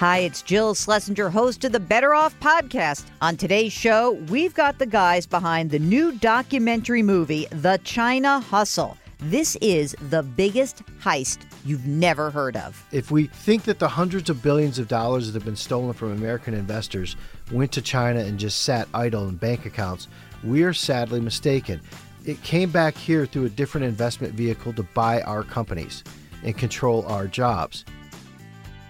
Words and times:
Hi, 0.00 0.20
it's 0.20 0.40
Jill 0.40 0.74
Schlesinger, 0.74 1.28
host 1.28 1.62
of 1.66 1.72
the 1.72 1.78
Better 1.78 2.14
Off 2.14 2.34
podcast. 2.40 3.04
On 3.20 3.36
today's 3.36 3.74
show, 3.74 4.12
we've 4.30 4.54
got 4.54 4.78
the 4.78 4.86
guys 4.86 5.26
behind 5.26 5.70
the 5.70 5.78
new 5.78 6.12
documentary 6.12 7.02
movie, 7.02 7.46
The 7.50 7.78
China 7.84 8.40
Hustle. 8.40 8.96
This 9.18 9.56
is 9.56 9.94
the 10.08 10.22
biggest 10.22 10.82
heist 11.02 11.40
you've 11.66 11.86
never 11.86 12.30
heard 12.30 12.56
of. 12.56 12.82
If 12.92 13.10
we 13.10 13.26
think 13.26 13.64
that 13.64 13.78
the 13.78 13.88
hundreds 13.88 14.30
of 14.30 14.42
billions 14.42 14.78
of 14.78 14.88
dollars 14.88 15.26
that 15.26 15.34
have 15.34 15.44
been 15.44 15.54
stolen 15.54 15.92
from 15.92 16.12
American 16.12 16.54
investors 16.54 17.16
went 17.52 17.70
to 17.72 17.82
China 17.82 18.20
and 18.20 18.38
just 18.38 18.62
sat 18.62 18.88
idle 18.94 19.28
in 19.28 19.36
bank 19.36 19.66
accounts, 19.66 20.08
we 20.42 20.62
are 20.62 20.72
sadly 20.72 21.20
mistaken. 21.20 21.78
It 22.24 22.42
came 22.42 22.70
back 22.70 22.96
here 22.96 23.26
through 23.26 23.44
a 23.44 23.50
different 23.50 23.84
investment 23.84 24.32
vehicle 24.32 24.72
to 24.72 24.82
buy 24.82 25.20
our 25.20 25.42
companies 25.42 26.04
and 26.42 26.56
control 26.56 27.04
our 27.04 27.26
jobs. 27.26 27.84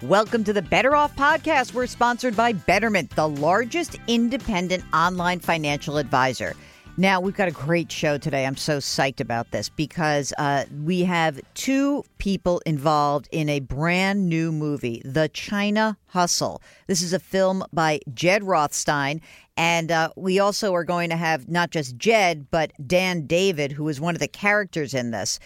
Welcome 0.03 0.45
to 0.45 0.55
the 0.55 0.63
Better 0.63 0.97
Off 0.97 1.15
podcast. 1.15 1.75
We're 1.75 1.87
sponsored 1.87 2.35
by 2.35 2.55
Betterment, 2.55 3.15
the 3.17 3.29
largest 3.29 3.99
independent 4.07 4.83
online 4.95 5.41
financial 5.41 5.99
advisor. 5.99 6.55
Now, 6.97 7.21
we've 7.21 7.37
got 7.37 7.49
a 7.49 7.53
great 7.53 7.93
show 7.93 8.17
today. 8.17 8.47
I'm 8.47 8.57
so 8.57 8.79
psyched 8.79 9.21
about 9.21 9.51
this 9.51 9.69
because 9.69 10.33
uh, 10.39 10.65
we 10.85 11.03
have 11.03 11.39
two 11.53 12.03
people 12.17 12.63
involved 12.65 13.29
in 13.31 13.51
a 13.51 13.61
brand 13.61 14.27
new 14.27 14.53
movie, 14.53 15.03
The 15.05 15.29
China 15.29 15.99
Hustle. 16.07 16.63
This 16.87 17.03
is 17.03 17.13
a 17.13 17.21
film 17.21 17.63
by 17.71 18.01
Jed 18.15 18.43
Rothstein. 18.43 19.21
And 19.59 19.93
uh, 19.93 20.13
we 20.17 20.39
also 20.39 20.73
are 20.73 20.85
going 20.85 21.11
to 21.11 21.17
have 21.17 21.47
not 21.47 21.71
just 21.73 21.99
Jed, 21.99 22.51
but 22.51 22.73
Dan 22.87 23.27
David, 23.27 23.73
who 23.73 23.87
is 23.89 24.01
one 24.01 24.15
of 24.15 24.21
the 24.21 24.29
characters 24.29 24.95
in 24.95 25.11
this. 25.11 25.39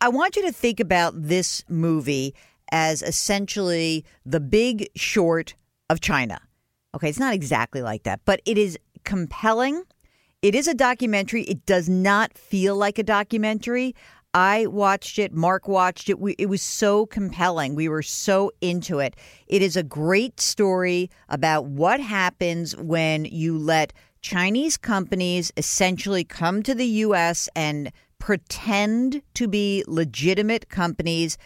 I 0.00 0.08
want 0.08 0.34
you 0.34 0.42
to 0.42 0.52
think 0.52 0.80
about 0.80 1.14
this 1.16 1.62
movie 1.68 2.34
as 2.72 3.02
essentially 3.02 4.04
the 4.26 4.40
big 4.40 4.88
short 4.96 5.54
of 5.88 6.00
China. 6.00 6.40
Okay, 6.94 7.08
it's 7.08 7.18
not 7.18 7.34
exactly 7.34 7.82
like 7.82 8.02
that, 8.02 8.20
but 8.24 8.40
it 8.44 8.58
is 8.58 8.78
compelling. 9.04 9.82
It 10.40 10.54
is 10.54 10.66
a 10.66 10.74
documentary. 10.74 11.42
It 11.42 11.64
does 11.66 11.88
not 11.88 12.36
feel 12.36 12.74
like 12.74 12.98
a 12.98 13.04
documentary. 13.04 13.94
I 14.34 14.66
watched 14.66 15.18
it, 15.18 15.34
Mark 15.34 15.68
watched 15.68 16.08
it. 16.08 16.18
We, 16.18 16.32
it 16.38 16.46
was 16.46 16.62
so 16.62 17.04
compelling. 17.04 17.74
We 17.74 17.88
were 17.88 18.02
so 18.02 18.50
into 18.62 18.98
it. 18.98 19.14
It 19.46 19.60
is 19.60 19.76
a 19.76 19.82
great 19.82 20.40
story 20.40 21.10
about 21.28 21.66
what 21.66 22.00
happens 22.00 22.74
when 22.76 23.26
you 23.26 23.58
let 23.58 23.92
Chinese 24.22 24.78
companies 24.78 25.52
essentially 25.58 26.24
come 26.24 26.62
to 26.62 26.74
the 26.74 26.86
U.S. 26.86 27.48
and 27.54 27.92
pretend 28.18 29.20
to 29.34 29.48
be 29.48 29.84
legitimate 29.86 30.70
companies 30.70 31.36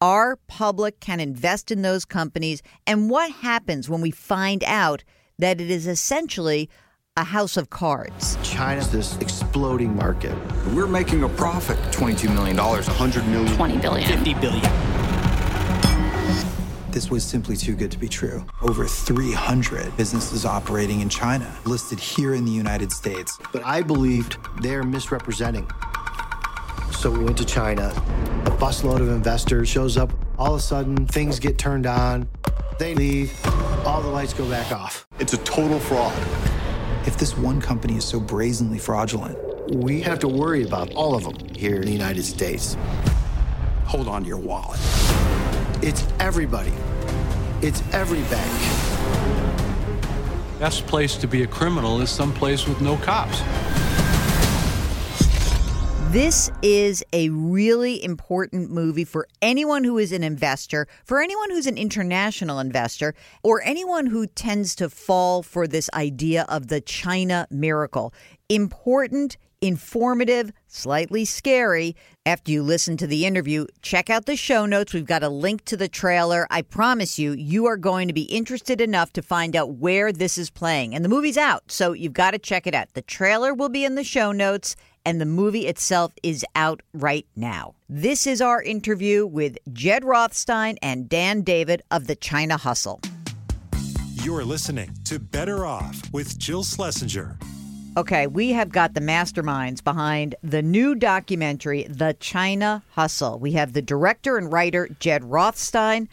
our 0.00 0.36
public 0.46 1.00
can 1.00 1.20
invest 1.20 1.70
in 1.70 1.82
those 1.82 2.04
companies 2.04 2.62
and 2.86 3.08
what 3.08 3.30
happens 3.30 3.88
when 3.88 4.00
we 4.00 4.10
find 4.10 4.62
out 4.64 5.04
that 5.38 5.60
it 5.60 5.70
is 5.70 5.86
essentially 5.86 6.68
a 7.16 7.24
house 7.24 7.56
of 7.56 7.70
cards. 7.70 8.36
China's 8.42 8.90
this 8.90 9.16
exploding 9.18 9.94
market. 9.94 10.36
We're 10.72 10.88
making 10.88 11.22
a 11.22 11.28
profit. 11.28 11.78
$22 11.92 12.34
million, 12.34 12.56
100 12.56 13.28
million, 13.28 13.56
20 13.56 13.78
billion. 13.78 14.08
50 14.08 14.34
billion. 14.34 14.94
This 16.90 17.10
was 17.10 17.24
simply 17.24 17.56
too 17.56 17.74
good 17.74 17.90
to 17.90 17.98
be 17.98 18.08
true. 18.08 18.44
Over 18.62 18.86
300 18.86 19.96
businesses 19.96 20.44
operating 20.44 21.00
in 21.00 21.08
China, 21.08 21.52
listed 21.64 21.98
here 21.98 22.34
in 22.34 22.44
the 22.44 22.52
United 22.52 22.92
States. 22.92 23.38
But 23.52 23.64
I 23.64 23.82
believed 23.82 24.38
they're 24.60 24.84
misrepresenting. 24.84 25.68
So 26.92 27.10
we 27.10 27.22
went 27.22 27.36
to 27.38 27.44
China. 27.44 27.88
A 28.46 28.50
busload 28.50 29.00
of 29.00 29.08
investors 29.08 29.68
shows 29.68 29.96
up. 29.96 30.12
All 30.38 30.54
of 30.54 30.60
a 30.60 30.62
sudden, 30.62 31.06
things 31.06 31.38
get 31.38 31.58
turned 31.58 31.86
on. 31.86 32.28
They 32.78 32.94
leave. 32.94 33.32
All 33.86 34.00
the 34.02 34.08
lights 34.08 34.32
go 34.32 34.48
back 34.48 34.72
off. 34.72 35.06
It's 35.18 35.32
a 35.34 35.38
total 35.38 35.78
fraud. 35.78 36.16
If 37.06 37.18
this 37.18 37.36
one 37.36 37.60
company 37.60 37.96
is 37.96 38.04
so 38.04 38.18
brazenly 38.18 38.78
fraudulent, 38.78 39.38
We 39.70 40.02
have 40.02 40.18
to 40.18 40.28
worry 40.28 40.62
about 40.64 40.92
all 40.94 41.14
of 41.14 41.24
them 41.24 41.36
here 41.54 41.76
in 41.76 41.86
the 41.86 41.92
United 41.92 42.22
States. 42.24 42.76
Hold 43.86 44.08
on 44.08 44.22
to 44.22 44.28
your 44.28 44.38
wallet. 44.38 44.78
It's 45.82 46.06
everybody. 46.20 46.72
It's 47.62 47.82
every 47.92 48.20
bank. 48.22 48.52
Best 50.58 50.86
place 50.86 51.16
to 51.16 51.26
be 51.26 51.42
a 51.42 51.46
criminal 51.46 52.00
is 52.02 52.10
someplace 52.10 52.66
with 52.66 52.80
no 52.82 52.96
cops. 52.98 53.40
This 56.14 56.48
is 56.62 57.02
a 57.12 57.28
really 57.30 58.04
important 58.04 58.70
movie 58.70 59.02
for 59.02 59.26
anyone 59.42 59.82
who 59.82 59.98
is 59.98 60.12
an 60.12 60.22
investor, 60.22 60.86
for 61.04 61.20
anyone 61.20 61.50
who's 61.50 61.66
an 61.66 61.76
international 61.76 62.60
investor, 62.60 63.16
or 63.42 63.64
anyone 63.64 64.06
who 64.06 64.28
tends 64.28 64.76
to 64.76 64.88
fall 64.88 65.42
for 65.42 65.66
this 65.66 65.90
idea 65.92 66.46
of 66.48 66.68
the 66.68 66.80
China 66.80 67.48
miracle. 67.50 68.14
Important, 68.48 69.36
informative, 69.60 70.52
slightly 70.68 71.24
scary. 71.24 71.96
After 72.24 72.52
you 72.52 72.62
listen 72.62 72.96
to 72.98 73.08
the 73.08 73.26
interview, 73.26 73.66
check 73.82 74.08
out 74.08 74.26
the 74.26 74.36
show 74.36 74.66
notes. 74.66 74.94
We've 74.94 75.04
got 75.04 75.24
a 75.24 75.28
link 75.28 75.64
to 75.64 75.76
the 75.76 75.88
trailer. 75.88 76.46
I 76.48 76.62
promise 76.62 77.18
you, 77.18 77.32
you 77.32 77.66
are 77.66 77.76
going 77.76 78.06
to 78.06 78.14
be 78.14 78.22
interested 78.22 78.80
enough 78.80 79.12
to 79.14 79.22
find 79.22 79.56
out 79.56 79.78
where 79.78 80.12
this 80.12 80.38
is 80.38 80.48
playing. 80.48 80.94
And 80.94 81.04
the 81.04 81.08
movie's 81.08 81.36
out, 81.36 81.72
so 81.72 81.92
you've 81.92 82.12
got 82.12 82.30
to 82.30 82.38
check 82.38 82.68
it 82.68 82.74
out. 82.74 82.94
The 82.94 83.02
trailer 83.02 83.52
will 83.52 83.68
be 83.68 83.84
in 83.84 83.96
the 83.96 84.04
show 84.04 84.30
notes 84.30 84.76
and 85.04 85.20
the 85.20 85.26
movie 85.26 85.66
itself 85.66 86.12
is 86.22 86.44
out 86.56 86.82
right 86.92 87.26
now. 87.36 87.74
This 87.88 88.26
is 88.26 88.40
our 88.40 88.62
interview 88.62 89.26
with 89.26 89.58
Jed 89.72 90.04
Rothstein 90.04 90.78
and 90.82 91.08
Dan 91.08 91.42
David 91.42 91.82
of 91.90 92.06
the 92.06 92.16
China 92.16 92.56
Hustle. 92.56 93.00
You're 94.22 94.44
listening 94.44 94.90
to 95.04 95.18
Better 95.18 95.66
Off 95.66 96.00
with 96.12 96.38
Jill 96.38 96.64
Schlesinger. 96.64 97.38
Okay, 97.96 98.26
we 98.26 98.50
have 98.50 98.70
got 98.70 98.94
the 98.94 99.00
masterminds 99.00 99.84
behind 99.84 100.34
the 100.42 100.62
new 100.62 100.96
documentary, 100.96 101.84
The 101.84 102.16
China 102.18 102.82
Hustle. 102.90 103.38
We 103.38 103.52
have 103.52 103.72
the 103.72 103.82
director 103.82 104.36
and 104.36 104.52
writer, 104.52 104.88
Jed 104.98 105.22
Rothstein, 105.22 106.08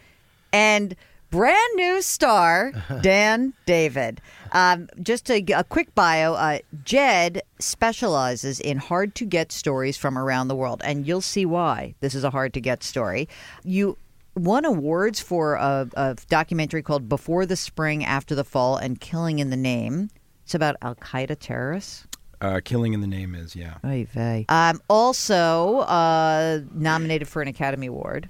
and 0.53 0.95
brand 1.31 1.75
new 1.75 2.01
star, 2.01 2.71
Dan 3.01 3.53
David. 3.65 4.21
Um, 4.51 4.89
just 5.01 5.31
a, 5.31 5.43
a 5.55 5.63
quick 5.63 5.95
bio 5.95 6.33
uh, 6.33 6.59
Jed 6.83 7.41
specializes 7.57 8.59
in 8.59 8.77
hard 8.77 9.15
to 9.15 9.25
get 9.25 9.51
stories 9.51 9.97
from 9.97 10.17
around 10.17 10.49
the 10.49 10.55
world, 10.55 10.81
and 10.85 11.07
you'll 11.07 11.21
see 11.21 11.45
why 11.45 11.95
this 12.01 12.13
is 12.13 12.23
a 12.23 12.29
hard 12.29 12.53
to 12.53 12.61
get 12.61 12.83
story. 12.83 13.27
You 13.63 13.97
won 14.35 14.65
awards 14.65 15.19
for 15.19 15.55
a, 15.55 15.89
a 15.95 16.15
documentary 16.29 16.83
called 16.83 17.09
Before 17.09 17.45
the 17.45 17.55
Spring, 17.55 18.05
After 18.05 18.35
the 18.35 18.43
Fall, 18.43 18.77
and 18.77 18.99
Killing 18.99 19.39
in 19.39 19.49
the 19.49 19.57
Name. 19.57 20.09
It's 20.43 20.53
about 20.53 20.75
Al 20.81 20.95
Qaeda 20.95 21.37
terrorists. 21.39 22.05
Uh, 22.41 22.59
Killing 22.63 22.93
in 22.93 23.01
the 23.01 23.07
Name 23.07 23.35
is, 23.35 23.55
yeah. 23.55 23.75
Oy 23.85 24.05
vey. 24.11 24.45
Um, 24.49 24.81
also 24.89 25.79
uh, 25.79 26.61
nominated 26.73 27.27
for 27.27 27.41
an 27.41 27.47
Academy 27.47 27.87
Award. 27.87 28.27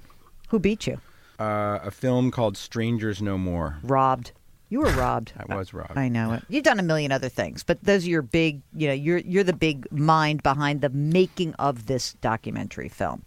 Who 0.48 0.58
beat 0.58 0.86
you? 0.86 1.00
Uh, 1.42 1.80
a 1.82 1.90
film 1.90 2.30
called 2.30 2.56
Strangers 2.56 3.20
No 3.20 3.36
More. 3.36 3.78
Robbed. 3.82 4.30
You 4.68 4.80
were 4.80 4.92
robbed. 4.92 5.32
I 5.48 5.56
was 5.56 5.74
robbed. 5.74 5.98
I 5.98 6.08
know 6.08 6.34
it. 6.34 6.44
You've 6.48 6.62
done 6.62 6.78
a 6.78 6.84
million 6.84 7.10
other 7.10 7.28
things, 7.28 7.64
but 7.64 7.82
those 7.82 8.06
are 8.06 8.10
your 8.10 8.22
big. 8.22 8.62
You 8.76 8.86
know, 8.86 8.94
you're 8.94 9.18
you're 9.18 9.42
the 9.42 9.52
big 9.52 9.90
mind 9.90 10.44
behind 10.44 10.82
the 10.82 10.88
making 10.90 11.54
of 11.54 11.86
this 11.86 12.14
documentary 12.20 12.88
film. 12.88 13.24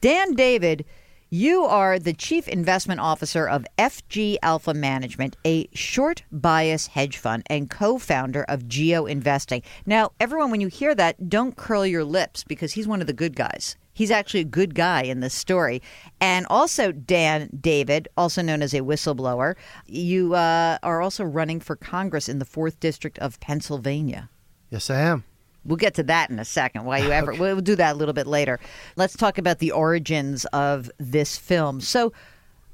Dan 0.00 0.34
David, 0.34 0.86
you 1.28 1.64
are 1.64 1.98
the 1.98 2.14
chief 2.14 2.48
investment 2.48 2.98
officer 2.98 3.46
of 3.46 3.66
FG 3.76 4.38
Alpha 4.42 4.72
Management, 4.72 5.36
a 5.46 5.68
short 5.74 6.22
bias 6.32 6.86
hedge 6.86 7.18
fund 7.18 7.42
and 7.50 7.68
co-founder 7.68 8.44
of 8.48 8.62
GeoInvesting. 8.62 9.62
Now, 9.84 10.12
everyone, 10.18 10.50
when 10.50 10.62
you 10.62 10.68
hear 10.68 10.94
that, 10.94 11.28
don't 11.28 11.56
curl 11.56 11.84
your 11.84 12.04
lips 12.04 12.42
because 12.42 12.72
he's 12.72 12.88
one 12.88 13.02
of 13.02 13.06
the 13.06 13.12
good 13.12 13.36
guys. 13.36 13.76
He's 14.00 14.10
actually 14.10 14.40
a 14.40 14.44
good 14.44 14.74
guy 14.74 15.02
in 15.02 15.20
this 15.20 15.34
story. 15.34 15.82
And 16.22 16.46
also, 16.48 16.90
Dan 16.90 17.50
David, 17.60 18.08
also 18.16 18.40
known 18.40 18.62
as 18.62 18.72
a 18.72 18.80
whistleblower, 18.80 19.56
you 19.84 20.34
uh, 20.34 20.78
are 20.82 21.02
also 21.02 21.22
running 21.22 21.60
for 21.60 21.76
Congress 21.76 22.26
in 22.26 22.38
the 22.38 22.46
4th 22.46 22.80
District 22.80 23.18
of 23.18 23.38
Pennsylvania. 23.40 24.30
Yes, 24.70 24.88
I 24.88 25.00
am. 25.00 25.24
We'll 25.66 25.76
get 25.76 25.92
to 25.96 26.02
that 26.04 26.30
in 26.30 26.38
a 26.38 26.46
second. 26.46 26.86
Why 26.86 27.00
you 27.00 27.12
ever? 27.12 27.34
We'll 27.34 27.60
do 27.60 27.76
that 27.76 27.94
a 27.94 27.98
little 27.98 28.14
bit 28.14 28.26
later. 28.26 28.58
Let's 28.96 29.18
talk 29.18 29.36
about 29.36 29.58
the 29.58 29.72
origins 29.72 30.46
of 30.46 30.90
this 30.96 31.36
film. 31.36 31.82
So, 31.82 32.14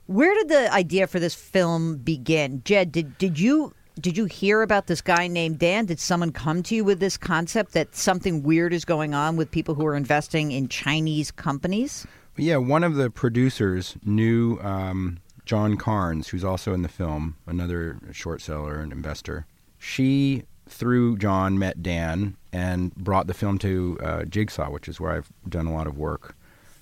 where 0.07 0.33
did 0.33 0.49
the 0.49 0.73
idea 0.73 1.09
for 1.09 1.19
this 1.19 1.35
film 1.35 1.97
begin? 1.97 2.63
Jed, 2.65 2.93
did 2.93 3.19
did 3.19 3.41
you 3.41 3.75
did 4.01 4.17
you 4.17 4.27
hear 4.27 4.63
about 4.63 4.87
this 4.87 5.01
guy 5.01 5.27
named 5.27 5.59
Dan? 5.59 5.87
Did 5.87 5.99
someone 5.99 6.33
come 6.33 6.63
to 6.65 6.75
you 6.75 6.85
with 6.85 7.01
this 7.01 7.17
concept 7.17 7.73
that 7.73 7.97
something 7.97 8.43
weird 8.43 8.73
is 8.73 8.85
going 8.85 9.15
on 9.15 9.37
with 9.37 9.51
people 9.51 9.75
who 9.75 9.87
are 9.87 9.97
investing 9.97 10.53
in 10.53 10.69
Chinese 10.69 11.31
companies? 11.31 12.07
Yeah, 12.37 12.59
one 12.59 12.85
of 12.85 12.97
the 12.97 13.11
producers 13.11 13.97
knew 14.05 14.59
um, 14.61 15.19
John 15.47 15.77
Carnes, 15.79 16.29
who's 16.29 16.45
also 16.45 16.75
in 16.75 16.83
the 16.83 16.89
film, 16.89 17.37
another 17.47 17.99
short 18.13 18.43
seller 18.43 18.79
and 18.79 18.93
investor. 18.93 19.47
She, 19.79 20.43
through 20.69 21.17
John, 21.17 21.59
met 21.59 21.83
Dan 21.83 22.37
and 22.53 22.95
brought 22.95 23.29
the 23.29 23.35
film 23.35 23.59
to 23.61 23.99
uh, 24.03 24.25
Jigsaw, 24.25 24.71
which 24.71 24.89
is 24.89 25.01
where 25.01 25.13
I've 25.13 25.33
done 25.49 25.67
a 25.67 25.73
lot 25.73 25.87
of 25.87 25.97
work, 25.97 26.37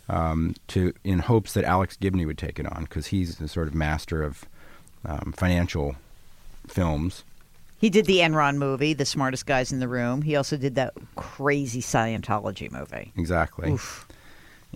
um, 0.09 0.57
to 0.69 0.93
in 1.05 1.21
hopes 1.21 1.55
that 1.55 1.65
Alex 1.65 1.97
Gibney 1.97 2.27
would 2.27 2.39
take 2.39 2.59
it 2.59 2.67
on 2.67 2.85
because 2.85 3.07
he's 3.07 3.37
the 3.37 3.47
sort 3.47 3.69
of 3.69 3.75
master 3.75 4.25
of 4.25 4.45
um, 5.05 5.33
financial 5.37 5.95
films. 6.69 7.25
He 7.79 7.91
did 7.91 8.07
the 8.07 8.19
Enron 8.19 8.57
movie, 8.57 8.95
The 8.95 9.05
Smartest 9.05 9.47
Guys 9.47 9.73
in 9.73 9.81
the 9.81 9.89
Room. 9.89 10.23
He 10.23 10.37
also 10.37 10.57
did 10.57 10.75
that 10.77 10.95
crazy 11.17 11.83
Scientology 11.83 12.71
movie. 12.73 13.13
Exactly. 13.17 13.77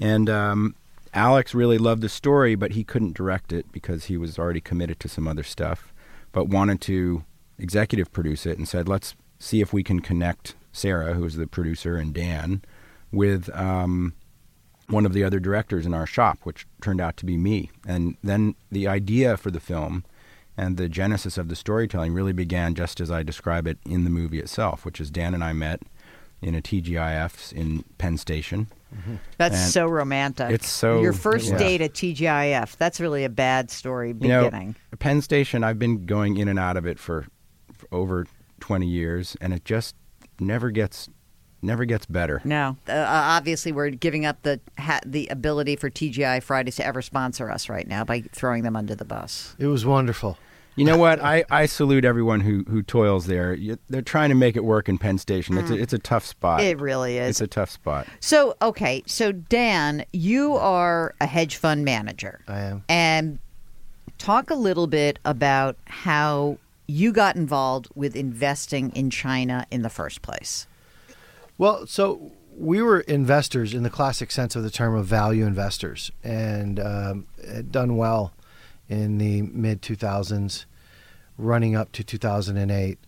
And 0.01 0.29
um, 0.29 0.75
Alex 1.15 1.55
really 1.55 1.79
loved 1.79 2.03
the 2.03 2.09
story, 2.09 2.55
but 2.55 2.73
he 2.73 2.85
couldn't 2.85 3.15
direct 3.15 3.53
it 3.53 3.71
because 3.73 4.07
he 4.07 4.17
was 4.17 4.39
already 4.39 4.61
committed 4.61 5.01
to 5.01 5.09
some 5.09 5.27
other 5.27 5.43
stuff, 5.43 5.93
but 6.33 6.49
wanted 6.49 6.81
to 6.83 7.25
executive 7.59 8.13
produce 8.13 8.45
it 8.47 8.59
and 8.59 8.69
said, 8.69 8.89
let's 8.89 9.15
see 9.39 9.61
if 9.61 9.73
we 9.73 9.83
can 9.83 10.01
connect 10.01 10.55
Sarah, 10.73 11.15
who's 11.15 11.37
the 11.37 11.47
producer, 11.47 11.97
and 11.97 12.13
Dan 12.13 12.63
with 13.11 13.49
um, 13.57 14.13
one 14.89 15.07
of 15.07 15.13
the 15.13 15.25
other 15.25 15.41
directors 15.41 15.87
in 15.87 15.95
our 15.95 16.07
shop, 16.07 16.39
which 16.43 16.67
turned 16.83 17.01
out 17.01 17.17
to 17.17 17.27
be 17.27 17.37
me. 17.37 17.71
And 17.87 18.17
then 18.23 18.55
the 18.71 18.87
idea 18.87 19.37
for 19.37 19.51
the 19.51 19.61
film 19.61 20.05
and 20.59 20.77
the 20.77 20.89
genesis 20.89 21.39
of 21.39 21.49
the 21.49 21.57
storytelling 21.57 22.13
really 22.13 22.33
began 22.35 22.75
just 22.75 23.01
as 23.01 23.11
I 23.11 23.23
describe 23.23 23.67
it 23.67 23.79
in 23.87 24.05
the 24.05 24.11
movie 24.11 24.41
itself, 24.41 24.85
which 24.85 25.01
is 25.01 25.11
Dan 25.11 25.33
and 25.33 25.43
I 25.45 25.53
met 25.55 25.81
in 26.43 26.55
a 26.55 26.61
TGIF 26.61 27.53
in 27.53 27.85
Penn 27.97 28.17
Station. 28.19 28.67
That's 29.39 29.55
And 29.57 29.71
so 29.73 29.87
romantic. 29.87 30.51
it's 30.51 30.69
so- 30.69 31.01
Your 31.03 31.13
first 31.13 31.51
yeah. 31.51 31.59
date 31.59 31.81
at 31.81 31.93
TGIF. 31.95 32.77
That's 32.77 33.01
really 33.01 33.25
a 33.25 33.29
bad 33.29 33.71
story 33.71 34.15
You 34.21 34.29
know, 34.29 34.45
beginning. 34.45 34.77
Penn 34.99 35.21
Station, 35.23 35.63
I've 35.65 35.79
been 35.79 36.07
going 36.07 36.37
in 36.37 36.49
and 36.49 36.59
out 36.59 36.77
of 36.77 36.87
it 36.87 36.99
for, 36.99 37.27
for 37.73 37.87
over 37.93 38.27
20 38.61 38.87
years, 38.87 39.37
and 39.41 39.53
it 39.55 39.65
just 39.65 39.95
never 40.41 40.71
gets 40.71 41.09
never 41.61 41.85
gets 41.85 42.07
better. 42.07 42.41
no. 42.45 42.77
Uh, 42.89 43.05
obviously, 43.09 43.73
we're 43.73 43.91
giving 43.91 44.25
up 44.25 44.41
the 44.43 44.61
ha- 44.79 45.01
the 45.05 45.27
ability 45.27 45.75
for 45.75 45.91
TGI 45.91 46.41
Fridays 46.41 46.77
to 46.77 46.87
ever 46.87 47.03
sponsor 47.03 47.51
us 47.51 47.69
right 47.69 47.87
now 47.89 48.05
by 48.05 48.21
throwing 48.33 48.63
them 48.63 48.77
under 48.77 48.95
the 48.95 49.05
bus. 49.05 49.57
It 49.59 49.67
was 49.67 49.85
wonderful. 49.85 50.39
You 50.79 50.85
know 50.85 50.97
what? 50.97 51.21
I, 51.21 51.45
I 51.51 51.67
salute 51.67 52.05
everyone 52.05 52.41
who, 52.41 52.65
who 52.69 52.83
toils 52.83 53.27
there. 53.27 53.55
You, 53.55 53.79
they're 53.89 54.03
trying 54.03 54.29
to 54.29 54.35
make 54.35 54.57
it 54.57 54.65
work 54.65 54.89
in 54.89 54.99
Penn 54.99 55.19
Station. 55.19 55.59
It's 55.59 55.71
a, 55.71 55.75
it's 55.75 55.93
a 55.93 55.99
tough 55.99 56.25
spot. 56.25 56.63
It 56.63 56.81
really 56.81 57.19
is. 57.19 57.31
It's 57.31 57.41
a 57.41 57.47
tough 57.47 57.71
spot. 57.71 58.07
So, 58.21 58.57
okay. 58.63 59.03
So, 59.07 59.33
Dan, 59.33 60.05
you 60.13 60.55
are 60.55 61.15
a 61.21 61.27
hedge 61.27 61.57
fund 61.57 61.85
manager. 61.85 62.41
I 62.47 62.61
am. 62.61 62.85
And 62.89 63.39
talk 64.19 64.51
a 64.51 64.55
little 64.55 64.87
bit 64.87 65.19
about 65.25 65.77
how 65.87 66.59
you 66.87 67.13
got 67.13 67.37
involved 67.37 67.89
with 67.95 68.17
investing 68.17 68.91
in 68.91 69.11
China 69.11 69.67
in 69.71 69.83
the 69.83 69.91
first 69.91 70.23
place. 70.23 70.67
Well, 71.59 71.87
so 71.87 72.33
we 72.57 72.83
were 72.83 73.01
investors 73.01 73.75
in 73.75 73.83
the 73.83 73.91
classic 73.91 74.31
sense 74.31 74.57
of 74.57 74.63
the 74.63 74.71
term 74.71 74.95
of 74.95 75.07
value 75.07 75.47
investors, 75.47 76.11
and 76.25 76.81
um, 76.81 77.27
had 77.47 77.71
done 77.71 77.97
well 77.97 78.33
in 78.89 79.19
the 79.19 79.43
mid 79.43 79.83
2000s, 79.83 80.65
running 81.37 81.77
up 81.77 81.93
to 81.93 82.05
2008. 82.05 82.99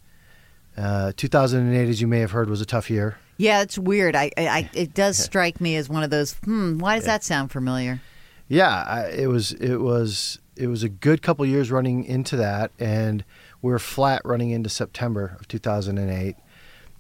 Uh, 0.77 1.13
2008, 1.17 1.89
as 1.89 2.01
you 2.01 2.07
may 2.07 2.21
have 2.21 2.31
heard, 2.31 2.49
was 2.49 2.61
a 2.61 2.67
tough 2.67 2.91
year. 2.91 3.19
Yeah, 3.37 3.63
it's 3.63 3.79
weird. 3.79 4.15
I, 4.15 4.31
I, 4.37 4.71
it 4.75 4.95
does 4.95 5.17
strike 5.23 5.61
me 5.61 5.77
as 5.77 5.89
one 5.89 6.03
of 6.03 6.11
those. 6.11 6.35
Hmm. 6.45 6.79
Why 6.79 6.97
does 6.97 7.07
that 7.07 7.25
sound 7.25 7.51
familiar? 7.51 8.01
Yeah, 8.49 8.83
I, 8.83 9.09
it 9.11 9.29
was 9.29 9.53
it 9.53 9.77
was 9.77 10.41
it 10.57 10.67
was 10.67 10.83
a 10.83 10.89
good 10.89 11.23
couple 11.23 11.47
years 11.47 11.71
running 11.71 12.05
into 12.05 12.37
that, 12.37 12.73
and 12.79 13.25
we 13.63 13.73
are 13.73 13.79
flat 13.79 14.23
running 14.25 14.51
into 14.51 14.69
September 14.69 15.37
of 15.41 15.49
2008. 15.49 16.37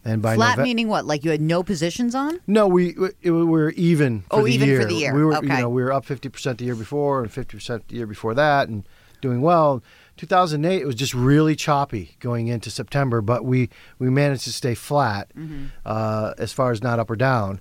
And 0.04 0.22
by 0.22 0.34
Flat 0.36 0.58
Nove- 0.58 0.62
meaning 0.64 0.88
what? 0.88 1.04
Like 1.04 1.24
you 1.24 1.30
had 1.30 1.40
no 1.42 1.62
positions 1.62 2.14
on? 2.14 2.40
No, 2.46 2.66
we 2.66 2.94
we, 2.94 3.30
we 3.30 3.44
were 3.44 3.70
even. 3.70 4.22
For 4.22 4.26
Oh, 4.30 4.42
the 4.44 4.52
even 4.52 4.76
for 4.80 4.84
the 4.86 4.94
year. 4.94 5.14
We 5.14 5.24
were, 5.24 5.34
Okay. 5.36 5.46
you 5.56 5.62
know, 5.62 5.68
we 5.68 5.82
were 5.82 5.92
up 5.92 6.04
fifty 6.06 6.28
percent 6.28 6.58
the 6.58 6.64
year 6.64 6.74
before 6.74 7.22
and 7.22 7.30
fifty 7.30 7.56
percent 7.56 7.86
the 7.88 7.96
year 7.96 8.06
before 8.06 8.34
that, 8.34 8.68
and 8.68 8.84
doing 9.20 9.42
well. 9.42 9.82
2008, 10.16 10.82
it 10.82 10.86
was 10.86 10.94
just 10.94 11.14
really 11.14 11.56
choppy 11.56 12.16
going 12.20 12.48
into 12.48 12.70
September, 12.70 13.20
but 13.22 13.44
we 13.44 13.68
we 13.98 14.10
managed 14.10 14.44
to 14.44 14.52
stay 14.52 14.74
flat 14.74 15.30
Mm-hmm. 15.36 15.66
uh, 15.86 16.32
as 16.38 16.52
far 16.52 16.70
as 16.72 16.82
not 16.82 16.98
up 16.98 17.10
or 17.10 17.16
down. 17.16 17.60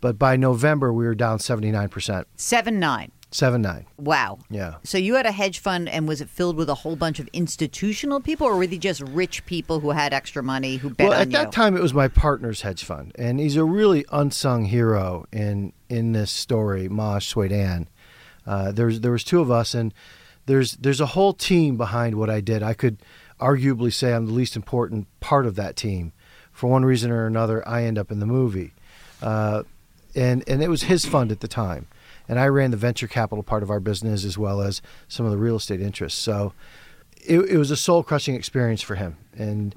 But 0.00 0.18
by 0.18 0.36
November, 0.36 0.92
we 0.92 1.04
were 1.06 1.14
down 1.14 1.38
seventy 1.38 1.70
nine 1.70 1.88
percent, 1.88 2.26
Seven 2.36 2.78
nine. 2.78 3.12
Seven 3.30 3.60
nine. 3.60 3.84
Wow. 3.98 4.38
Yeah. 4.48 4.76
So 4.84 4.96
you 4.96 5.14
had 5.14 5.26
a 5.26 5.32
hedge 5.32 5.58
fund, 5.58 5.88
and 5.88 6.08
was 6.08 6.22
it 6.22 6.30
filled 6.30 6.56
with 6.56 6.70
a 6.70 6.74
whole 6.74 6.96
bunch 6.96 7.20
of 7.20 7.28
institutional 7.34 8.20
people, 8.20 8.46
or 8.46 8.56
were 8.56 8.66
they 8.66 8.78
just 8.78 9.02
rich 9.02 9.44
people 9.44 9.80
who 9.80 9.90
had 9.90 10.14
extra 10.14 10.42
money 10.42 10.76
who 10.76 10.88
bet 10.90 11.08
well, 11.08 11.16
on 11.16 11.22
at 11.22 11.30
that 11.32 11.52
time, 11.52 11.76
it 11.76 11.82
was 11.82 11.92
my 11.92 12.08
partner's 12.08 12.62
hedge 12.62 12.84
fund, 12.84 13.12
and 13.18 13.38
he's 13.38 13.56
a 13.56 13.64
really 13.64 14.06
unsung 14.10 14.64
hero 14.64 15.26
in 15.30 15.74
in 15.90 16.12
this 16.12 16.30
story, 16.30 16.88
Maj 16.88 17.32
Soueidan. 17.32 17.86
Uh, 18.46 18.72
there's 18.72 19.00
there 19.00 19.12
was 19.12 19.24
two 19.24 19.40
of 19.40 19.50
us, 19.50 19.74
and 19.74 19.92
there's 20.46 20.72
there's 20.76 21.00
a 21.00 21.06
whole 21.06 21.34
team 21.34 21.76
behind 21.76 22.14
what 22.14 22.30
I 22.30 22.40
did. 22.40 22.62
I 22.62 22.72
could 22.72 22.96
arguably 23.38 23.92
say 23.92 24.14
I'm 24.14 24.24
the 24.24 24.32
least 24.32 24.56
important 24.56 25.06
part 25.20 25.44
of 25.44 25.54
that 25.56 25.76
team. 25.76 26.12
For 26.50 26.68
one 26.68 26.84
reason 26.84 27.10
or 27.10 27.26
another, 27.26 27.66
I 27.68 27.84
end 27.84 27.98
up 27.98 28.10
in 28.10 28.20
the 28.20 28.26
movie, 28.26 28.72
uh, 29.20 29.64
and 30.14 30.42
and 30.48 30.62
it 30.62 30.68
was 30.68 30.84
his 30.84 31.04
fund 31.04 31.30
at 31.30 31.40
the 31.40 31.46
time, 31.46 31.86
and 32.28 32.38
I 32.38 32.46
ran 32.46 32.70
the 32.70 32.76
venture 32.76 33.08
capital 33.08 33.42
part 33.42 33.62
of 33.62 33.70
our 33.70 33.80
business 33.80 34.24
as 34.24 34.36
well 34.36 34.60
as 34.60 34.82
some 35.08 35.26
of 35.26 35.32
the 35.32 35.38
real 35.38 35.56
estate 35.56 35.80
interests. 35.80 36.20
So 36.20 36.52
it, 37.16 37.38
it 37.40 37.56
was 37.56 37.70
a 37.70 37.76
soul 37.76 38.02
crushing 38.02 38.34
experience 38.34 38.82
for 38.82 38.94
him, 38.94 39.16
and 39.36 39.74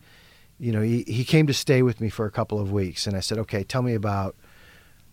you 0.61 0.71
know, 0.71 0.81
he, 0.81 1.01
he 1.07 1.25
came 1.25 1.47
to 1.47 1.55
stay 1.55 1.81
with 1.81 1.99
me 1.99 2.07
for 2.07 2.27
a 2.27 2.31
couple 2.31 2.59
of 2.59 2.71
weeks. 2.71 3.07
And 3.07 3.17
I 3.17 3.19
said, 3.19 3.39
okay, 3.39 3.63
tell 3.63 3.81
me 3.81 3.95
about 3.95 4.35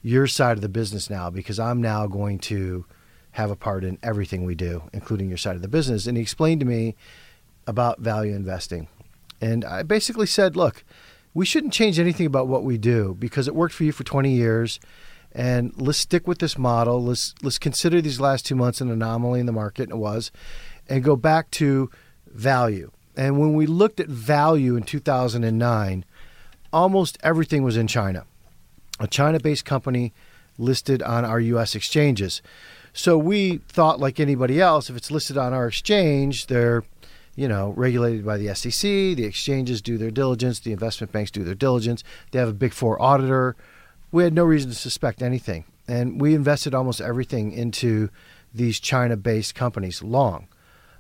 your 0.02 0.26
side 0.26 0.58
of 0.58 0.61
the 0.61 0.69
business 0.69 1.08
now, 1.08 1.31
because 1.31 1.58
I'm 1.58 1.81
now 1.81 2.06
going 2.06 2.38
to 2.40 2.85
have 3.32 3.50
a 3.50 3.56
part 3.56 3.82
in 3.82 3.99
everything 4.02 4.44
we 4.44 4.55
do, 4.55 4.82
including 4.93 5.31
your 5.31 5.38
side 5.38 5.56
of 5.56 5.62
the 5.62 5.69
business. 5.69 6.06
And 6.06 6.19
he 6.19 6.23
explained 6.23 6.61
to 6.61 6.67
me 6.67 6.96
about 7.67 8.00
value 8.00 8.35
investing. 8.35 8.88
And 9.40 9.64
I 9.64 9.85
basically 9.85 10.26
said, 10.26 10.55
look, 10.55 10.85
we 11.32 11.46
shouldn't 11.46 11.73
change 11.73 11.99
anything 11.99 12.26
about 12.26 12.46
what 12.46 12.62
we 12.62 12.76
do 12.76 13.17
because 13.19 13.49
it 13.49 13.55
worked 13.55 13.75
for 13.75 13.85
you 13.85 13.93
for 13.93 14.05
20 14.05 14.31
years. 14.31 14.79
And 15.32 15.72
let's 15.76 15.98
stick 15.98 16.26
with 16.26 16.38
this 16.38 16.56
model. 16.56 17.04
Let's 17.04 17.34
let's 17.42 17.58
consider 17.58 18.00
these 18.00 18.20
last 18.20 18.46
two 18.46 18.56
months 18.56 18.80
an 18.80 18.90
anomaly 18.90 19.40
in 19.40 19.46
the 19.46 19.52
market, 19.52 19.84
and 19.84 19.92
it 19.92 19.96
was, 19.96 20.30
and 20.88 21.04
go 21.04 21.16
back 21.16 21.50
to 21.52 21.90
value. 22.26 22.90
And 23.16 23.38
when 23.38 23.54
we 23.54 23.66
looked 23.66 24.00
at 24.00 24.08
value 24.08 24.76
in 24.76 24.84
2009, 24.84 26.04
almost 26.72 27.19
everything 27.22 27.62
was 27.62 27.76
in 27.76 27.86
China, 27.86 28.25
a 29.00 29.06
China 29.06 29.38
based 29.38 29.64
company 29.64 30.12
listed 30.56 31.02
on 31.02 31.25
our 31.25 31.40
U.S. 31.40 31.75
exchanges. 31.75 32.42
So 32.92 33.19
we 33.19 33.58
thought, 33.69 34.00
like 34.00 34.19
anybody 34.19 34.60
else, 34.60 34.88
if 34.88 34.96
it's 34.96 35.10
listed 35.10 35.36
on 35.36 35.52
our 35.52 35.69
exchange, 35.69 36.47
they're 36.47 36.85
you 37.38 37.47
know, 37.47 37.73
regulated 37.76 38.26
by 38.26 38.37
the 38.37 38.52
SEC. 38.52 38.82
The 38.82 39.25
exchanges 39.25 39.80
do 39.80 39.97
their 39.97 40.11
diligence. 40.11 40.58
The 40.58 40.73
investment 40.73 41.12
banks 41.12 41.30
do 41.30 41.44
their 41.44 41.54
diligence. 41.54 42.02
They 42.32 42.40
have 42.40 42.49
a 42.49 42.52
big 42.52 42.73
four 42.73 43.00
auditor. 43.00 43.54
We 44.10 44.24
had 44.24 44.32
no 44.32 44.44
reason 44.44 44.70
to 44.70 44.76
suspect 44.76 45.22
anything. 45.22 45.64
And 45.86 46.20
we 46.20 46.34
invested 46.34 46.74
almost 46.74 47.00
everything 47.00 47.52
into 47.52 48.10
these 48.52 48.80
China 48.80 49.16
based 49.16 49.54
companies 49.54 50.02
long 50.02 50.48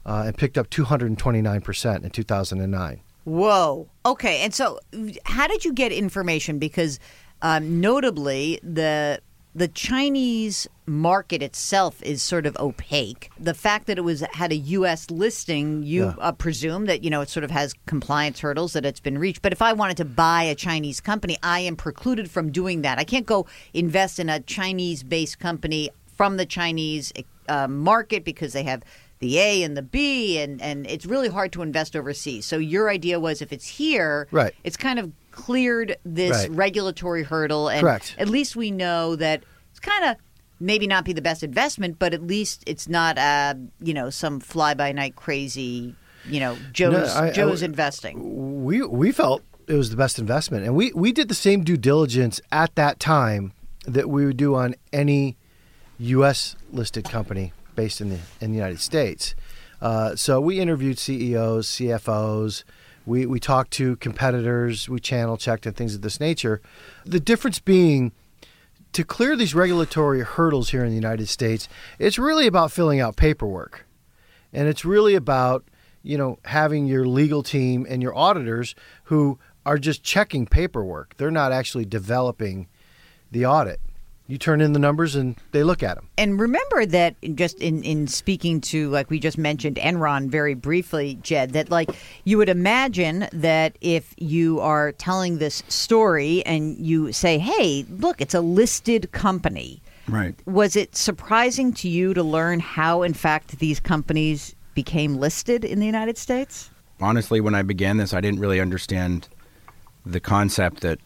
uh, 0.06 0.24
and 0.26 0.36
picked 0.36 0.56
up 0.56 0.70
229% 0.70 2.04
in 2.04 2.10
2009. 2.10 3.00
Whoa. 3.24 3.88
Okay. 4.06 4.40
And 4.40 4.54
so, 4.54 4.80
how 5.26 5.46
did 5.46 5.64
you 5.64 5.74
get 5.74 5.92
information? 5.92 6.58
Because 6.58 6.98
um, 7.42 7.80
notably, 7.80 8.58
the 8.62 9.20
the 9.58 9.68
Chinese 9.68 10.68
market 10.86 11.42
itself 11.42 12.00
is 12.02 12.22
sort 12.22 12.46
of 12.46 12.56
opaque. 12.58 13.30
The 13.38 13.52
fact 13.54 13.86
that 13.88 13.98
it 13.98 14.02
was 14.02 14.20
had 14.32 14.52
a 14.52 14.56
U.S. 14.78 15.10
listing, 15.10 15.82
you 15.82 16.04
Yeah. 16.06 16.14
uh, 16.18 16.32
presume 16.32 16.86
that 16.86 17.02
you 17.04 17.10
know 17.10 17.20
it 17.20 17.28
sort 17.28 17.44
of 17.44 17.50
has 17.50 17.74
compliance 17.86 18.38
hurdles 18.40 18.72
that 18.74 18.86
it's 18.86 19.00
been 19.00 19.18
reached. 19.18 19.42
But 19.42 19.52
if 19.52 19.60
I 19.60 19.72
wanted 19.72 19.96
to 19.98 20.04
buy 20.04 20.44
a 20.44 20.54
Chinese 20.54 21.00
company, 21.00 21.36
I 21.42 21.60
am 21.60 21.76
precluded 21.76 22.30
from 22.30 22.52
doing 22.52 22.82
that. 22.82 22.98
I 22.98 23.04
can't 23.04 23.26
go 23.26 23.46
invest 23.74 24.18
in 24.18 24.28
a 24.30 24.40
Chinese-based 24.40 25.38
company 25.40 25.90
from 26.16 26.36
the 26.36 26.46
Chinese 26.46 27.12
uh, 27.48 27.66
market 27.68 28.24
because 28.24 28.52
they 28.52 28.62
have 28.62 28.82
the 29.20 29.38
A 29.40 29.62
and 29.64 29.76
the 29.76 29.82
B, 29.82 30.38
and, 30.38 30.62
and 30.62 30.86
it's 30.86 31.04
really 31.04 31.28
hard 31.28 31.50
to 31.52 31.62
invest 31.62 31.96
overseas. 31.96 32.46
So 32.46 32.56
your 32.58 32.88
idea 32.88 33.18
was 33.18 33.42
if 33.42 33.52
it's 33.52 33.66
here, 33.66 34.28
Right. 34.30 34.54
it's 34.62 34.76
kind 34.76 34.98
of 35.00 35.10
cleared 35.30 35.96
this 36.04 36.32
Right. 36.32 36.50
regulatory 36.50 37.22
hurdle, 37.22 37.68
and 37.68 37.80
Correct. 37.80 38.14
at 38.18 38.28
least 38.28 38.56
we 38.56 38.70
know 38.70 39.16
that 39.16 39.44
it's 39.70 39.80
kind 39.80 40.04
of 40.04 40.16
maybe 40.60 40.86
not 40.86 41.04
be 41.04 41.12
the 41.12 41.22
best 41.22 41.42
investment, 41.42 41.98
but 41.98 42.12
at 42.14 42.26
least 42.26 42.62
it's 42.66 42.88
not 42.88 43.16
uh, 43.18 43.54
you 43.80 43.94
know 43.94 44.10
some 44.10 44.40
fly 44.40 44.74
by 44.74 44.92
night 44.92 45.14
crazy 45.16 45.94
you 46.28 46.40
know 46.40 46.56
Joe's 46.72 47.10
I- 47.14 47.28
I 47.28 47.30
Joe's 47.32 47.60
w- 47.60 47.64
investing. 47.64 48.64
we 48.64 48.82
we 48.82 49.12
felt 49.12 49.42
it 49.68 49.74
was 49.74 49.90
the 49.90 49.96
best 49.96 50.18
investment, 50.18 50.64
and 50.64 50.74
we 50.74 50.92
we 50.94 51.12
did 51.12 51.28
the 51.28 51.34
same 51.34 51.62
due 51.62 51.76
diligence 51.76 52.40
at 52.50 52.74
that 52.74 52.98
time 52.98 53.52
that 53.86 54.08
we 54.10 54.26
would 54.26 54.36
do 54.36 54.54
on 54.54 54.74
any 54.92 55.36
U.S. 55.98 56.56
listed 56.72 57.04
company 57.04 57.52
based 57.74 58.00
in 58.00 58.08
the 58.10 58.18
in 58.40 58.50
the 58.50 58.56
United 58.56 58.80
States. 58.80 59.34
Uh, 59.80 60.16
so 60.16 60.40
we 60.40 60.58
interviewed 60.58 60.98
CEOs, 60.98 61.68
CFOs. 61.68 62.64
We 63.08 63.26
we 63.26 63.40
talked 63.40 63.70
to 63.72 63.96
competitors. 63.96 64.88
We 64.88 65.00
channel 65.00 65.36
checked 65.36 65.66
and 65.66 65.74
things 65.74 65.94
of 65.94 66.02
this 66.02 66.20
nature. 66.20 66.60
The 67.04 67.20
difference 67.20 67.58
being. 67.58 68.12
To 68.92 69.04
clear 69.04 69.36
these 69.36 69.54
regulatory 69.54 70.22
hurdles 70.22 70.70
here 70.70 70.82
in 70.82 70.88
the 70.88 70.94
United 70.94 71.28
States, 71.28 71.68
it's 71.98 72.18
really 72.18 72.46
about 72.46 72.72
filling 72.72 73.00
out 73.00 73.16
paperwork. 73.16 73.84
And 74.50 74.66
it's 74.66 74.82
really 74.82 75.14
about, 75.14 75.62
you 76.02 76.16
know, 76.16 76.38
having 76.46 76.86
your 76.86 77.06
legal 77.06 77.42
team 77.42 77.86
and 77.86 78.02
your 78.02 78.16
auditors 78.16 78.74
who 79.04 79.38
are 79.66 79.76
just 79.76 80.02
checking 80.02 80.46
paperwork. 80.46 81.18
They're 81.18 81.30
not 81.30 81.52
actually 81.52 81.84
developing 81.84 82.66
the 83.30 83.44
audit. 83.44 83.80
You 84.28 84.36
turn 84.36 84.60
in 84.60 84.74
the 84.74 84.78
numbers 84.78 85.16
and 85.16 85.36
they 85.52 85.62
look 85.62 85.82
at 85.82 85.96
them. 85.96 86.06
And 86.18 86.38
remember 86.38 86.84
that 86.84 87.16
just 87.34 87.58
in, 87.60 87.82
in 87.82 88.06
speaking 88.06 88.60
to, 88.60 88.90
like 88.90 89.08
we 89.08 89.18
just 89.18 89.38
mentioned, 89.38 89.76
Enron 89.76 90.28
very 90.28 90.52
briefly, 90.52 91.18
Jed, 91.22 91.54
that 91.54 91.70
like 91.70 91.90
you 92.24 92.36
would 92.36 92.50
imagine 92.50 93.26
that 93.32 93.76
if 93.80 94.14
you 94.18 94.60
are 94.60 94.92
telling 94.92 95.38
this 95.38 95.62
story 95.68 96.44
and 96.44 96.76
you 96.76 97.10
say, 97.10 97.38
hey, 97.38 97.86
look, 97.88 98.20
it's 98.20 98.34
a 98.34 98.42
listed 98.42 99.10
company. 99.12 99.80
Right. 100.06 100.34
Was 100.46 100.76
it 100.76 100.94
surprising 100.94 101.72
to 101.74 101.88
you 101.88 102.12
to 102.12 102.22
learn 102.22 102.60
how, 102.60 103.02
in 103.02 103.14
fact, 103.14 103.58
these 103.60 103.80
companies 103.80 104.54
became 104.74 105.16
listed 105.16 105.64
in 105.64 105.80
the 105.80 105.86
United 105.86 106.18
States? 106.18 106.68
Honestly, 107.00 107.40
when 107.40 107.54
I 107.54 107.62
began 107.62 107.96
this, 107.96 108.12
I 108.12 108.20
didn't 108.20 108.40
really 108.40 108.60
understand 108.60 109.28
the 110.04 110.20
concept 110.20 110.80
that 110.82 110.98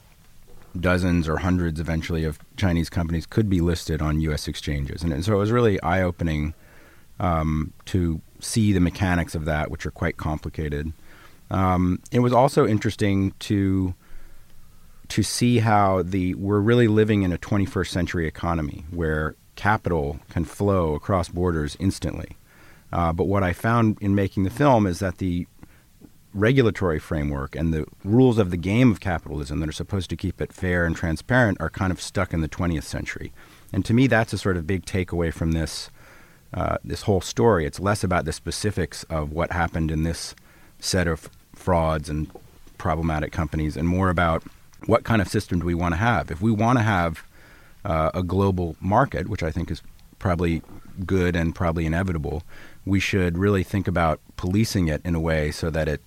dozens 0.79 1.29
or 1.29 1.38
hundreds 1.38 1.81
eventually 1.81 2.25
of 2.25 2.38
Chinese 2.57 2.88
companies 2.88 3.26
could 3.26 3.49
be 3.49 3.61
listed 3.61 4.00
on 4.00 4.21
U.S. 4.23 4.49
exchanges. 4.49 5.02
And 5.02 5.25
so 5.25 5.35
it 5.35 5.38
was 5.38 5.52
really 5.52 5.81
eye 5.83 6.02
opening 6.02 6.55
um, 7.21 7.73
to 7.87 8.21
see 8.41 8.73
the 8.73 8.81
mechanics 8.81 9.35
of 9.35 9.45
that, 9.45 9.71
which 9.71 9.87
are 9.87 9.91
quite 9.91 10.17
complicated. 10.17 10.93
Um, 11.50 12.00
it 12.11 12.21
was 12.21 12.33
also 12.33 12.67
interesting 12.67 13.33
to 13.41 13.95
to 15.09 15.23
see 15.23 15.59
how 15.59 16.02
the 16.02 16.35
we're 16.37 16.61
really 16.61 16.88
living 16.88 17.23
in 17.23 17.33
a 17.33 17.38
21st 17.38 17.88
century 17.88 18.26
economy 18.26 18.87
where 18.91 19.35
capital 19.57 20.19
can 20.31 20.45
flow 20.45 20.95
across 20.95 21.29
borders 21.29 21.76
instantly. 21.79 22.38
Uh, 22.91 23.12
but 23.12 23.25
what 23.25 23.43
I 23.43 23.52
found 23.52 23.99
in 24.00 24.14
making 24.14 24.45
the 24.45 24.50
film 24.50 24.87
is 24.87 25.00
that 25.00 25.19
the 25.19 25.47
regulatory 26.35 26.99
framework 26.99 27.55
and 27.55 27.73
the 27.73 27.87
rules 28.05 28.39
of 28.39 28.51
the 28.51 28.57
game 28.57 28.91
of 28.91 29.01
capitalism 29.01 29.61
that 29.61 29.69
are 29.69 29.73
supposed 29.73 30.09
to 30.11 30.17
keep 30.17 30.41
it 30.41 30.53
fair 30.53 30.87
and 30.87 30.97
transparent 30.97 31.61
are 31.61 31.71
kind 31.71 31.93
of 31.93 32.01
stuck 32.01 32.33
in 32.33 32.41
the 32.41 32.49
20th 32.49 32.85
century. 32.85 33.33
And 33.73 33.85
to 33.85 33.95
me, 33.95 34.07
that's 34.07 34.33
a 34.33 34.39
sort 34.39 34.57
of 34.57 34.67
big 34.67 34.85
takeaway 34.85 35.33
from 35.33 35.53
this 35.53 35.91
uh, 36.55 36.77
this 36.85 37.03
whole 37.03 37.23
story. 37.23 37.65
It's 37.65 37.81
less 37.81 38.05
about 38.05 38.27
the 38.27 38.33
specifics 38.33 39.05
of 39.05 39.33
what 39.33 39.53
happened 39.53 39.91
in 39.91 40.03
this 40.03 40.35
set 40.79 41.09
of 41.09 41.31
frauds 41.55 42.11
and 42.11 42.31
problematic 42.77 43.33
companies, 43.33 43.75
and 43.75 43.89
more 43.89 44.11
about 44.11 44.43
what 44.85 45.05
kind 45.05 45.23
of 45.23 45.29
system 45.29 45.61
do 45.61 45.67
we 45.67 45.75
want 45.75 45.95
to 45.95 45.99
have. 45.99 46.31
If 46.31 46.43
we 46.43 46.51
want 46.51 46.79
to 46.79 46.83
have 46.83 47.25
uh, 47.87 48.11
a 48.12 48.23
global 48.23 48.77
market, 48.81 49.29
which 49.29 49.43
I 49.43 49.51
think 49.51 49.71
is 49.71 49.81
probably 50.19 50.61
good 51.07 51.37
and 51.37 51.55
probably 51.55 51.87
inevitable, 51.87 52.43
we 52.85 53.01
should 53.01 53.39
really 53.39 53.62
think 53.62 53.89
about 53.89 54.21
policing 54.37 54.89
it 54.89 55.01
in 55.05 55.15
a 55.15 55.21
way 55.21 55.51
so 55.51 55.71
that 55.71 55.89
it 55.89 56.03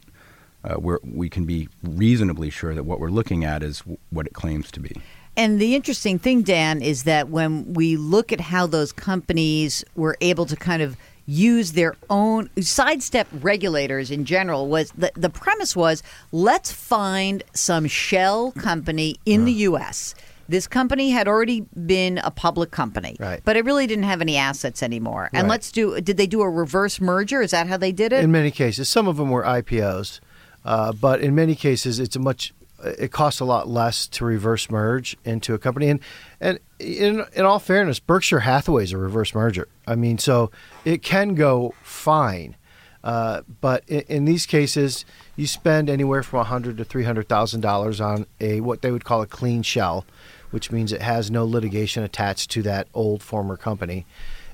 uh, 0.65 0.75
where 0.75 0.99
we 1.03 1.29
can 1.29 1.45
be 1.45 1.69
reasonably 1.83 2.49
sure 2.49 2.73
that 2.75 2.83
what 2.83 2.99
we're 2.99 3.09
looking 3.09 3.43
at 3.45 3.61
is 3.63 3.79
w- 3.79 3.97
what 4.09 4.25
it 4.27 4.33
claims 4.33 4.71
to 4.71 4.79
be. 4.79 4.95
And 5.37 5.59
the 5.59 5.75
interesting 5.75 6.17
thing, 6.17 6.41
Dan, 6.43 6.81
is 6.81 7.03
that 7.03 7.29
when 7.29 7.73
we 7.73 7.97
look 7.97 8.31
at 8.31 8.39
how 8.41 8.65
those 8.67 8.91
companies 8.93 9.83
were 9.95 10.17
able 10.21 10.45
to 10.45 10.55
kind 10.55 10.81
of 10.81 10.95
use 11.27 11.71
their 11.73 11.95
own 12.09 12.49
sidestep 12.61 13.27
regulators 13.41 14.11
in 14.11 14.25
general 14.25 14.67
was 14.67 14.91
the, 14.91 15.11
the 15.15 15.29
premise 15.29 15.75
was 15.75 16.03
let's 16.31 16.71
find 16.71 17.43
some 17.53 17.87
shell 17.87 18.51
company 18.51 19.15
in 19.25 19.45
the 19.45 19.51
US 19.69 20.13
this 20.47 20.67
company 20.67 21.09
had 21.09 21.27
already 21.27 21.61
been 21.87 22.19
a 22.19 22.29
public 22.29 22.69
company 22.69 23.17
Right. 23.19 23.41
but 23.43 23.57
it 23.57 23.65
really 23.65 23.87
didn't 23.87 24.03
have 24.03 24.21
any 24.21 24.37
assets 24.37 24.83
anymore 24.83 25.31
and 25.33 25.45
Right. 25.45 25.49
let's 25.53 25.71
do 25.71 25.99
did 25.99 26.17
they 26.17 26.27
do 26.27 26.41
a 26.43 26.49
reverse 26.49 27.01
merger 27.01 27.41
is 27.41 27.49
that 27.49 27.65
how 27.65 27.77
they 27.77 27.91
did 27.91 28.13
it 28.13 28.23
In 28.23 28.31
many 28.31 28.51
cases, 28.51 28.87
some 28.87 29.07
of 29.07 29.17
them 29.17 29.31
were 29.31 29.43
IPOs, 29.43 30.19
uh, 30.65 30.91
but 30.91 31.21
in 31.21 31.35
many 31.35 31.55
cases, 31.55 31.99
it's 31.99 32.15
a 32.15 32.19
much. 32.19 32.53
It 32.83 33.11
costs 33.11 33.39
a 33.39 33.45
lot 33.45 33.69
less 33.69 34.05
to 34.09 34.25
reverse 34.25 34.69
merge 34.69 35.15
into 35.23 35.53
a 35.53 35.57
company, 35.57 35.89
and 35.89 35.99
and 36.41 36.59
in 36.79 37.23
in 37.33 37.45
all 37.45 37.59
fairness, 37.59 37.99
Berkshire 37.99 38.41
Hathaway 38.41 38.83
is 38.83 38.91
a 38.91 38.97
reverse 38.97 39.33
merger. 39.33 39.67
I 39.87 39.95
mean, 39.95 40.17
so 40.17 40.51
it 40.83 41.01
can 41.01 41.35
go 41.35 41.73
fine, 41.83 42.55
uh, 43.03 43.41
but 43.61 43.83
in, 43.87 44.01
in 44.07 44.25
these 44.25 44.45
cases, 44.45 45.05
you 45.35 45.47
spend 45.47 45.89
anywhere 45.89 46.23
from 46.23 46.45
hundred 46.45 46.77
to 46.77 46.83
three 46.83 47.03
hundred 47.03 47.29
thousand 47.29 47.61
dollars 47.61 48.01
on 48.01 48.25
a 48.41 48.59
what 48.59 48.81
they 48.81 48.91
would 48.91 49.05
call 49.05 49.21
a 49.21 49.27
clean 49.27 49.61
shell, 49.61 50.05
which 50.51 50.71
means 50.71 50.91
it 50.91 51.01
has 51.01 51.31
no 51.31 51.45
litigation 51.45 52.03
attached 52.03 52.49
to 52.51 52.63
that 52.63 52.87
old 52.93 53.21
former 53.23 53.55
company, 53.55 54.05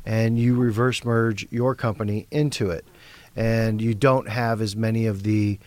and 0.06 0.38
you 0.38 0.56
reverse 0.56 1.04
merge 1.06 1.48
your 1.52 1.74
company 1.74 2.28
into 2.32 2.70
it, 2.70 2.86
and 3.36 3.82
you 3.82 3.96
don't 3.96 4.30
have 4.30 4.62
as 4.62 4.76
many 4.76 5.06
of 5.06 5.24
the 5.24 5.58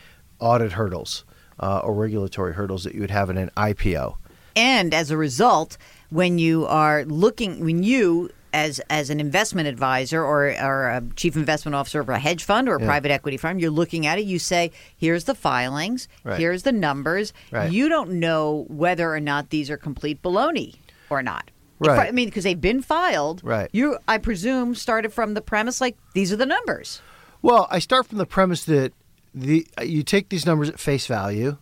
audit 0.44 0.72
hurdles 0.72 1.24
uh, 1.58 1.78
or 1.78 1.94
regulatory 1.94 2.54
hurdles 2.54 2.84
that 2.84 2.94
you 2.94 3.00
would 3.00 3.10
have 3.10 3.30
in 3.30 3.36
an 3.36 3.50
IPO. 3.56 4.16
And 4.54 4.94
as 4.94 5.10
a 5.10 5.16
result, 5.16 5.76
when 6.10 6.38
you 6.38 6.66
are 6.66 7.04
looking, 7.04 7.64
when 7.64 7.82
you 7.82 8.30
as 8.52 8.78
as 8.88 9.10
an 9.10 9.18
investment 9.18 9.66
advisor 9.66 10.22
or, 10.22 10.54
or 10.62 10.88
a 10.88 11.02
chief 11.16 11.34
investment 11.34 11.74
officer 11.74 12.00
of 12.00 12.08
a 12.08 12.18
hedge 12.18 12.44
fund 12.44 12.68
or 12.68 12.76
a 12.76 12.78
private 12.78 13.10
equity 13.10 13.36
firm, 13.36 13.58
you're 13.58 13.70
looking 13.70 14.06
at 14.06 14.18
it. 14.18 14.26
You 14.26 14.38
say, 14.38 14.70
"Here's 14.96 15.24
the 15.24 15.34
filings. 15.34 16.06
Right. 16.22 16.38
Here's 16.38 16.62
the 16.62 16.70
numbers." 16.70 17.32
Right. 17.50 17.72
You 17.72 17.88
don't 17.88 18.12
know 18.12 18.66
whether 18.68 19.12
or 19.12 19.18
not 19.18 19.50
these 19.50 19.70
are 19.70 19.76
complete 19.76 20.22
baloney 20.22 20.76
or 21.10 21.20
not. 21.20 21.50
Right. 21.80 21.98
I, 21.98 22.08
I 22.08 22.10
mean, 22.12 22.28
because 22.28 22.44
they've 22.44 22.60
been 22.60 22.80
filed. 22.80 23.40
Right. 23.42 23.68
You, 23.72 23.98
I 24.06 24.18
presume, 24.18 24.76
started 24.76 25.12
from 25.12 25.34
the 25.34 25.40
premise 25.40 25.80
like 25.80 25.96
these 26.14 26.32
are 26.32 26.36
the 26.36 26.46
numbers. 26.46 27.02
Well, 27.42 27.66
I 27.70 27.80
start 27.80 28.06
from 28.06 28.18
the 28.18 28.26
premise 28.26 28.64
that 28.64 28.92
the 29.34 29.66
you 29.82 30.02
take 30.02 30.28
these 30.28 30.46
numbers 30.46 30.68
at 30.68 30.78
face 30.78 31.06
value, 31.06 31.56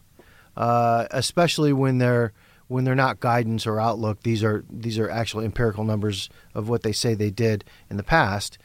uh, 0.57 1.07
especially 1.11 1.73
when 1.73 1.99
they're 1.99 2.33
when 2.69 2.85
they're 2.85 2.95
not 2.95 3.21
guidance 3.21 3.67
or 3.67 3.81
outlook. 3.81 4.23
These 4.23 4.45
are 4.45 4.65
these 4.71 4.99
are 4.99 5.11
actual 5.11 5.41
empirical 5.41 5.85
numbers 5.85 6.29
of 6.55 6.69
what 6.69 6.83
they 6.83 6.93
say 6.93 7.15
they 7.15 7.31
did 7.31 7.65
in 7.89 7.97
the 7.97 8.03
past, 8.03 8.59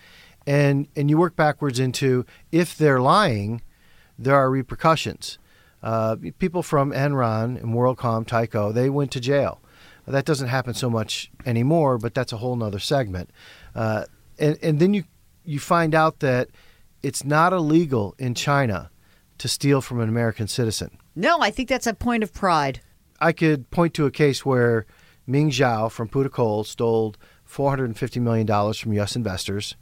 and 0.45 0.87
and 0.95 1.09
you 1.09 1.17
work 1.17 1.35
backwards 1.35 1.79
into 1.79 2.25
if 2.51 2.77
they're 2.77 3.01
lying, 3.01 3.61
there 4.19 4.35
are 4.35 4.49
repercussions. 4.49 5.39
Uh, 5.81 6.17
people 6.39 6.63
from 6.63 6.91
Enron 6.91 7.55
and 7.61 7.73
WorldCom, 7.73 8.25
Tyco, 8.25 8.73
they 8.73 8.89
went 8.89 9.11
to 9.11 9.19
jail. 9.19 9.61
That 10.07 10.25
doesn't 10.25 10.47
happen 10.47 10.73
so 10.73 10.89
much 10.89 11.29
anymore, 11.45 11.97
but 11.97 12.13
that's 12.13 12.33
a 12.33 12.37
whole 12.37 12.55
nother 12.55 12.79
segment. 12.79 13.29
Uh, 13.75 14.05
and 14.39 14.57
and 14.61 14.79
then 14.79 14.93
you 14.93 15.03
you 15.45 15.59
find 15.59 15.95
out 15.95 16.19
that 16.19 16.49
it's 17.03 17.23
not 17.23 17.53
illegal 17.53 18.15
in 18.17 18.33
China 18.33 18.89
to 19.39 19.47
steal 19.47 19.81
from 19.81 19.99
an 19.99 20.09
American 20.09 20.47
citizen. 20.47 20.97
No, 21.15 21.39
I 21.39 21.51
think 21.51 21.69
that's 21.69 21.87
a 21.87 21.93
point 21.93 22.23
of 22.23 22.33
pride. 22.33 22.81
I 23.19 23.31
could 23.31 23.69
point 23.71 23.93
to 23.95 24.05
a 24.05 24.11
case 24.11 24.45
where 24.45 24.85
Ming 25.25 25.49
Zhao 25.49 25.91
from 25.91 26.09
Puda 26.09 26.31
Coal 26.31 26.63
stole 26.63 27.15
$450 27.49 28.21
million 28.21 28.73
from 28.73 28.93
U.S. 28.93 29.15
investors. 29.15 29.75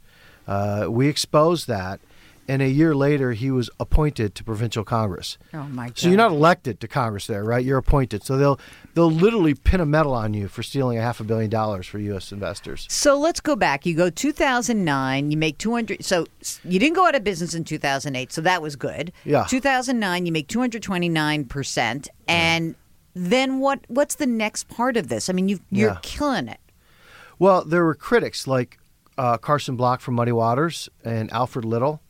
Uh, 0.46 0.86
we 0.88 1.08
exposed 1.08 1.66
that, 1.68 2.00
and 2.48 2.62
a 2.62 2.68
year 2.68 2.94
later, 2.94 3.32
he 3.32 3.50
was 3.50 3.68
appointed 3.80 4.34
to 4.36 4.44
provincial 4.44 4.84
Congress. 4.84 5.38
Oh 5.54 5.64
my 5.64 5.86
god! 5.88 5.98
So 5.98 6.08
you're 6.08 6.16
not 6.16 6.30
elected 6.32 6.80
to 6.80 6.88
Congress 6.88 7.26
there, 7.26 7.44
right? 7.44 7.64
You're 7.64 7.78
appointed. 7.78 8.24
So 8.24 8.36
they'll 8.36 8.58
they'll 8.94 9.10
literally 9.10 9.54
pin 9.54 9.80
a 9.80 9.86
medal 9.86 10.14
on 10.14 10.34
you 10.34 10.48
for 10.48 10.62
stealing 10.62 10.98
a 10.98 11.02
half 11.02 11.20
a 11.20 11.24
billion 11.24 11.50
dollars 11.50 11.86
for 11.86 11.98
U.S. 11.98 12.32
investors. 12.32 12.86
So 12.90 13.18
let's 13.18 13.40
go 13.40 13.56
back. 13.56 13.84
You 13.86 13.94
go 13.94 14.10
2009, 14.10 15.30
you 15.30 15.36
make 15.36 15.58
200 15.58 16.04
so 16.04 16.26
you 16.64 16.78
didn't 16.78 16.94
go 16.94 17.06
out 17.06 17.14
of 17.14 17.24
business 17.24 17.54
in 17.54 17.64
2008, 17.64 18.32
so 18.32 18.40
that 18.42 18.62
was 18.62 18.76
good. 18.76 19.12
Yeah. 19.24 19.44
2009 19.48 20.26
you 20.26 20.32
make 20.32 20.48
229% 20.48 22.08
and 22.28 22.74
then 23.14 23.58
what 23.60 23.80
what's 23.88 24.16
the 24.16 24.26
next 24.26 24.68
part 24.68 24.96
of 24.96 25.08
this? 25.08 25.28
I 25.28 25.32
mean 25.32 25.48
you 25.48 25.60
you're 25.70 25.90
Yeah. 25.90 25.98
killing 26.02 26.48
it. 26.48 26.60
Well, 27.38 27.64
there 27.64 27.84
were 27.84 27.94
critics 27.94 28.46
like 28.46 28.78
uh, 29.18 29.38
Carson 29.38 29.76
Block 29.76 30.00
from 30.00 30.14
Muddy 30.14 30.32
Waters 30.32 30.88
and 31.04 31.32
Alfred 31.32 31.64
Little, 31.64 32.02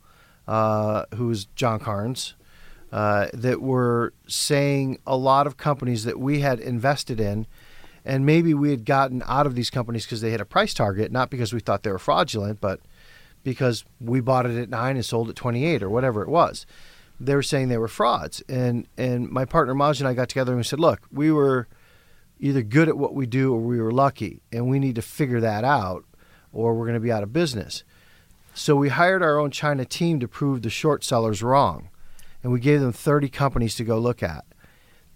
uh, 0.47 1.05
who's 1.15 1.45
John 1.55 1.79
Carnes, 1.79 2.35
uh, 2.91 3.27
that 3.33 3.61
were 3.61 4.13
saying 4.27 4.99
a 5.05 5.17
lot 5.17 5.45
of 5.47 5.57
companies 5.57 6.05
that 6.05 6.19
we 6.19 6.39
had 6.39 6.59
invested 6.59 7.19
in, 7.19 7.45
and 8.05 8.25
maybe 8.25 8.53
we 8.53 8.69
had 8.71 8.85
gotten 8.85 9.21
out 9.25 9.45
of 9.45 9.55
these 9.55 9.69
companies 9.69 10.05
because 10.05 10.21
they 10.21 10.31
hit 10.31 10.39
a 10.39 10.45
price 10.45 10.73
target, 10.73 11.11
not 11.11 11.29
because 11.29 11.53
we 11.53 11.59
thought 11.59 11.83
they 11.83 11.91
were 11.91 11.99
fraudulent, 11.99 12.61
but 12.61 12.79
because 13.43 13.83
we 13.99 14.19
bought 14.19 14.45
it 14.45 14.57
at 14.57 14.69
nine 14.69 14.95
and 14.95 15.05
sold 15.05 15.29
at 15.29 15.35
28 15.35 15.83
or 15.83 15.89
whatever 15.89 16.21
it 16.21 16.29
was. 16.29 16.65
They 17.19 17.35
were 17.35 17.43
saying 17.43 17.69
they 17.69 17.77
were 17.77 17.87
frauds. 17.87 18.41
And, 18.47 18.87
and 18.97 19.29
my 19.29 19.45
partner 19.45 19.73
Maj 19.73 19.99
and 19.99 20.07
I 20.07 20.13
got 20.13 20.29
together 20.29 20.51
and 20.51 20.59
we 20.59 20.63
said, 20.63 20.79
look, 20.79 21.01
we 21.11 21.31
were 21.31 21.67
either 22.39 22.61
good 22.61 22.87
at 22.87 22.97
what 22.97 23.13
we 23.13 23.25
do 23.25 23.53
or 23.53 23.59
we 23.59 23.81
were 23.81 23.91
lucky, 23.91 24.41
and 24.51 24.67
we 24.67 24.79
need 24.79 24.95
to 24.95 25.01
figure 25.01 25.39
that 25.39 25.63
out, 25.63 26.05
or 26.53 26.73
we're 26.73 26.85
going 26.85 26.93
to 26.93 26.99
be 26.99 27.11
out 27.11 27.23
of 27.23 27.33
business. 27.33 27.83
So 28.57 28.75
we 28.75 28.89
hired 28.89 29.21
our 29.21 29.37
own 29.37 29.51
China 29.51 29.85
team 29.85 30.19
to 30.19 30.27
prove 30.27 30.63
the 30.63 30.69
short 30.71 31.03
sellers 31.03 31.43
wrong, 31.43 31.89
and 32.43 32.51
we 32.51 32.59
gave 32.59 32.81
them 32.81 32.91
30 32.91 33.29
companies 33.29 33.75
to 33.75 33.83
go 33.83 33.99
look 33.99 34.23
at. 34.23 34.45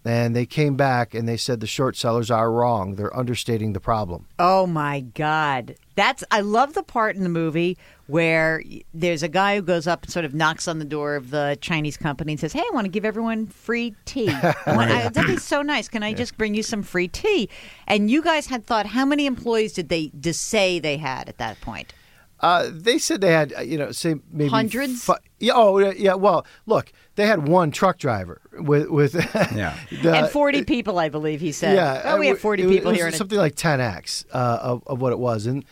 And 0.04 0.36
they 0.36 0.48
came 0.48 0.76
back 0.76 1.14
and 1.14 1.28
they 1.28 1.38
said 1.38 1.60
the 1.60 1.68
short 1.68 1.96
sellers 1.96 2.32
are 2.32 2.52
wrong. 2.52 2.96
They're 2.96 3.16
understating 3.16 3.74
the 3.74 3.80
problem. 3.80 4.26
Oh 4.40 4.66
my 4.66 5.02
God. 5.02 5.76
That's 5.96 6.24
I 6.32 6.42
love 6.42 6.74
the 6.74 6.82
part 6.82 7.16
in 7.16 7.22
the 7.22 7.30
movie 7.30 7.78
where 8.08 8.64
there's 8.96 9.22
a 9.22 9.28
guy 9.28 9.58
who 9.58 9.62
goes 9.62 9.86
up 9.86 10.04
and 10.04 10.12
sort 10.12 10.26
of 10.26 10.34
knocks 10.34 10.68
on 10.68 10.80
the 10.80 10.86
door 10.86 11.16
of 11.16 11.30
the 11.30 11.56
Chinese 11.62 11.98
company 11.98 12.34
and 12.34 12.40
says, 12.40 12.52
"Hey, 12.54 12.62
I 12.62 12.70
want 12.74 12.86
to 12.86 12.90
give 12.92 13.06
everyone 13.06 13.46
free 13.46 13.94
tea. 14.06 14.30
I 14.30 14.76
want- 14.76 14.90
I- 14.92 15.10
that'd 15.10 15.28
be 15.28 15.38
so 15.38 15.62
nice. 15.62 15.88
Can 15.88 16.02
I 16.02 16.14
just 16.14 16.36
bring 16.36 16.56
you 16.56 16.64
some 16.64 16.82
free 16.82 17.08
tea?" 17.08 17.48
And 17.86 18.10
you 18.10 18.24
guys 18.24 18.48
had 18.48 18.66
thought, 18.66 18.88
how 18.88 19.06
many 19.06 19.28
employees 19.28 19.74
did 19.74 19.90
they 19.90 20.12
just 20.20 20.42
say 20.42 20.80
they 20.80 20.98
had 20.98 21.30
at 21.30 21.38
that 21.38 21.62
point? 21.62 21.94
Uh, 22.42 22.70
they 22.72 22.98
said 22.98 23.22
they 23.22 23.32
had, 23.32 23.54
uh, 23.58 23.62
you 23.62 23.78
know, 23.78 23.92
say 23.92 24.16
maybe 24.32 24.50
Hundreds? 24.50 25.04
fi- 25.04 25.20
yeah. 25.40 25.54
Oh, 25.56 25.78
yeah, 25.78 25.94
yeah. 25.96 26.14
Well, 26.16 26.46
look, 26.66 26.92
they 27.16 27.28
had 27.28 27.48
one 27.48 27.70
truck 27.72 27.98
driver 28.00 28.42
with 28.54 28.90
with. 28.90 29.14
Yeah. 29.56 29.78
the- 30.02 30.16
and 30.16 30.28
40 30.30 30.64
people, 30.66 30.98
I 30.98 31.10
believe 31.10 31.40
he 31.40 31.52
said. 31.52 31.76
Yeah, 31.76 32.02
Oh, 32.14 32.18
we 32.18 32.28
have 32.28 32.40
40 32.40 32.64
it 32.64 32.68
people 32.70 32.88
it 32.88 32.92
was 32.94 32.98
here. 32.98 33.08
in 33.08 33.14
a- 33.14 33.18
something 33.18 33.38
like 33.38 33.56
10x 33.56 34.26
uh, 34.34 34.60
of, 34.62 34.84
of 34.88 35.00
what 35.02 35.12
it 35.14 35.20
was, 35.20 35.46
and 35.46 35.64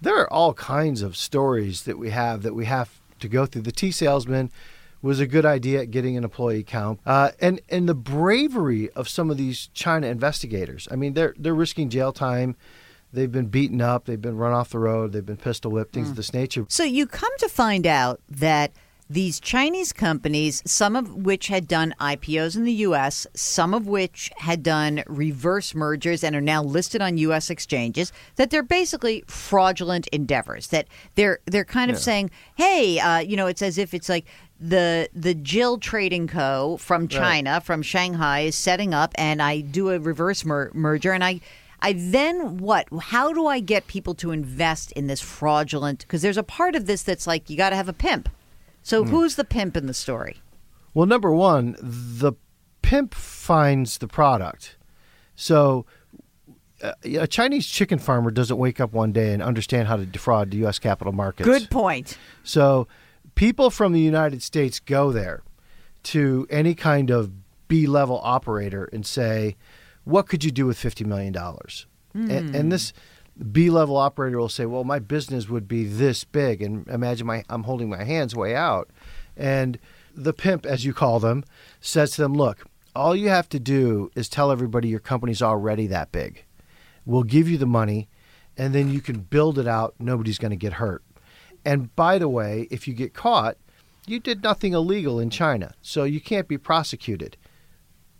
there 0.00 0.16
are 0.16 0.32
all 0.32 0.54
kinds 0.54 1.02
of 1.02 1.16
stories 1.16 1.82
that 1.84 1.98
we 1.98 2.10
have 2.10 2.42
that 2.42 2.54
we 2.54 2.64
have 2.66 3.00
to 3.20 3.28
go 3.28 3.46
through. 3.46 3.62
The 3.62 3.72
tea 3.72 3.90
salesman 3.92 4.50
was 5.02 5.20
a 5.20 5.26
good 5.26 5.46
idea 5.46 5.82
at 5.82 5.92
getting 5.92 6.16
an 6.16 6.24
employee 6.24 6.64
count, 6.64 6.98
uh, 7.06 7.30
and 7.40 7.60
and 7.68 7.88
the 7.88 7.94
bravery 7.94 8.90
of 8.90 9.08
some 9.08 9.30
of 9.30 9.36
these 9.36 9.68
China 9.74 10.08
investigators. 10.08 10.88
I 10.90 10.96
mean, 10.96 11.14
they're 11.14 11.34
they're 11.38 11.54
risking 11.54 11.88
jail 11.88 12.12
time. 12.12 12.56
They've 13.12 13.30
been 13.32 13.46
beaten 13.46 13.80
up. 13.80 14.04
They've 14.04 14.20
been 14.20 14.36
run 14.36 14.52
off 14.52 14.70
the 14.70 14.78
road. 14.78 15.12
They've 15.12 15.24
been 15.24 15.36
pistol 15.36 15.70
whipped. 15.70 15.94
Things 15.94 16.10
of 16.10 16.16
this 16.16 16.34
nature. 16.34 16.66
So 16.68 16.84
you 16.84 17.06
come 17.06 17.32
to 17.38 17.48
find 17.48 17.86
out 17.86 18.20
that 18.28 18.72
these 19.10 19.40
Chinese 19.40 19.92
companies, 19.92 20.62
some 20.66 20.94
of 20.94 21.14
which 21.14 21.48
had 21.48 21.66
done 21.66 21.94
IPOs 21.98 22.56
in 22.56 22.64
the 22.64 22.72
U.S., 22.72 23.26
some 23.32 23.72
of 23.72 23.86
which 23.86 24.30
had 24.36 24.62
done 24.62 25.02
reverse 25.06 25.74
mergers 25.74 26.22
and 26.22 26.36
are 26.36 26.42
now 26.42 26.62
listed 26.62 27.00
on 27.00 27.16
U.S. 27.16 27.48
exchanges, 27.48 28.12
that 28.36 28.50
they're 28.50 28.62
basically 28.62 29.24
fraudulent 29.26 30.06
endeavors. 30.08 30.68
That 30.68 30.88
they're 31.14 31.38
they're 31.46 31.64
kind 31.64 31.90
of 31.90 31.96
saying, 31.98 32.30
"Hey, 32.56 33.00
uh, 33.00 33.18
you 33.20 33.36
know, 33.36 33.46
it's 33.46 33.62
as 33.62 33.78
if 33.78 33.94
it's 33.94 34.08
like." 34.08 34.26
The 34.60 35.08
the 35.14 35.34
Jill 35.34 35.78
Trading 35.78 36.26
Co. 36.26 36.78
from 36.78 37.06
China, 37.06 37.60
from 37.60 37.80
Shanghai, 37.80 38.40
is 38.40 38.56
setting 38.56 38.92
up, 38.92 39.12
and 39.14 39.40
I 39.40 39.60
do 39.60 39.90
a 39.90 40.00
reverse 40.00 40.44
mer- 40.44 40.72
merger, 40.74 41.12
and 41.12 41.22
I 41.22 41.40
I 41.80 41.94
then 41.96 42.58
what? 42.58 42.88
How 43.00 43.32
do 43.32 43.46
I 43.46 43.60
get 43.60 43.86
people 43.86 44.14
to 44.16 44.30
invest 44.30 44.92
in 44.92 45.06
this 45.06 45.20
fraudulent? 45.20 46.00
Because 46.00 46.22
there's 46.22 46.36
a 46.36 46.42
part 46.42 46.74
of 46.74 46.86
this 46.86 47.02
that's 47.02 47.26
like 47.26 47.48
you 47.48 47.56
got 47.56 47.70
to 47.70 47.76
have 47.76 47.88
a 47.88 47.92
pimp. 47.92 48.28
So 48.82 49.04
who's 49.04 49.36
the 49.36 49.44
pimp 49.44 49.76
in 49.76 49.86
the 49.86 49.94
story? 49.94 50.38
Well, 50.94 51.06
number 51.06 51.30
one, 51.30 51.76
the 51.80 52.32
pimp 52.80 53.12
finds 53.12 53.98
the 53.98 54.08
product. 54.08 54.76
So 55.36 55.84
uh, 56.82 56.92
a 57.04 57.26
Chinese 57.26 57.66
chicken 57.66 57.98
farmer 57.98 58.30
doesn't 58.30 58.56
wake 58.56 58.80
up 58.80 58.92
one 58.92 59.12
day 59.12 59.32
and 59.32 59.42
understand 59.42 59.88
how 59.88 59.96
to 59.96 60.06
defraud 60.06 60.50
the 60.50 60.56
U.S. 60.58 60.78
capital 60.78 61.12
markets. 61.12 61.46
Good 61.46 61.70
point. 61.70 62.16
So 62.44 62.88
people 63.34 63.70
from 63.70 63.92
the 63.92 64.00
United 64.00 64.42
States 64.42 64.80
go 64.80 65.12
there 65.12 65.42
to 66.04 66.46
any 66.50 66.74
kind 66.74 67.10
of 67.10 67.32
B 67.68 67.86
level 67.86 68.20
operator 68.22 68.88
and 68.92 69.04
say, 69.04 69.56
what 70.08 70.26
could 70.26 70.42
you 70.42 70.50
do 70.50 70.64
with 70.64 70.78
$50 70.78 71.04
million? 71.04 71.36
And, 72.14 72.50
hmm. 72.50 72.54
and 72.54 72.72
this 72.72 72.94
B 73.52 73.68
level 73.68 73.96
operator 73.98 74.38
will 74.38 74.48
say, 74.48 74.64
well, 74.64 74.82
my 74.82 74.98
business 74.98 75.50
would 75.50 75.68
be 75.68 75.84
this 75.84 76.24
big. 76.24 76.62
And 76.62 76.88
imagine 76.88 77.26
my, 77.26 77.44
I'm 77.50 77.64
holding 77.64 77.90
my 77.90 78.04
hands 78.04 78.34
way 78.34 78.56
out. 78.56 78.88
And 79.36 79.78
the 80.14 80.32
pimp, 80.32 80.64
as 80.64 80.86
you 80.86 80.94
call 80.94 81.20
them, 81.20 81.44
says 81.80 82.12
to 82.12 82.22
them, 82.22 82.32
look, 82.32 82.64
all 82.96 83.14
you 83.14 83.28
have 83.28 83.50
to 83.50 83.60
do 83.60 84.10
is 84.14 84.30
tell 84.30 84.50
everybody 84.50 84.88
your 84.88 84.98
company's 84.98 85.42
already 85.42 85.86
that 85.88 86.10
big. 86.10 86.44
We'll 87.04 87.22
give 87.22 87.48
you 87.48 87.58
the 87.58 87.66
money, 87.66 88.08
and 88.56 88.74
then 88.74 88.90
you 88.90 89.00
can 89.00 89.20
build 89.20 89.58
it 89.58 89.68
out. 89.68 89.94
Nobody's 89.98 90.38
going 90.38 90.50
to 90.50 90.56
get 90.56 90.74
hurt. 90.74 91.02
And 91.64 91.94
by 91.94 92.18
the 92.18 92.28
way, 92.28 92.66
if 92.70 92.88
you 92.88 92.94
get 92.94 93.12
caught, 93.12 93.58
you 94.06 94.20
did 94.20 94.42
nothing 94.42 94.72
illegal 94.72 95.20
in 95.20 95.28
China, 95.28 95.74
so 95.82 96.04
you 96.04 96.20
can't 96.20 96.48
be 96.48 96.56
prosecuted. 96.56 97.36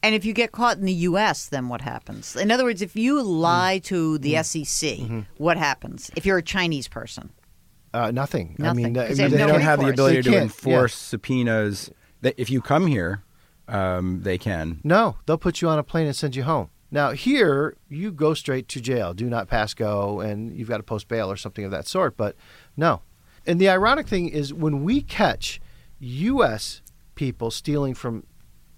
And 0.03 0.15
if 0.15 0.25
you 0.25 0.33
get 0.33 0.53
caught 0.53 0.77
in 0.79 0.85
the 0.85 0.93
U.S., 0.93 1.47
then 1.47 1.69
what 1.69 1.81
happens? 1.81 2.37
In 2.37 2.51
other 2.51 2.65
words, 2.65 2.83
if 2.83 2.95
you 2.95 3.21
lie 3.23 3.79
to 3.85 4.19
the 4.19 4.43
SEC, 4.43 4.99
what 5.39 5.57
happens? 5.57 6.11
If 6.17 6.25
you're 6.25 6.39
a 6.39 6.43
Chinese 6.43 6.87
person, 6.89 7.31
Uh, 7.93 8.11
nothing. 8.11 8.55
I 8.59 8.63
Nothing, 8.65 8.83
mean, 8.85 8.95
'cause 8.95 9.19
I 9.19 9.23
mean, 9.25 9.31
have 9.31 9.31
they 9.33 9.39
no 9.39 9.47
don't 9.49 9.61
have 9.63 9.81
the 9.81 9.89
ability 9.89 10.23
to 10.23 10.31
can't, 10.31 10.43
enforce 10.45 10.95
subpoenas. 10.95 11.91
That 12.21 12.35
if 12.37 12.51
you 12.51 12.61
come 12.61 12.87
here, 12.87 13.23
um, 13.67 14.21
they 14.23 14.37
can. 14.39 14.81
No, 14.85 15.17
they'll 15.27 15.39
put 15.39 15.63
you 15.63 15.69
on 15.69 15.79
a 15.79 15.83
plane 15.83 16.07
and 16.07 16.15
send 16.15 16.37
you 16.37 16.43
home. 16.45 16.69
Now, 16.91 17.11
here, 17.13 17.77
you 17.89 18.11
go 18.13 18.35
straight 18.35 18.69
to 18.69 18.81
jail. 18.81 19.15
Do 19.15 19.29
not 19.29 19.49
pass 19.49 19.75
go, 19.75 20.21
and 20.21 20.55
you've 20.57 20.69
got 20.69 20.77
to 20.79 20.83
post 20.83 21.09
bail 21.09 21.31
or 21.31 21.37
something 21.37 21.65
of 21.65 21.71
that 21.71 21.87
sort. 21.87 22.17
But 22.17 22.37
no. 22.77 23.03
And 23.47 23.59
the 23.61 23.69
ironic 23.69 24.07
thing 24.07 24.29
is 24.29 24.53
when 24.55 24.85
we 24.85 25.01
catch 25.01 25.61
U.S. 26.01 26.83
people 27.15 27.51
stealing 27.51 27.95
from 27.95 28.25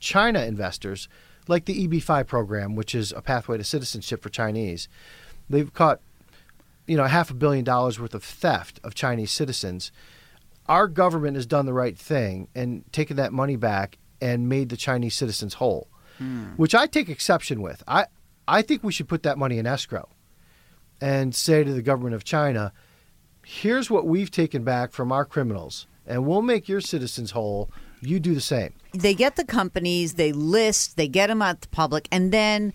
China 0.01 0.43
investors, 0.43 1.09
like 1.47 1.67
the 1.67 1.87
EB5 1.87 2.27
program, 2.27 2.75
which 2.75 2.95
is 2.95 3.13
a 3.13 3.23
pathway 3.23 3.59
to 3.59 3.65
citizenship 3.65 4.23
for 4.23 4.29
Chinese, 4.29 4.89
they've 5.49 5.73
caught, 5.73 6.01
you 6.87 6.97
know, 6.97 7.05
half 7.05 7.31
a 7.31 7.35
billion 7.35 7.65
dollars 7.65 8.01
worth 8.01 8.15
of 8.15 8.25
theft 8.25 8.81
of 8.83 8.95
Chinese 8.95 9.31
citizens. 9.31 9.93
Our 10.67 10.89
government 10.89 11.37
has 11.37 11.47
done 11.47 11.67
the 11.67 11.73
right 11.73 11.97
thing 11.97 12.49
and 12.55 12.91
taken 12.93 13.17
that 13.17 13.33
money 13.33 13.57
back 13.57 13.99
and 14.21 14.49
made 14.49 14.69
the 14.69 14.77
Chinese 14.77 15.15
citizens 15.15 15.55
whole, 15.55 15.89
hmm. 16.19 16.45
which 16.57 16.75
I 16.75 16.87
take 16.87 17.09
exception 17.09 17.63
with. 17.63 17.83
I, 17.87 18.07
I 18.47 18.63
think 18.63 18.83
we 18.83 18.93
should 18.93 19.09
put 19.09 19.23
that 19.23 19.39
money 19.39 19.59
in 19.59 19.67
escrow 19.67 20.09
and 21.01 21.35
say 21.35 21.65
to 21.65 21.73
the 21.73 21.83
government 21.83 22.15
of 22.15 22.25
China, 22.25 22.73
here's 23.45 23.91
what 23.91 24.07
we've 24.07 24.31
taken 24.31 24.65
back 24.65 24.93
from 24.93 25.13
our 25.13 25.25
criminals, 25.25 25.87
and 26.07 26.27
we'll 26.27 26.43
make 26.43 26.69
your 26.69 26.81
citizens 26.81 27.31
whole. 27.31 27.71
You 28.01 28.21
do 28.21 28.35
the 28.35 28.41
same. 28.41 28.73
they 28.93 29.15
get 29.15 29.37
the 29.37 29.45
companies, 29.45 30.15
they 30.15 30.33
list, 30.33 30.97
they 30.97 31.09
get 31.09 31.29
them 31.29 31.43
out 31.43 31.61
to 31.63 31.69
public, 31.69 32.09
and 32.11 32.33
then 32.33 32.73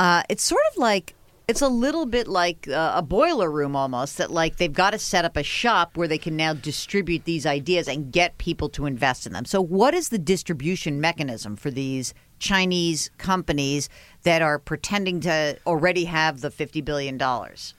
uh, 0.00 0.22
it's 0.28 0.42
sort 0.42 0.62
of 0.72 0.78
like 0.78 1.14
it's 1.46 1.60
a 1.60 1.68
little 1.68 2.06
bit 2.06 2.26
like 2.26 2.66
uh, 2.68 2.94
a 2.96 3.02
boiler 3.02 3.50
room 3.50 3.76
almost 3.76 4.16
that 4.16 4.30
like 4.30 4.56
they've 4.56 4.72
got 4.72 4.90
to 4.90 4.98
set 4.98 5.24
up 5.24 5.36
a 5.36 5.42
shop 5.42 5.96
where 5.96 6.08
they 6.08 6.16
can 6.18 6.36
now 6.36 6.54
distribute 6.54 7.24
these 7.24 7.44
ideas 7.44 7.86
and 7.86 8.10
get 8.10 8.38
people 8.38 8.68
to 8.70 8.86
invest 8.86 9.26
in 9.26 9.34
them. 9.34 9.44
So 9.44 9.60
what 9.60 9.92
is 9.94 10.08
the 10.08 10.18
distribution 10.18 11.00
mechanism 11.00 11.56
for 11.56 11.70
these 11.70 12.14
Chinese 12.38 13.10
companies 13.18 13.88
that 14.22 14.40
are 14.40 14.58
pretending 14.58 15.20
to 15.20 15.58
already 15.66 16.06
have 16.06 16.40
the 16.40 16.50
50 16.50 16.80
billion 16.80 17.18
dollars? 17.18 17.74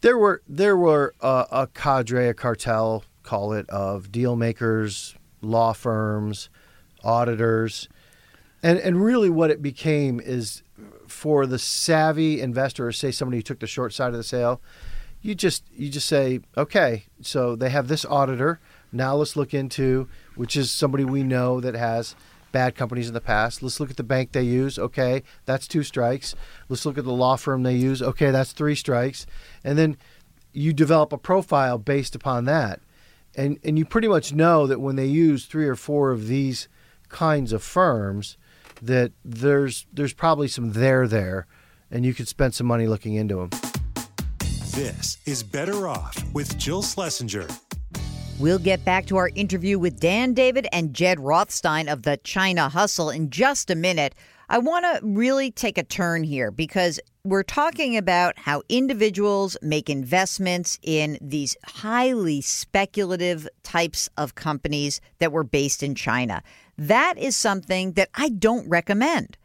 There 0.00 0.18
were 0.18 0.42
there 0.48 0.76
were 0.76 1.14
uh, 1.20 1.44
a 1.50 1.66
cadre, 1.66 2.28
a 2.28 2.34
cartel, 2.34 3.04
call 3.22 3.52
it, 3.52 3.68
of 3.68 4.12
deal 4.12 4.36
makers, 4.36 5.16
law 5.42 5.72
firms, 5.72 6.48
auditors, 7.04 7.88
and 8.62 8.78
and 8.78 9.04
really 9.04 9.28
what 9.28 9.50
it 9.50 9.60
became 9.60 10.20
is 10.20 10.62
for 11.06 11.46
the 11.46 11.58
savvy 11.58 12.40
investor, 12.40 12.86
or 12.86 12.92
say 12.92 13.10
somebody 13.10 13.38
who 13.38 13.42
took 13.42 13.60
the 13.60 13.66
short 13.66 13.92
side 13.92 14.08
of 14.08 14.16
the 14.16 14.22
sale, 14.22 14.60
you 15.20 15.34
just 15.34 15.64
you 15.74 15.90
just 15.90 16.08
say, 16.08 16.40
okay, 16.56 17.04
so 17.20 17.54
they 17.54 17.70
have 17.70 17.88
this 17.88 18.04
auditor. 18.04 18.60
Now 18.92 19.14
let's 19.16 19.36
look 19.36 19.54
into 19.54 20.08
which 20.34 20.56
is 20.56 20.70
somebody 20.70 21.04
we 21.04 21.22
know 21.22 21.60
that 21.60 21.74
has 21.74 22.14
bad 22.52 22.74
companies 22.74 23.08
in 23.08 23.14
the 23.14 23.20
past. 23.20 23.62
Let's 23.62 23.80
look 23.80 23.90
at 23.90 23.96
the 23.96 24.02
bank 24.02 24.32
they 24.32 24.42
use. 24.42 24.78
Okay, 24.78 25.22
that's 25.46 25.66
two 25.66 25.82
strikes. 25.82 26.34
Let's 26.68 26.86
look 26.86 26.98
at 26.98 27.04
the 27.04 27.12
law 27.12 27.36
firm 27.36 27.62
they 27.62 27.74
use. 27.74 28.02
Okay, 28.02 28.30
that's 28.30 28.52
three 28.52 28.74
strikes. 28.74 29.26
And 29.64 29.78
then 29.78 29.96
you 30.52 30.72
develop 30.72 31.12
a 31.12 31.18
profile 31.18 31.78
based 31.78 32.14
upon 32.14 32.44
that. 32.44 32.80
And 33.34 33.58
and 33.64 33.78
you 33.78 33.84
pretty 33.84 34.08
much 34.08 34.32
know 34.32 34.66
that 34.66 34.80
when 34.80 34.96
they 34.96 35.06
use 35.06 35.46
three 35.46 35.66
or 35.66 35.76
four 35.76 36.10
of 36.10 36.26
these 36.26 36.68
kinds 37.08 37.52
of 37.52 37.62
firms 37.62 38.36
that 38.80 39.12
there's 39.24 39.86
there's 39.92 40.12
probably 40.12 40.48
some 40.48 40.72
there 40.72 41.06
there 41.06 41.46
and 41.90 42.04
you 42.04 42.14
could 42.14 42.26
spend 42.26 42.54
some 42.54 42.66
money 42.66 42.86
looking 42.86 43.14
into 43.14 43.36
them. 43.36 43.50
This 44.72 45.18
is 45.26 45.42
Better 45.42 45.86
Off 45.86 46.16
with 46.32 46.58
Jill 46.58 46.82
Schlesinger. 46.82 47.46
We'll 48.40 48.58
get 48.58 48.84
back 48.84 49.06
to 49.06 49.18
our 49.18 49.28
interview 49.34 49.78
with 49.78 50.00
Dan 50.00 50.32
David 50.32 50.66
and 50.72 50.94
Jed 50.94 51.20
Rothstein 51.20 51.88
of 51.88 52.02
the 52.02 52.16
China 52.24 52.68
Hustle 52.68 53.10
in 53.10 53.30
just 53.30 53.70
a 53.70 53.74
minute. 53.74 54.14
I 54.48 54.58
want 54.58 54.84
to 54.84 55.00
really 55.06 55.50
take 55.50 55.78
a 55.78 55.82
turn 55.82 56.24
here 56.24 56.50
because 56.50 56.98
we're 57.24 57.44
talking 57.44 57.96
about 57.96 58.36
how 58.36 58.62
individuals 58.68 59.56
make 59.62 59.88
investments 59.88 60.78
in 60.82 61.16
these 61.20 61.56
highly 61.64 62.40
speculative 62.40 63.48
types 63.62 64.08
of 64.16 64.34
companies 64.34 65.00
that 65.18 65.30
were 65.30 65.44
based 65.44 65.84
in 65.84 65.94
China. 65.94 66.42
That 66.76 67.16
is 67.16 67.36
something 67.36 67.92
that 67.92 68.08
I 68.14 68.28
don't 68.28 68.68
recommend. 68.68 69.38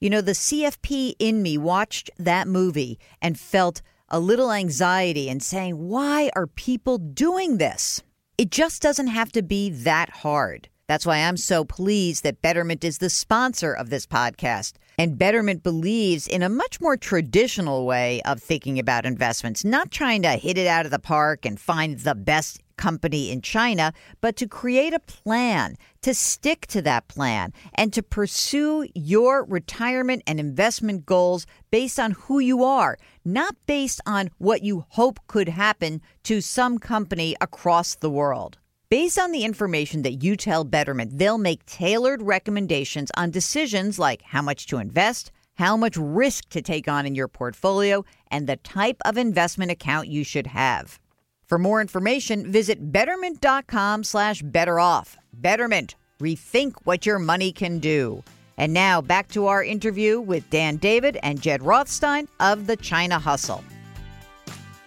You 0.00 0.10
know, 0.10 0.20
the 0.20 0.32
CFP 0.32 1.14
in 1.18 1.42
me 1.42 1.58
watched 1.58 2.08
that 2.18 2.46
movie 2.46 3.00
and 3.20 3.38
felt 3.38 3.82
a 4.08 4.20
little 4.20 4.52
anxiety 4.52 5.28
and 5.28 5.42
saying, 5.42 5.88
why 5.88 6.30
are 6.36 6.46
people 6.46 6.98
doing 6.98 7.58
this? 7.58 8.00
It 8.38 8.52
just 8.52 8.80
doesn't 8.80 9.08
have 9.08 9.32
to 9.32 9.42
be 9.42 9.70
that 9.70 10.08
hard. 10.08 10.68
That's 10.86 11.06
why 11.06 11.18
I'm 11.18 11.38
so 11.38 11.64
pleased 11.64 12.22
that 12.22 12.42
Betterment 12.42 12.84
is 12.84 12.98
the 12.98 13.10
sponsor 13.10 13.72
of 13.72 13.90
this 13.90 14.06
podcast. 14.06 14.74
And 14.96 15.18
Betterment 15.18 15.62
believes 15.62 16.28
in 16.28 16.42
a 16.42 16.48
much 16.48 16.80
more 16.80 16.96
traditional 16.96 17.84
way 17.84 18.22
of 18.22 18.40
thinking 18.40 18.78
about 18.78 19.04
investments, 19.04 19.64
not 19.64 19.90
trying 19.90 20.22
to 20.22 20.30
hit 20.30 20.56
it 20.56 20.68
out 20.68 20.84
of 20.84 20.92
the 20.92 20.98
park 20.98 21.44
and 21.44 21.58
find 21.58 21.98
the 21.98 22.14
best 22.14 22.60
company 22.76 23.30
in 23.30 23.40
China, 23.40 23.92
but 24.20 24.36
to 24.36 24.46
create 24.46 24.92
a 24.92 25.00
plan, 25.00 25.76
to 26.02 26.14
stick 26.14 26.66
to 26.66 26.82
that 26.82 27.08
plan, 27.08 27.52
and 27.74 27.92
to 27.92 28.02
pursue 28.02 28.86
your 28.94 29.44
retirement 29.44 30.22
and 30.26 30.40
investment 30.40 31.06
goals 31.06 31.46
based 31.70 31.98
on 31.98 32.12
who 32.12 32.38
you 32.38 32.64
are, 32.64 32.98
not 33.24 33.56
based 33.66 34.00
on 34.06 34.30
what 34.38 34.62
you 34.62 34.84
hope 34.90 35.18
could 35.26 35.48
happen 35.48 36.00
to 36.24 36.40
some 36.40 36.78
company 36.78 37.36
across 37.40 37.94
the 37.96 38.10
world. 38.10 38.58
Based 38.94 39.18
on 39.18 39.32
the 39.32 39.44
information 39.44 40.02
that 40.02 40.22
you 40.22 40.36
tell 40.36 40.62
Betterment, 40.62 41.18
they'll 41.18 41.36
make 41.36 41.66
tailored 41.66 42.22
recommendations 42.22 43.10
on 43.16 43.32
decisions 43.32 43.98
like 43.98 44.22
how 44.22 44.40
much 44.40 44.66
to 44.66 44.78
invest, 44.78 45.32
how 45.54 45.76
much 45.76 45.96
risk 45.96 46.48
to 46.50 46.62
take 46.62 46.86
on 46.86 47.04
in 47.04 47.16
your 47.16 47.26
portfolio, 47.26 48.04
and 48.30 48.46
the 48.46 48.54
type 48.58 48.98
of 49.04 49.18
investment 49.18 49.72
account 49.72 50.06
you 50.06 50.22
should 50.22 50.46
have. 50.46 51.00
For 51.44 51.58
more 51.58 51.80
information, 51.80 52.52
visit 52.52 52.92
betterment.com 52.92 54.04
slash 54.04 54.42
better 54.42 54.78
off. 54.78 55.16
Betterment, 55.32 55.96
rethink 56.20 56.74
what 56.84 57.04
your 57.04 57.18
money 57.18 57.50
can 57.50 57.80
do. 57.80 58.22
And 58.56 58.72
now 58.72 59.00
back 59.00 59.26
to 59.30 59.48
our 59.48 59.64
interview 59.64 60.20
with 60.20 60.48
Dan 60.50 60.76
David 60.76 61.18
and 61.24 61.42
Jed 61.42 61.64
Rothstein 61.64 62.28
of 62.38 62.68
the 62.68 62.76
China 62.76 63.18
Hustle. 63.18 63.64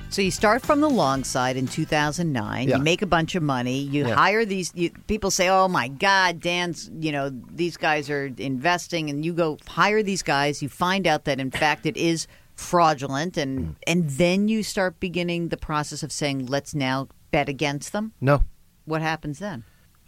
So 0.10 0.22
you 0.22 0.32
start 0.32 0.65
from 0.65 0.82
the 0.82 0.89
long 0.89 1.24
side 1.24 1.58
in 1.58 1.67
2009. 1.67 2.67
Yeah. 2.67 2.78
You 2.78 2.82
make 2.84 3.02
a 3.02 3.06
bunch 3.06 3.36
of 3.36 3.43
money. 3.43 3.80
You 3.80 4.08
Yeah. 4.08 4.15
hire 4.15 4.46
these 4.46 4.72
you, 4.74 4.89
people. 5.06 5.30
Say, 5.30 5.50
"Oh 5.50 5.67
my 5.67 5.89
God, 5.89 6.39
Dan's. 6.39 6.89
You 7.00 7.12
know 7.12 7.30
these 7.30 7.78
guys 7.78 8.10
are 8.10 8.26
investing," 8.38 9.10
and 9.10 9.24
you 9.26 9.34
go 9.34 9.58
hire 9.67 10.02
these 10.02 10.24
guys. 10.24 10.62
You 10.62 10.70
find 10.70 11.06
out 11.06 11.26
that 11.26 11.39
in 11.39 11.52
fact 11.52 11.86
it 11.86 11.98
is 11.98 12.26
fraudulent, 12.56 13.38
and 13.38 13.60
hmm. 13.60 13.72
and 13.86 14.10
then 14.12 14.48
you 14.48 14.63
start 14.63 15.00
beginning 15.00 15.50
the 15.50 15.58
process 15.58 16.02
of 16.04 16.12
saying, 16.12 16.48
"Let's 16.48 16.74
now 16.74 17.10
bet 17.32 17.50
against 17.50 17.91
them." 17.91 18.13
No. 18.22 18.43
What 18.86 19.02
happens 19.02 19.39
then? 19.39 19.65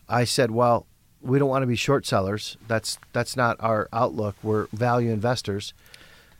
I 0.07 0.23
said, 0.23 0.51
well, 0.51 0.87
we 1.21 1.37
don't 1.37 1.49
want 1.49 1.63
to 1.63 1.67
be 1.67 1.75
short 1.75 2.05
sellers. 2.05 2.57
That's 2.67 2.97
that's 3.11 3.35
not 3.35 3.57
our 3.59 3.89
outlook. 3.91 4.35
We're 4.41 4.67
value 4.71 5.11
investors. 5.11 5.73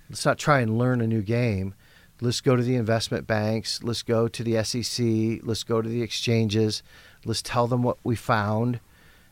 Let's 0.10 0.26
not 0.26 0.40
try 0.40 0.62
and 0.62 0.78
learn 0.78 1.02
a 1.02 1.08
new 1.08 1.22
game. 1.22 1.76
Let's 2.22 2.42
go 2.42 2.56
to 2.56 2.64
the 2.64 2.76
investment 2.76 3.28
banks. 3.28 3.82
Let's 3.82 4.04
go 4.04 4.28
to 4.28 4.44
the 4.44 4.62
SEC. 4.64 5.42
Let's 5.44 5.64
go 5.64 5.82
to 5.82 5.88
the 5.88 6.02
exchanges. 6.02 6.84
Let's 7.26 7.42
tell 7.42 7.68
them 7.68 7.82
what 7.84 7.98
we 8.04 8.16
found, 8.16 8.80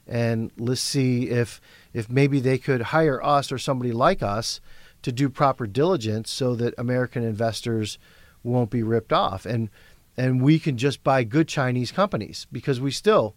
and 0.08 0.52
let's 0.58 0.82
see 0.82 1.30
if 1.30 1.60
if 1.94 2.10
maybe 2.10 2.40
they 2.40 2.58
could 2.58 2.82
hire 2.82 3.24
us 3.24 3.52
or 3.52 3.58
somebody 3.58 3.92
like 3.92 4.24
us 4.24 4.62
to 5.02 5.12
do 5.12 5.30
proper 5.30 5.68
diligence 5.68 6.30
so 6.30 6.56
that 6.56 6.74
American 6.78 7.24
investors 7.24 7.98
won't 8.44 8.70
be 8.70 8.84
ripped 8.84 9.14
off 9.14 9.46
and 9.46 9.70
and 10.18 10.42
we 10.42 10.58
can 10.58 10.78
just 10.78 11.04
buy 11.04 11.24
good 11.24 11.48
Chinese 11.48 11.92
companies 11.92 12.48
because 12.52 12.82
we 12.82 12.92
still 12.92 13.36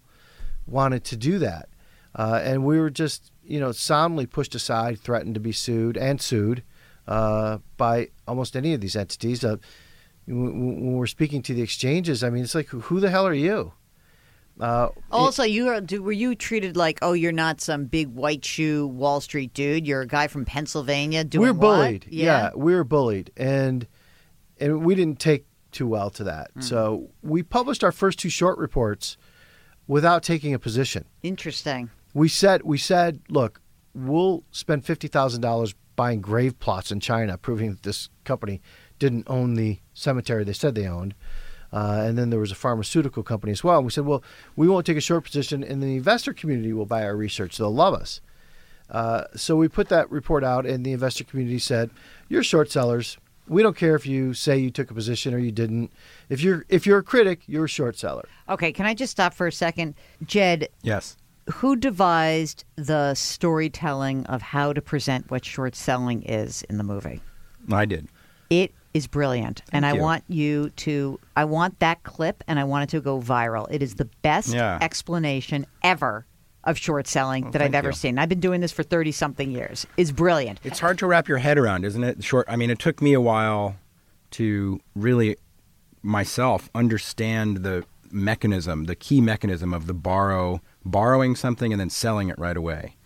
wanted 0.66 1.04
to 1.04 1.16
do 1.16 1.38
that. 1.38 1.68
Uh, 2.14 2.40
and 2.42 2.64
we 2.64 2.80
were 2.80 2.90
just, 2.90 3.30
you 3.44 3.60
know, 3.60 3.70
soundly 3.70 4.26
pushed 4.26 4.54
aside, 4.54 4.98
threatened 4.98 5.34
to 5.34 5.40
be 5.40 5.52
sued 5.52 5.96
and 5.96 6.20
sued 6.20 6.62
uh, 7.06 7.58
by 7.76 8.08
almost 8.26 8.56
any 8.56 8.74
of 8.74 8.80
these 8.80 8.96
entities. 8.96 9.44
Uh, 9.44 9.56
when 10.26 10.96
we're 10.96 11.06
speaking 11.06 11.42
to 11.42 11.54
the 11.54 11.62
exchanges, 11.62 12.22
I 12.22 12.30
mean, 12.30 12.44
it's 12.44 12.54
like, 12.54 12.68
who 12.68 13.00
the 13.00 13.10
hell 13.10 13.26
are 13.26 13.34
you? 13.34 13.72
Uh, 14.60 14.90
Also, 15.10 15.42
you 15.42 15.68
are, 15.68 15.80
do, 15.80 16.02
were 16.02 16.12
you 16.12 16.34
treated 16.34 16.76
like, 16.76 16.98
oh, 17.02 17.14
you're 17.14 17.32
not 17.32 17.60
some 17.60 17.86
big 17.86 18.08
white 18.08 18.44
shoe 18.44 18.86
Wall 18.86 19.20
Street 19.20 19.54
dude. 19.54 19.86
You're 19.86 20.02
a 20.02 20.06
guy 20.06 20.26
from 20.28 20.44
Pennsylvania 20.44 21.24
doing 21.24 21.46
we're 21.48 21.52
bullied. 21.54 22.06
Yeah. 22.08 22.50
we 22.54 22.74
were 22.74 22.84
bullied, 22.84 23.30
and 23.36 23.86
and 24.58 24.84
we 24.84 24.94
didn't 24.94 25.18
take 25.18 25.46
too 25.72 25.86
well 25.86 26.10
to 26.10 26.24
that. 26.24 26.50
Hmm. 26.54 26.60
So 26.60 27.10
we 27.22 27.42
published 27.42 27.82
our 27.82 27.92
first 27.92 28.18
two 28.18 28.28
short 28.28 28.58
reports 28.58 29.16
without 29.86 30.22
taking 30.22 30.52
a 30.52 30.58
position. 30.58 31.06
Interesting. 31.22 31.90
We 32.12 32.28
said 32.28 32.62
we 32.62 32.76
said, 32.76 33.20
look, 33.28 33.60
we'll 33.94 34.44
spend 34.50 34.84
fifty 34.84 35.08
thousand 35.08 35.40
dollars 35.40 35.74
buying 36.00 36.22
grave 36.22 36.58
plots 36.58 36.90
in 36.90 36.98
China, 36.98 37.36
proving 37.36 37.72
that 37.72 37.82
this 37.82 38.08
company 38.24 38.62
didn't 38.98 39.26
own 39.28 39.52
the 39.52 39.78
cemetery 39.92 40.44
they 40.44 40.54
said 40.54 40.74
they 40.74 40.86
owned. 40.88 41.14
Uh, 41.74 42.04
and 42.06 42.16
then 42.16 42.30
there 42.30 42.40
was 42.40 42.50
a 42.50 42.54
pharmaceutical 42.54 43.22
company 43.22 43.52
as 43.52 43.62
well. 43.62 43.76
And 43.76 43.84
we 43.84 43.90
said, 43.92 44.06
well, 44.06 44.22
we 44.56 44.66
won't 44.66 44.86
take 44.86 44.96
a 44.96 45.02
short 45.02 45.24
position, 45.24 45.62
and 45.62 45.82
the 45.82 45.96
investor 45.96 46.32
community 46.32 46.72
will 46.72 46.86
buy 46.86 47.02
our 47.04 47.14
research. 47.14 47.58
They'll 47.58 47.74
love 47.74 47.92
us. 47.92 48.22
Uh, 48.88 49.24
so 49.36 49.56
we 49.56 49.68
put 49.68 49.90
that 49.90 50.10
report 50.10 50.42
out, 50.42 50.64
and 50.64 50.86
the 50.86 50.92
investor 50.92 51.22
community 51.22 51.58
said, 51.58 51.90
"You're 52.30 52.42
short 52.42 52.70
sellers. 52.70 53.18
We 53.46 53.62
don't 53.62 53.76
care 53.76 53.94
if 53.94 54.06
you 54.06 54.32
say 54.32 54.56
you 54.56 54.70
took 54.70 54.90
a 54.90 54.94
position 54.94 55.34
or 55.34 55.38
you 55.38 55.52
didn't. 55.52 55.92
If 56.30 56.40
you're 56.42 56.64
if 56.70 56.86
you're 56.86 56.98
a 56.98 57.04
critic, 57.04 57.42
you're 57.46 57.66
a 57.66 57.68
short 57.68 57.98
seller." 57.98 58.26
Okay, 58.48 58.72
can 58.72 58.86
I 58.86 58.94
just 58.94 59.12
stop 59.12 59.34
for 59.34 59.46
a 59.46 59.52
second? 59.52 59.96
Jed, 60.24 60.70
Yes. 60.82 61.18
Who 61.54 61.76
devised 61.76 62.64
the 62.76 63.14
storytelling 63.14 64.26
of 64.26 64.42
how 64.42 64.72
to 64.72 64.80
present 64.80 65.30
what 65.30 65.44
short 65.44 65.74
selling 65.74 66.22
is 66.22 66.62
in 66.64 66.78
the 66.78 66.84
movie? 66.84 67.20
I 67.72 67.84
did. 67.84 68.08
It 68.50 68.72
is 68.94 69.06
brilliant. 69.06 69.62
and 69.72 69.86
I 69.86 69.92
you. 69.94 70.00
want 70.00 70.24
you 70.28 70.70
to 70.70 71.18
I 71.36 71.44
want 71.44 71.78
that 71.78 72.02
clip 72.02 72.42
and 72.48 72.58
I 72.58 72.64
want 72.64 72.84
it 72.84 72.96
to 72.96 73.00
go 73.00 73.20
viral. 73.20 73.66
It 73.70 73.82
is 73.82 73.94
the 73.94 74.06
best 74.22 74.52
Yeah. 74.52 74.78
explanation 74.80 75.64
ever 75.82 76.26
of 76.64 76.76
short 76.76 77.06
selling 77.06 77.52
that 77.52 77.62
I've 77.62 77.74
ever 77.74 77.88
you. 77.90 77.94
seen. 77.94 78.18
I've 78.18 78.28
been 78.28 78.40
doing 78.40 78.60
this 78.60 78.72
for 78.72 78.82
30 78.82 79.12
something 79.12 79.50
years. 79.50 79.86
It's 79.96 80.10
brilliant. 80.10 80.60
It's 80.64 80.80
hard 80.80 80.98
to 80.98 81.06
wrap 81.06 81.28
your 81.28 81.38
head 81.38 81.56
around, 81.56 81.84
isn't 81.84 82.02
it? 82.04 82.22
Short. 82.24 82.46
I 82.50 82.56
mean, 82.56 82.68
it 82.70 82.78
took 82.78 83.00
me 83.00 83.12
a 83.12 83.20
while 83.20 83.76
to 84.32 84.80
really 84.94 85.36
myself 86.02 86.68
understand 86.74 87.58
the 87.58 87.84
mechanism, 88.10 88.84
the 88.84 88.96
key 88.96 89.20
mechanism 89.20 89.72
of 89.72 89.86
the 89.86 89.94
borrow, 89.94 90.60
borrowing 90.84 91.36
something 91.36 91.72
and 91.72 91.80
then 91.80 91.90
selling 91.90 92.28
it 92.28 92.38
right 92.38 92.56
away. 92.56 92.96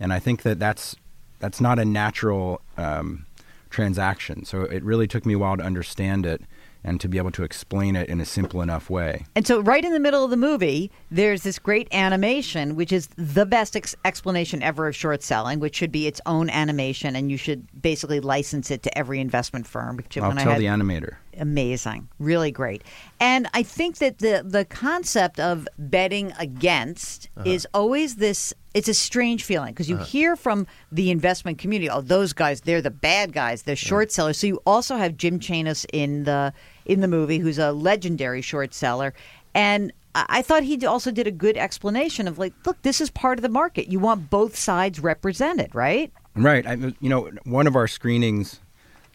And 0.00 0.12
I 0.12 0.18
think 0.18 0.42
that 0.42 0.58
that's 0.58 0.96
that's 1.38 1.60
not 1.60 1.78
a 1.78 1.84
natural 1.84 2.60
um, 2.76 3.26
transaction. 3.70 4.44
So 4.44 4.62
it 4.62 4.82
really 4.82 5.06
took 5.06 5.26
me 5.26 5.34
a 5.34 5.38
while 5.38 5.56
to 5.56 5.62
understand 5.62 6.26
it 6.26 6.42
and 6.84 7.00
to 7.00 7.08
be 7.08 7.16
able 7.16 7.30
to 7.32 7.42
explain 7.42 7.96
it 7.96 8.08
in 8.08 8.20
a 8.20 8.24
simple 8.24 8.60
enough 8.60 8.90
way. 8.90 9.24
And 9.34 9.46
so, 9.46 9.60
right 9.60 9.84
in 9.84 9.92
the 9.92 10.00
middle 10.00 10.22
of 10.22 10.30
the 10.30 10.36
movie, 10.36 10.92
there's 11.10 11.42
this 11.42 11.58
great 11.58 11.88
animation, 11.92 12.76
which 12.76 12.92
is 12.92 13.08
the 13.16 13.46
best 13.46 13.74
ex- 13.74 13.96
explanation 14.04 14.62
ever 14.62 14.86
of 14.86 14.94
short 14.94 15.22
selling, 15.22 15.60
which 15.60 15.74
should 15.74 15.90
be 15.90 16.06
its 16.06 16.20
own 16.26 16.50
animation, 16.50 17.16
and 17.16 17.30
you 17.30 17.38
should 17.38 17.66
basically 17.80 18.20
license 18.20 18.70
it 18.70 18.82
to 18.82 18.98
every 18.98 19.18
investment 19.18 19.66
firm. 19.66 19.98
I'll 20.16 20.32
tell 20.32 20.52
had- 20.52 20.60
the 20.60 20.66
animator. 20.66 21.16
Amazing, 21.38 22.08
really 22.18 22.50
great. 22.50 22.82
And 23.20 23.48
I 23.54 23.62
think 23.62 23.98
that 23.98 24.18
the 24.18 24.42
the 24.44 24.64
concept 24.64 25.40
of 25.40 25.68
betting 25.78 26.32
against 26.38 27.28
is 27.44 27.66
always 27.74 28.16
this. 28.16 28.54
It's 28.74 28.88
a 28.88 28.94
strange 28.94 29.44
feeling 29.44 29.72
because 29.72 29.88
you 29.88 29.98
hear 29.98 30.34
from 30.34 30.66
the 30.90 31.10
investment 31.10 31.58
community, 31.58 31.88
oh, 31.88 32.00
those 32.00 32.32
guys, 32.32 32.62
they're 32.62 32.82
the 32.82 32.90
bad 32.90 33.32
guys, 33.32 33.62
they're 33.62 33.76
short 33.76 34.10
sellers. 34.10 34.38
So 34.38 34.46
you 34.46 34.60
also 34.66 34.96
have 34.96 35.16
Jim 35.16 35.38
Chanos 35.38 35.86
in 35.92 36.24
the 36.24 36.52
in 36.84 37.00
the 37.00 37.08
movie, 37.08 37.38
who's 37.38 37.58
a 37.58 37.72
legendary 37.72 38.42
short 38.42 38.74
seller, 38.74 39.14
and. 39.54 39.92
I 40.14 40.26
I 40.28 40.42
thought 40.42 40.62
he 40.62 40.86
also 40.86 41.10
did 41.10 41.26
a 41.26 41.32
good 41.32 41.56
explanation 41.56 42.28
of 42.28 42.38
like, 42.38 42.52
look, 42.64 42.80
this 42.82 43.00
is 43.00 43.10
part 43.10 43.36
of 43.36 43.42
the 43.42 43.48
market. 43.48 43.88
You 43.88 43.98
want 43.98 44.30
both 44.30 44.54
sides 44.56 45.00
represented, 45.00 45.74
right? 45.74 46.12
Right. 46.36 46.64
I, 46.64 46.74
you 46.74 47.08
know, 47.08 47.32
one 47.44 47.66
of 47.66 47.74
our 47.74 47.88
screenings 47.88 48.60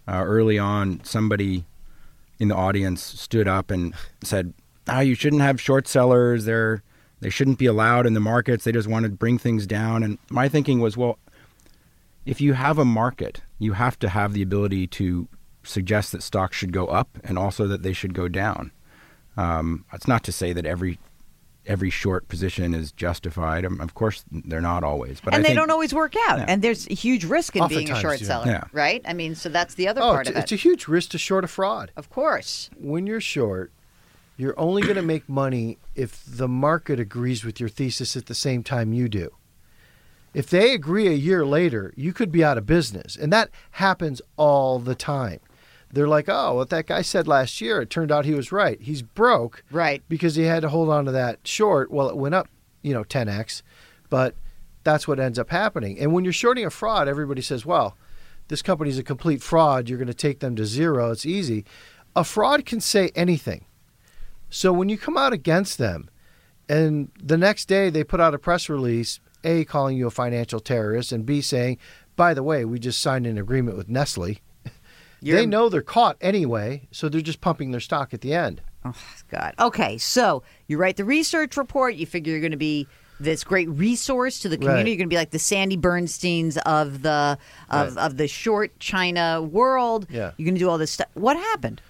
uh, 0.10 0.23
early 0.25 0.58
on, 0.58 1.01
somebody 1.03 1.63
in 2.39 2.47
the 2.47 2.56
audience 2.56 3.04
stood 3.04 3.47
up 3.47 3.71
and 3.71 3.93
said, 4.23 4.54
"Ah, 4.88 5.02
you 5.02 5.15
shouldn't 5.15 5.41
have 5.41 5.62
short 5.62 5.88
sellers. 5.88 6.45
They're 6.45 6.84
they 7.21 7.30
shouldn't 7.30 7.58
be 7.58 7.65
allowed 7.65 8.06
in 8.06 8.13
the 8.13 8.19
markets. 8.19 8.63
They 8.63 8.71
just 8.71 8.88
want 8.88 9.04
to 9.04 9.10
bring 9.10 9.38
things 9.38 9.67
down." 9.67 10.04
And 10.04 10.17
my 10.30 10.47
thinking 10.47 10.80
was, 10.80 10.95
well, 10.95 11.19
if 12.25 12.39
you 12.39 12.54
have 12.54 12.78
a 12.78 12.86
market, 12.86 13.41
you 13.58 13.73
have 13.73 13.99
to 13.99 14.10
have 14.10 14.34
the 14.34 14.41
ability 14.41 14.88
to 14.88 15.28
suggest 15.63 16.12
that 16.12 16.23
stocks 16.23 16.58
should 16.58 16.71
go 16.71 16.88
up 16.88 17.17
and 17.23 17.38
also 17.38 17.67
that 17.67 17.84
they 17.84 17.93
should 17.93 18.13
go 18.13 18.28
down. 18.28 18.71
Um, 19.38 19.86
it's 19.93 20.08
not 20.08 20.23
to 20.23 20.32
say 20.32 20.54
that 20.54 20.65
every 20.65 20.99
every 21.69 21.89
short 21.89 22.27
position 22.27 22.73
is 22.73 22.91
justified. 22.91 23.63
Um, 23.63 23.79
of 23.79 23.93
course, 23.93 24.25
they're 24.32 24.60
not 24.60 24.84
always, 24.84 25.21
but 25.21 25.34
and 25.34 25.39
I 25.39 25.43
they 25.43 25.49
think, 25.49 25.60
don't 25.60 25.71
always 25.71 25.93
work 25.93 26.15
out. 26.27 26.39
Yeah. 26.39 26.45
And 26.49 26.62
there's 26.62 26.88
a 26.88 26.93
huge 26.95 27.23
risk 27.23 27.55
in 27.55 27.65
being 27.69 27.89
a 27.89 27.95
short 27.95 28.19
yeah. 28.19 28.27
seller, 28.27 28.47
Yeah. 28.47 28.63
right? 28.73 29.01
I 29.05 29.13
mean, 29.13 29.36
so 29.36 29.47
that's 29.49 29.75
the 29.75 29.88
other 29.88 30.01
Oh, 30.01 30.10
part 30.12 30.21
it's, 30.27 30.29
of 30.32 30.36
it. 30.36 30.39
it's 30.39 30.51
a 30.51 30.55
huge 30.58 30.88
risk 30.88 31.12
to 31.12 31.17
short 31.17 31.43
a 31.43 31.47
fraud. 31.47 31.91
of 31.95 32.10
course. 32.10 32.69
when 32.77 33.05
you're 33.08 33.21
short, 33.21 33.71
you're 34.36 34.60
only 34.60 34.82
going 34.82 34.95
to 34.95 35.01
make 35.01 35.29
money 35.29 35.77
if 35.95 36.23
the 36.25 36.47
market 36.47 36.99
agrees 36.99 37.45
with 37.45 37.60
your 37.60 37.69
thesis 37.69 38.17
at 38.17 38.25
the 38.25 38.36
same 38.36 38.63
time 38.63 38.91
you 38.91 39.08
do. 39.08 39.29
If 40.34 40.49
they 40.49 40.73
agree 40.73 41.08
a 41.08 41.12
year 41.12 41.45
later, 41.45 41.93
you 41.97 42.13
could 42.13 42.32
be 42.32 42.43
out 42.43 42.58
of 42.58 42.65
business. 42.65 43.15
And 43.15 43.34
that 43.34 43.49
happens 43.71 44.21
all 44.38 44.79
the 44.79 44.95
time. 44.95 45.39
They're 45.91 46.08
like, 46.08 46.30
oh, 46.30 46.54
what 46.56 46.69
that 46.69 46.86
guy 46.88 47.02
said 47.02 47.28
last 47.28 47.62
year, 47.62 47.82
it 47.82 47.89
turned 47.89 48.12
out 48.12 48.25
he 48.25 48.34
was 48.36 48.52
right. 48.52 48.80
He's 48.80 49.02
broke 49.02 49.63
Right. 49.71 50.04
because 50.08 50.36
he 50.36 50.43
had 50.43 50.62
to 50.62 50.69
hold 50.69 50.89
on 50.89 51.06
to 51.06 51.12
that 51.12 51.39
short. 51.47 51.89
Well, 51.91 52.10
it 52.10 52.17
went 52.17 52.36
up, 52.36 52.47
you 52.84 52.93
know, 52.93 53.04
10x, 53.04 53.63
but 54.10 54.36
that's 54.84 55.08
what 55.08 55.19
ends 55.19 55.39
up 55.39 55.49
happening. 55.49 55.99
And 55.99 56.13
when 56.13 56.23
you're 56.23 56.34
shorting 56.34 56.65
a 56.65 56.69
fraud, 56.69 57.08
everybody 57.08 57.41
says, 57.41 57.65
well, 57.65 57.97
this 58.49 58.62
company's 58.62 58.99
a 58.99 59.04
complete 59.04 59.41
fraud. 59.41 59.89
You're 59.89 59.97
going 59.97 60.08
to 60.08 60.13
take 60.13 60.39
them 60.39 60.56
to 60.58 60.65
zero. 60.65 61.12
It's 61.12 61.25
easy. 61.25 61.65
A 62.15 62.23
fraud 62.23 62.65
can 62.65 62.82
say 62.82 63.10
anything. 63.15 63.65
So 64.49 64.71
when 64.73 64.89
you 64.89 64.97
come 64.97 65.17
out 65.17 65.34
against 65.34 65.78
them, 65.78 66.10
and 66.67 67.12
the 67.21 67.38
next 67.38 67.65
day 67.67 67.89
they 67.89 68.04
put 68.04 68.19
out 68.19 68.34
a 68.34 68.39
press 68.39 68.69
release, 68.69 69.19
A, 69.43 69.65
calling 69.65 69.97
you 69.97 70.08
a 70.08 70.12
financial 70.12 70.60
terrorist, 70.60 71.12
and 71.12 71.25
B, 71.25 71.41
saying, 71.41 71.78
by 72.15 72.34
the 72.34 72.43
way, 72.43 72.65
we 72.65 72.80
just 72.80 73.02
signed 73.02 73.25
an 73.28 73.38
agreement 73.38 73.78
with 73.78 73.89
Nestle. 73.89 74.38
You're- 75.21 75.39
they 75.41 75.45
know 75.45 75.69
they're 75.69 75.82
caught 75.82 76.17
anyway, 76.21 76.88
so 76.91 77.10
they're 77.10 77.21
just 77.21 77.41
pumping 77.41 77.71
their 77.71 77.79
stock 77.79 78.13
at 78.13 78.21
the 78.21 78.34
end. 78.34 78.62
Oh, 78.86 78.93
God. 79.29 79.53
Okay, 79.60 79.97
so 79.97 80.41
you 80.67 80.77
write 80.77 80.95
the 80.97 81.03
research 81.05 81.58
report. 81.58 81.95
You 81.95 82.05
figure 82.05 82.32
you're 82.32 82.39
going 82.41 82.51
to 82.51 82.58
be 82.58 82.88
this 83.19 83.43
great 83.43 83.67
resource 83.69 84.39
to 84.39 84.47
the 84.49 84.55
community. 84.58 84.82
Right. 84.84 84.88
You're 84.91 84.97
going 84.97 85.10
to 85.10 85.13
be 85.13 85.17
like 85.17 85.32
the 85.32 85.39
Sandy 85.39 85.75
Bernsteins 85.75 86.58
of 86.60 87.01
the 87.01 87.38
of, 87.69 87.95
Right. 87.97 88.05
of 88.05 88.15
the 88.15 88.29
short 88.29 88.79
China 88.79 89.41
world. 89.41 90.08
Yeah. 90.10 90.32
You're 90.38 90.45
going 90.45 90.55
to 90.55 90.60
do 90.60 90.69
all 90.69 90.77
this 90.77 90.91
stuff. 90.91 91.10
What 91.15 91.36
happened? 91.36 91.82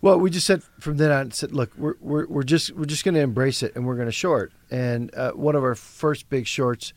Well, 0.00 0.20
we 0.20 0.30
just 0.30 0.46
said 0.46 0.62
from 0.78 0.98
then 0.98 1.10
on, 1.10 1.30
said, 1.32 1.50
look, 1.52 1.72
we're 1.76 1.94
we're, 2.00 2.26
we're 2.28 2.42
just 2.44 2.70
we're 2.72 2.84
just 2.84 3.04
going 3.04 3.16
to 3.16 3.20
embrace 3.20 3.64
it, 3.64 3.74
and 3.74 3.84
we're 3.84 3.96
going 3.96 4.06
to 4.06 4.12
short. 4.12 4.52
And 4.70 5.12
uh, 5.16 5.32
one 5.32 5.56
of 5.56 5.64
our 5.64 5.74
first 5.74 6.28
big 6.28 6.46
shorts 6.46 6.92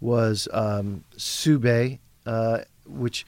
was 0.00 0.48
um, 0.52 1.04
Subaye, 1.16 2.00
uh, 2.26 2.60
which 2.86 3.24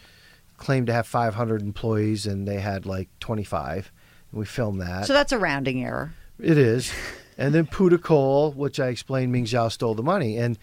claimed 0.62 0.86
to 0.86 0.92
have 0.92 1.08
500 1.08 1.60
employees, 1.60 2.24
and 2.24 2.46
they 2.46 2.60
had 2.60 2.86
like 2.86 3.08
25. 3.18 3.90
And 4.30 4.38
we 4.38 4.46
filmed 4.46 4.80
that. 4.80 5.06
So 5.06 5.12
that's 5.12 5.32
a 5.32 5.38
rounding 5.38 5.82
error. 5.82 6.14
It 6.38 6.56
is. 6.56 6.92
And 7.36 7.52
then 7.52 7.66
Puda 7.66 8.00
Coal, 8.00 8.52
which 8.52 8.78
I 8.78 8.86
explained 8.86 9.32
Ming 9.32 9.44
Zhao 9.44 9.72
stole 9.72 9.94
the 9.94 10.04
money. 10.04 10.36
And 10.38 10.56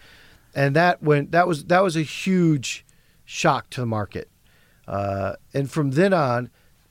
and 0.54 0.74
that 0.74 1.02
went 1.02 1.32
that 1.32 1.46
was 1.46 1.66
that 1.66 1.82
was 1.82 1.96
a 1.96 2.02
huge 2.02 2.86
shock 3.26 3.68
to 3.70 3.80
the 3.80 3.86
market. 3.86 4.30
Uh, 4.88 5.34
and 5.52 5.70
from 5.70 5.90
then 5.90 6.14
on, 6.14 6.50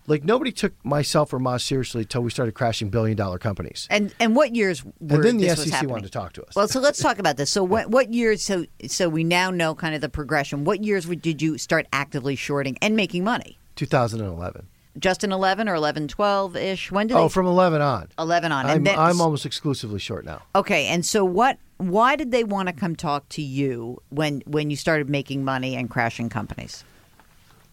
like 0.10 0.24
nobody 0.24 0.52
took 0.52 0.74
myself 0.84 1.32
or 1.32 1.39
Moz 1.39 1.62
seriously 1.62 2.02
until 2.02 2.22
we 2.22 2.32
started 2.32 2.54
crashing 2.54 2.89
billion 2.89 3.15
dollar 3.15 3.38
companies. 3.38 3.88
And 3.89 4.13
and 4.19 4.36
what 4.36 4.56
years 4.56 4.84
were 4.84 4.91
And 5.00 5.24
then 5.24 5.38
the 5.38 5.56
SEC 5.56 5.88
wanted 5.88 6.04
to 6.06 6.10
talk 6.10 6.34
to 6.34 6.43
us. 6.43 6.56
Well, 6.56 6.67
so 6.67 6.80
let's 6.80 7.02
talk 7.02 7.19
about 7.19 7.38
this. 7.38 7.50
So 7.50 7.63
what 7.74 7.89
what 7.89 8.13
years? 8.13 8.41
So 8.41 8.65
so 8.88 9.08
we 9.08 9.24
now 9.24 9.52
know 9.52 9.76
kind 9.76 9.95
of 9.95 10.02
the 10.02 10.10
progression. 10.10 10.65
What 10.65 10.84
years 10.84 11.06
did 11.06 11.41
you 11.41 11.58
start 11.58 11.86
actively 11.93 12.36
shorting 12.36 12.78
and 12.82 12.95
making 12.95 13.24
money? 13.24 13.58
2011. 13.76 14.67
Just 14.98 15.24
in 15.24 15.32
11 15.32 15.69
or 15.69 15.76
11, 15.76 16.08
12 16.10 16.56
ish? 16.58 16.91
When 16.91 17.08
did 17.08 17.15
Oh, 17.15 17.24
they? 17.24 17.30
from 17.30 17.45
11 17.45 17.82
on. 17.82 18.10
11 18.17 18.52
on. 18.52 18.65
I'm, 18.65 18.78
and 18.78 18.88
then, 18.88 19.00
I'm 19.00 19.22
almost 19.22 19.45
exclusively 19.45 20.00
short 20.00 20.26
now. 20.26 20.41
Okay, 20.56 20.88
and 20.88 21.06
so 21.06 21.24
what? 21.24 21.58
Why 21.78 22.15
did 22.17 22.32
they 22.32 22.43
want 22.43 22.67
to 22.67 22.74
come 22.74 22.95
talk 22.95 23.30
to 23.30 23.41
you 23.41 24.02
when 24.10 24.41
when 24.45 24.69
you 24.69 24.76
started 24.76 25.08
making 25.10 25.45
money 25.45 25.76
and 25.76 25.89
crashing 25.89 26.28
companies? 26.28 26.84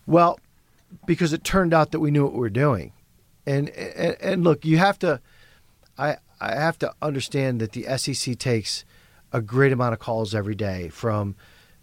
Well, 0.06 0.38
because 1.04 1.32
it 1.32 1.44
turned 1.44 1.74
out 1.74 1.90
that 1.92 2.00
we 2.00 2.10
knew 2.10 2.24
what 2.24 2.32
we 2.32 2.40
were 2.40 2.50
doing, 2.50 2.92
and 3.46 3.68
and, 3.70 4.16
and 4.20 4.44
look, 4.44 4.64
you 4.64 4.78
have 4.78 4.98
to, 5.00 5.20
I 5.98 6.16
I 6.40 6.54
have 6.54 6.78
to 6.78 6.92
understand 7.02 7.60
that 7.60 7.72
the 7.72 7.84
SEC 7.98 8.38
takes 8.38 8.84
a 9.32 9.40
great 9.40 9.72
amount 9.72 9.92
of 9.92 9.98
calls 9.98 10.34
every 10.34 10.54
day 10.54 10.88
from 10.88 11.34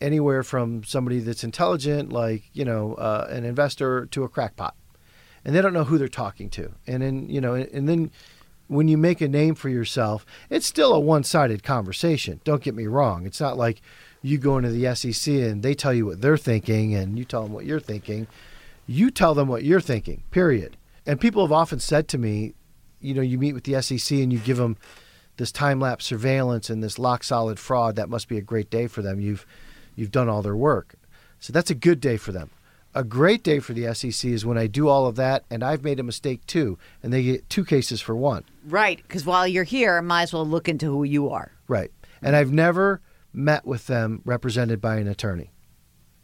anywhere 0.01 0.43
from 0.43 0.83
somebody 0.83 1.19
that's 1.19 1.43
intelligent, 1.43 2.11
like 2.11 2.43
you 2.53 2.65
know 2.65 2.95
uh, 2.95 3.27
an 3.29 3.45
investor, 3.45 4.05
to 4.07 4.23
a 4.23 4.29
crackpot, 4.29 4.75
and 5.43 5.55
they 5.55 5.61
don't 5.61 5.73
know 5.73 5.85
who 5.85 5.97
they're 5.97 6.07
talking 6.07 6.49
to, 6.51 6.71
and 6.85 7.01
then 7.01 7.29
you 7.29 7.41
know, 7.41 7.53
and 7.55 7.87
then 7.87 8.11
when 8.67 8.87
you 8.87 8.97
make 8.97 9.21
a 9.21 9.27
name 9.27 9.55
for 9.55 9.69
yourself, 9.69 10.25
it's 10.49 10.65
still 10.65 10.93
a 10.93 10.99
one-sided 10.99 11.63
conversation. 11.63 12.39
Don't 12.43 12.63
get 12.63 12.75
me 12.75 12.87
wrong; 12.87 13.25
it's 13.25 13.41
not 13.41 13.57
like 13.57 13.81
you 14.21 14.37
go 14.37 14.57
into 14.57 14.69
the 14.69 14.95
SEC 14.95 15.33
and 15.33 15.63
they 15.63 15.73
tell 15.73 15.93
you 15.93 16.05
what 16.05 16.21
they're 16.21 16.37
thinking, 16.37 16.93
and 16.93 17.17
you 17.17 17.25
tell 17.25 17.43
them 17.43 17.53
what 17.53 17.65
you're 17.65 17.79
thinking. 17.79 18.27
You 18.85 19.11
tell 19.11 19.33
them 19.33 19.47
what 19.47 19.63
you're 19.63 19.81
thinking. 19.81 20.23
Period. 20.31 20.77
And 21.05 21.19
people 21.19 21.43
have 21.43 21.51
often 21.51 21.79
said 21.79 22.07
to 22.09 22.17
me, 22.17 22.53
you 22.99 23.13
know, 23.13 23.21
you 23.21 23.37
meet 23.37 23.53
with 23.53 23.63
the 23.65 23.81
SEC 23.81 24.17
and 24.19 24.31
you 24.31 24.39
give 24.39 24.57
them 24.57 24.77
this 25.37 25.51
time-lapse 25.51 26.05
surveillance 26.05 26.69
and 26.69 26.83
this 26.83 26.99
lock-solid 26.99 27.59
fraud. 27.59 27.95
That 27.95 28.09
must 28.09 28.27
be 28.27 28.37
a 28.37 28.41
great 28.41 28.69
day 28.69 28.87
for 28.87 29.01
them. 29.01 29.19
You've 29.19 29.45
you've 29.95 30.11
done 30.11 30.29
all 30.29 30.41
their 30.41 30.55
work. 30.55 30.95
So 31.39 31.51
that's 31.51 31.69
a 31.69 31.75
good 31.75 31.99
day 31.99 32.17
for 32.17 32.31
them. 32.31 32.49
A 32.95 33.03
great 33.03 33.43
day 33.43 33.59
for 33.59 33.73
the 33.73 33.93
SEC 33.93 34.29
is 34.29 34.45
when 34.45 34.57
I 34.57 34.67
do 34.67 34.87
all 34.87 35.07
of 35.07 35.15
that 35.15 35.43
and 35.49 35.63
I've 35.63 35.83
made 35.83 35.99
a 35.99 36.03
mistake 36.03 36.45
too, 36.45 36.77
and 37.01 37.11
they 37.11 37.23
get 37.23 37.49
two 37.49 37.65
cases 37.65 38.01
for 38.01 38.15
one. 38.15 38.43
Right, 38.65 38.97
because 38.97 39.25
while 39.25 39.47
you're 39.47 39.63
here, 39.63 40.01
might 40.01 40.23
as 40.23 40.33
well 40.33 40.45
look 40.45 40.69
into 40.69 40.85
who 40.85 41.03
you 41.03 41.29
are. 41.29 41.51
Right. 41.67 41.91
And 42.21 42.35
I've 42.35 42.51
never 42.51 43.01
met 43.33 43.65
with 43.65 43.87
them 43.87 44.21
represented 44.25 44.79
by 44.79 44.97
an 44.97 45.07
attorney. 45.07 45.51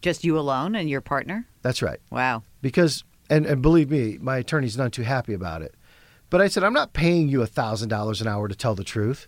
Just 0.01 0.23
you 0.23 0.37
alone 0.37 0.75
and 0.75 0.89
your 0.89 1.01
partner. 1.01 1.47
That's 1.63 1.81
right. 1.81 1.99
Wow. 2.11 2.43
Because 2.61 3.03
and, 3.29 3.45
and 3.45 3.61
believe 3.61 3.91
me, 3.91 4.17
my 4.19 4.37
attorney's 4.37 4.77
not 4.77 4.91
too 4.91 5.03
happy 5.03 5.33
about 5.33 5.61
it. 5.61 5.75
But 6.29 6.41
I 6.41 6.47
said, 6.47 6.63
I'm 6.63 6.73
not 6.73 6.93
paying 6.93 7.29
you 7.29 7.45
thousand 7.45 7.89
dollars 7.89 8.21
an 8.21 8.27
hour 8.27 8.47
to 8.47 8.55
tell 8.55 8.75
the 8.75 8.83
truth. 8.83 9.27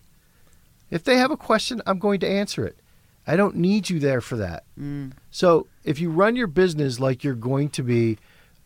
If 0.89 1.03
they 1.03 1.17
have 1.17 1.31
a 1.31 1.37
question, 1.37 1.81
I'm 1.85 1.99
going 1.99 2.19
to 2.19 2.29
answer 2.29 2.65
it. 2.65 2.77
I 3.25 3.35
don't 3.35 3.55
need 3.55 3.89
you 3.89 3.99
there 3.99 4.21
for 4.21 4.35
that. 4.37 4.63
Mm. 4.79 5.13
So 5.29 5.67
if 5.83 5.99
you 5.99 6.09
run 6.09 6.35
your 6.35 6.47
business 6.47 6.99
like 6.99 7.23
you're 7.23 7.35
going 7.35 7.69
to 7.69 7.83
be 7.83 8.17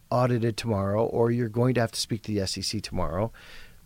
audited 0.09 0.57
tomorrow 0.57 1.05
or 1.05 1.29
you're 1.29 1.49
going 1.49 1.75
to 1.75 1.81
have 1.81 1.91
to 1.91 1.99
speak 1.99 2.23
to 2.23 2.33
the 2.33 2.45
SEC 2.47 2.81
tomorrow, 2.81 3.31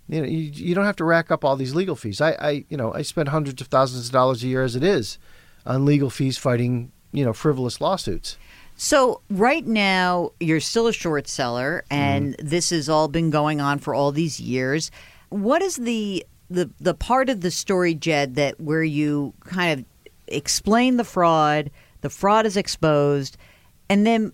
you 0.07 0.21
know, 0.21 0.27
you, 0.27 0.37
you 0.37 0.75
don't 0.75 0.85
have 0.85 0.95
to 0.97 1.05
rack 1.05 1.31
up 1.31 1.43
all 1.43 1.55
these 1.55 1.75
legal 1.75 1.95
fees. 1.95 2.21
I, 2.21 2.31
I, 2.31 2.65
you 2.69 2.77
know, 2.77 2.93
I 2.93 3.01
spend 3.01 3.29
hundreds 3.29 3.61
of 3.61 3.67
thousands 3.67 4.07
of 4.07 4.13
dollars 4.13 4.43
a 4.43 4.47
year 4.47 4.63
as 4.63 4.75
it 4.75 4.83
is 4.83 5.17
on 5.65 5.85
legal 5.85 6.09
fees 6.09 6.37
fighting, 6.37 6.91
you 7.11 7.25
know, 7.25 7.33
frivolous 7.33 7.81
lawsuits. 7.81 8.37
So 8.81 9.19
right 9.29 9.67
now 9.67 10.31
you're 10.39 10.61
still 10.61 10.87
a 10.87 10.93
short 10.93 11.27
seller, 11.27 11.83
and 11.91 12.37
mm-hmm. 12.37 12.47
this 12.47 12.69
has 12.69 12.87
all 12.87 13.09
been 13.09 13.29
going 13.29 13.59
on 13.59 13.77
for 13.77 13.93
all 13.93 14.13
these 14.13 14.39
years. 14.39 14.89
What 15.27 15.61
is 15.61 15.75
the 15.75 16.25
the 16.49 16.69
the 16.79 16.93
part 16.93 17.27
of 17.27 17.41
the 17.41 17.51
story, 17.51 17.93
Jed, 17.93 18.35
that 18.35 18.57
where 18.61 18.81
you 18.81 19.33
kind 19.43 19.77
of 19.77 19.85
explain 20.27 20.95
the 20.95 21.03
fraud, 21.03 21.71
the 21.99 22.09
fraud 22.09 22.45
is 22.45 22.55
exposed, 22.55 23.35
and 23.89 24.07
then 24.07 24.31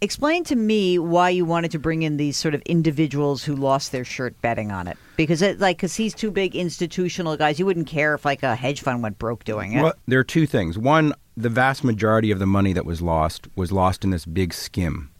explain 0.00 0.44
to 0.44 0.56
me 0.56 0.98
why 0.98 1.28
you 1.28 1.44
wanted 1.44 1.70
to 1.72 1.78
bring 1.78 2.02
in 2.02 2.16
these 2.16 2.38
sort 2.38 2.54
of 2.54 2.62
individuals 2.62 3.44
who 3.44 3.54
lost 3.54 3.92
their 3.92 4.04
shirt 4.04 4.40
betting 4.40 4.70
on 4.70 4.86
it 4.86 4.96
because 5.16 5.42
it 5.42 5.58
like 5.58 5.76
because 5.76 5.96
he's 5.96 6.14
two 6.14 6.30
big 6.30 6.54
institutional 6.54 7.36
guys 7.36 7.58
you 7.58 7.66
wouldn't 7.66 7.88
care 7.88 8.14
if 8.14 8.24
like 8.24 8.42
a 8.42 8.54
hedge 8.54 8.80
fund 8.80 9.02
went 9.02 9.18
broke 9.18 9.44
doing 9.44 9.72
it 9.72 9.82
Well, 9.82 9.94
there 10.06 10.20
are 10.20 10.24
two 10.24 10.46
things. 10.46 10.78
One, 10.78 11.12
the 11.38 11.48
vast 11.48 11.84
majority 11.84 12.32
of 12.32 12.40
the 12.40 12.46
money 12.46 12.72
that 12.72 12.84
was 12.84 13.00
lost 13.00 13.46
was 13.54 13.70
lost 13.70 14.02
in 14.02 14.10
this 14.10 14.26
big 14.26 14.52
skim 14.52 15.10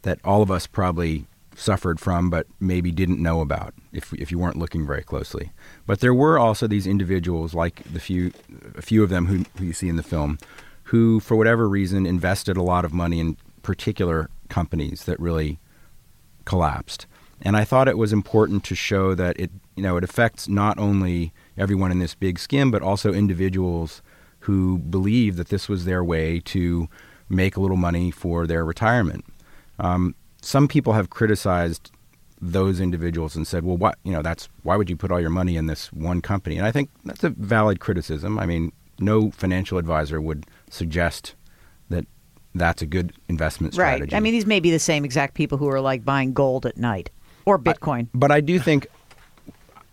that 0.00 0.18
all 0.24 0.40
of 0.40 0.50
us 0.50 0.66
probably 0.66 1.26
suffered 1.54 2.00
from, 2.00 2.30
but 2.30 2.46
maybe 2.58 2.90
didn't 2.90 3.22
know 3.22 3.42
about 3.42 3.74
if 3.92 4.14
if 4.14 4.30
you 4.30 4.38
weren't 4.38 4.56
looking 4.56 4.86
very 4.86 5.02
closely. 5.02 5.50
But 5.86 6.00
there 6.00 6.14
were 6.14 6.38
also 6.38 6.66
these 6.66 6.86
individuals, 6.86 7.52
like 7.52 7.82
the 7.92 8.00
few, 8.00 8.32
a 8.76 8.82
few 8.82 9.02
of 9.02 9.10
them 9.10 9.26
who, 9.26 9.44
who 9.58 9.66
you 9.66 9.72
see 9.74 9.90
in 9.90 9.96
the 9.96 10.02
film, 10.02 10.38
who, 10.84 11.20
for 11.20 11.36
whatever 11.36 11.68
reason, 11.68 12.06
invested 12.06 12.56
a 12.56 12.62
lot 12.62 12.86
of 12.86 12.94
money 12.94 13.20
in 13.20 13.36
particular 13.62 14.30
companies 14.48 15.04
that 15.04 15.20
really 15.20 15.58
collapsed. 16.46 17.06
And 17.42 17.56
I 17.56 17.64
thought 17.64 17.88
it 17.88 17.98
was 17.98 18.12
important 18.12 18.64
to 18.64 18.74
show 18.74 19.14
that 19.14 19.38
it, 19.38 19.50
you 19.76 19.82
know, 19.82 19.98
it 19.98 20.04
affects 20.04 20.48
not 20.48 20.78
only 20.78 21.32
everyone 21.58 21.92
in 21.92 21.98
this 21.98 22.14
big 22.14 22.38
skim, 22.38 22.70
but 22.70 22.82
also 22.82 23.12
individuals 23.12 24.00
who 24.48 24.78
believe 24.78 25.36
that 25.36 25.50
this 25.50 25.68
was 25.68 25.84
their 25.84 26.02
way 26.02 26.40
to 26.40 26.88
make 27.28 27.54
a 27.54 27.60
little 27.60 27.76
money 27.76 28.10
for 28.10 28.46
their 28.46 28.64
retirement. 28.64 29.22
Um, 29.78 30.14
some 30.40 30.68
people 30.68 30.94
have 30.94 31.10
criticized 31.10 31.90
those 32.40 32.80
individuals 32.80 33.36
and 33.36 33.46
said, 33.46 33.62
"Well, 33.62 33.76
what 33.76 33.98
you 34.04 34.12
know? 34.12 34.22
That's 34.22 34.48
why 34.62 34.76
would 34.76 34.88
you 34.88 34.96
put 34.96 35.12
all 35.12 35.20
your 35.20 35.28
money 35.28 35.58
in 35.58 35.66
this 35.66 35.92
one 35.92 36.22
company?" 36.22 36.56
And 36.56 36.66
I 36.66 36.72
think 36.72 36.88
that's 37.04 37.22
a 37.24 37.28
valid 37.28 37.78
criticism. 37.78 38.38
I 38.38 38.46
mean, 38.46 38.72
no 38.98 39.30
financial 39.32 39.76
advisor 39.76 40.18
would 40.18 40.46
suggest 40.70 41.34
that 41.90 42.06
that's 42.54 42.80
a 42.80 42.86
good 42.86 43.12
investment 43.28 43.74
strategy. 43.74 44.02
right 44.02 44.14
i 44.14 44.20
mean 44.20 44.32
these 44.32 44.46
may 44.46 44.58
be 44.58 44.70
the 44.70 44.78
same 44.78 45.04
exact 45.04 45.34
people 45.34 45.58
who 45.58 45.68
are 45.68 45.80
like 45.80 46.04
buying 46.04 46.32
gold 46.32 46.66
at 46.66 46.76
night 46.76 47.10
or 47.44 47.58
bitcoin 47.58 48.08
but 48.14 48.32
I 48.32 48.40
do 48.40 48.58
think 48.58 48.86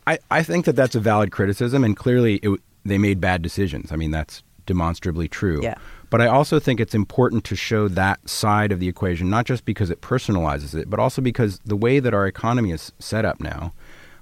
I, 0.07 0.19
I 0.29 0.43
think 0.43 0.65
that 0.65 0.75
that's 0.75 0.95
a 0.95 0.99
valid 0.99 1.31
criticism, 1.31 1.83
and 1.83 1.97
clearly 1.97 2.35
it, 2.43 2.59
they 2.85 2.97
made 2.97 3.19
bad 3.19 3.41
decisions. 3.41 3.91
I 3.91 3.95
mean, 3.95 4.11
that's 4.11 4.43
demonstrably 4.65 5.27
true. 5.27 5.59
Yeah. 5.61 5.75
But 6.09 6.21
I 6.21 6.27
also 6.27 6.59
think 6.59 6.79
it's 6.79 6.95
important 6.95 7.43
to 7.45 7.55
show 7.55 7.87
that 7.89 8.29
side 8.29 8.71
of 8.71 8.79
the 8.79 8.87
equation, 8.87 9.29
not 9.29 9.45
just 9.45 9.65
because 9.65 9.89
it 9.89 10.01
personalizes 10.01 10.75
it, 10.75 10.89
but 10.89 10.99
also 10.99 11.21
because 11.21 11.59
the 11.65 11.75
way 11.75 11.99
that 11.99 12.13
our 12.13 12.27
economy 12.27 12.71
is 12.71 12.91
set 12.99 13.25
up 13.25 13.39
now, 13.39 13.73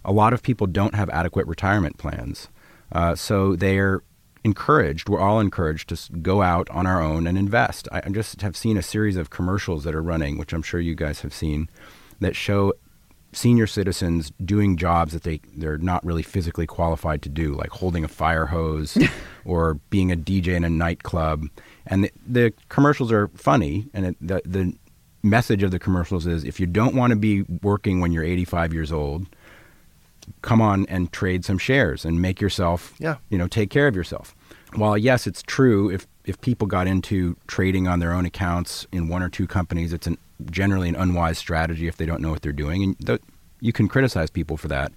a 0.04 0.12
lot 0.12 0.34
of 0.34 0.41
people 0.41 0.67
don't 0.67 0.95
have 0.95 1.10
adequate 1.10 1.45
retirement 1.45 1.97
plans. 1.97 2.49
Uh, 2.91 3.15
so 3.15 3.56
they're 3.56 4.02
encouraged, 4.43 5.08
we're 5.08 5.19
all 5.19 5.39
encouraged 5.39 5.89
to 5.89 6.12
go 6.19 6.41
out 6.41 6.69
on 6.69 6.86
our 6.86 7.02
own 7.02 7.28
and 7.28 7.38
invest. 7.38 7.88
I, 7.91 8.02
I 8.06 8.10
just 8.10 8.41
have 8.41 8.58
seen 8.58 8.78
a 8.78 8.82
series 8.82 9.15
of 9.15 9.30
commercials 9.30 9.84
that 9.84 9.95
are 9.95 10.04
running, 10.04 10.38
which 10.38 10.54
I'm 10.54 10.63
sure 10.63 10.80
you 10.80 10.95
guys 10.95 11.21
have 11.21 11.34
seen, 11.34 11.69
that 12.19 12.36
show 12.36 12.73
senior 13.36 13.67
citizens 13.67 14.32
doing 14.43 14.78
jobs 14.78 15.13
that 15.13 15.24
they 15.24 15.39
they're 15.56 15.78
not 15.78 16.04
really 16.06 16.24
physically 16.24 16.65
qualified 16.67 17.22
to 17.24 17.30
do, 17.30 17.54
like 17.54 17.69
holding 17.69 18.04
a 18.04 18.08
fire 18.08 18.48
hose 18.48 18.98
or 19.46 19.76
being 19.89 20.12
a 20.12 20.15
DJ 20.17 20.50
in 20.56 20.63
a 20.63 20.69
nightclub. 20.69 21.46
And 21.88 22.06
the, 22.06 22.12
the 22.28 22.54
commercials 22.69 23.12
are 23.12 23.28
funny, 23.30 23.88
and 23.93 24.06
it, 24.08 24.17
the 24.22 24.41
the 24.46 24.74
message 25.24 25.63
of 25.63 25.72
the 25.72 25.80
commercials 25.80 26.28
is 26.28 26.43
if 26.43 26.60
you 26.60 26.65
don't 26.65 26.96
want 26.96 27.12
to 27.12 27.15
be 27.17 27.43
working 27.62 28.02
when 28.02 28.12
you're 28.12 28.24
85 28.26 28.74
years 28.74 28.91
old, 28.91 29.26
come 30.41 30.62
on 30.62 30.86
and 30.88 31.12
trade 31.13 31.46
some 31.46 31.58
shares 31.58 32.04
and 32.06 32.22
make 32.22 32.41
yourself, 32.41 32.93
Yeah. 33.00 33.15
you 33.30 33.38
know, 33.38 33.48
take 33.48 33.69
care 33.69 33.88
of 33.88 33.96
yourself. 33.96 34.36
While 34.76 34.98
yes, 34.98 35.26
it's 35.28 35.41
true 35.43 35.89
if 35.89 36.08
if 36.26 36.40
people 36.42 36.68
got 36.68 36.88
into 36.88 37.36
trading 37.48 37.88
on 37.88 38.00
their 38.00 38.14
own 38.14 38.26
accounts 38.26 38.88
in 38.92 39.08
one 39.08 39.22
or 39.22 39.30
two 39.30 39.48
companies, 39.48 39.94
it's 39.94 40.08
an, 40.08 40.18
generally 40.50 40.90
an 40.90 40.96
unwise 40.96 41.38
strategy 41.38 41.88
if 41.88 41.98
they 41.98 42.06
don't 42.06 42.22
know 42.22 42.32
what 42.32 42.42
they're 42.42 42.52
doing, 42.52 42.84
and 42.84 43.06
th- 43.06 43.22
you 43.60 43.74
can 43.74 43.88
criticize 43.88 44.30
people 44.30 44.58
for 44.58 44.68
that. 44.68 44.92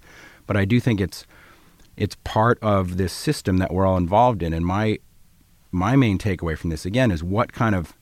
But 0.45 0.57
I 0.57 0.65
do 0.65 0.79
think 0.79 1.01
it's 1.01 1.25
it's 1.95 2.15
part 2.23 2.59
of 2.61 2.97
this 2.97 3.11
system 3.11 3.57
that 3.57 3.73
we're 3.73 3.85
all 3.85 3.97
involved 3.97 4.43
in. 4.43 4.53
And 4.53 4.65
my 4.65 4.99
my 5.71 5.95
main 5.95 6.17
takeaway 6.17 6.57
from 6.57 6.69
this 6.69 6.85
again 6.85 7.11
is 7.11 7.23
what 7.23 7.51
kind 7.51 7.75
of 7.75 7.93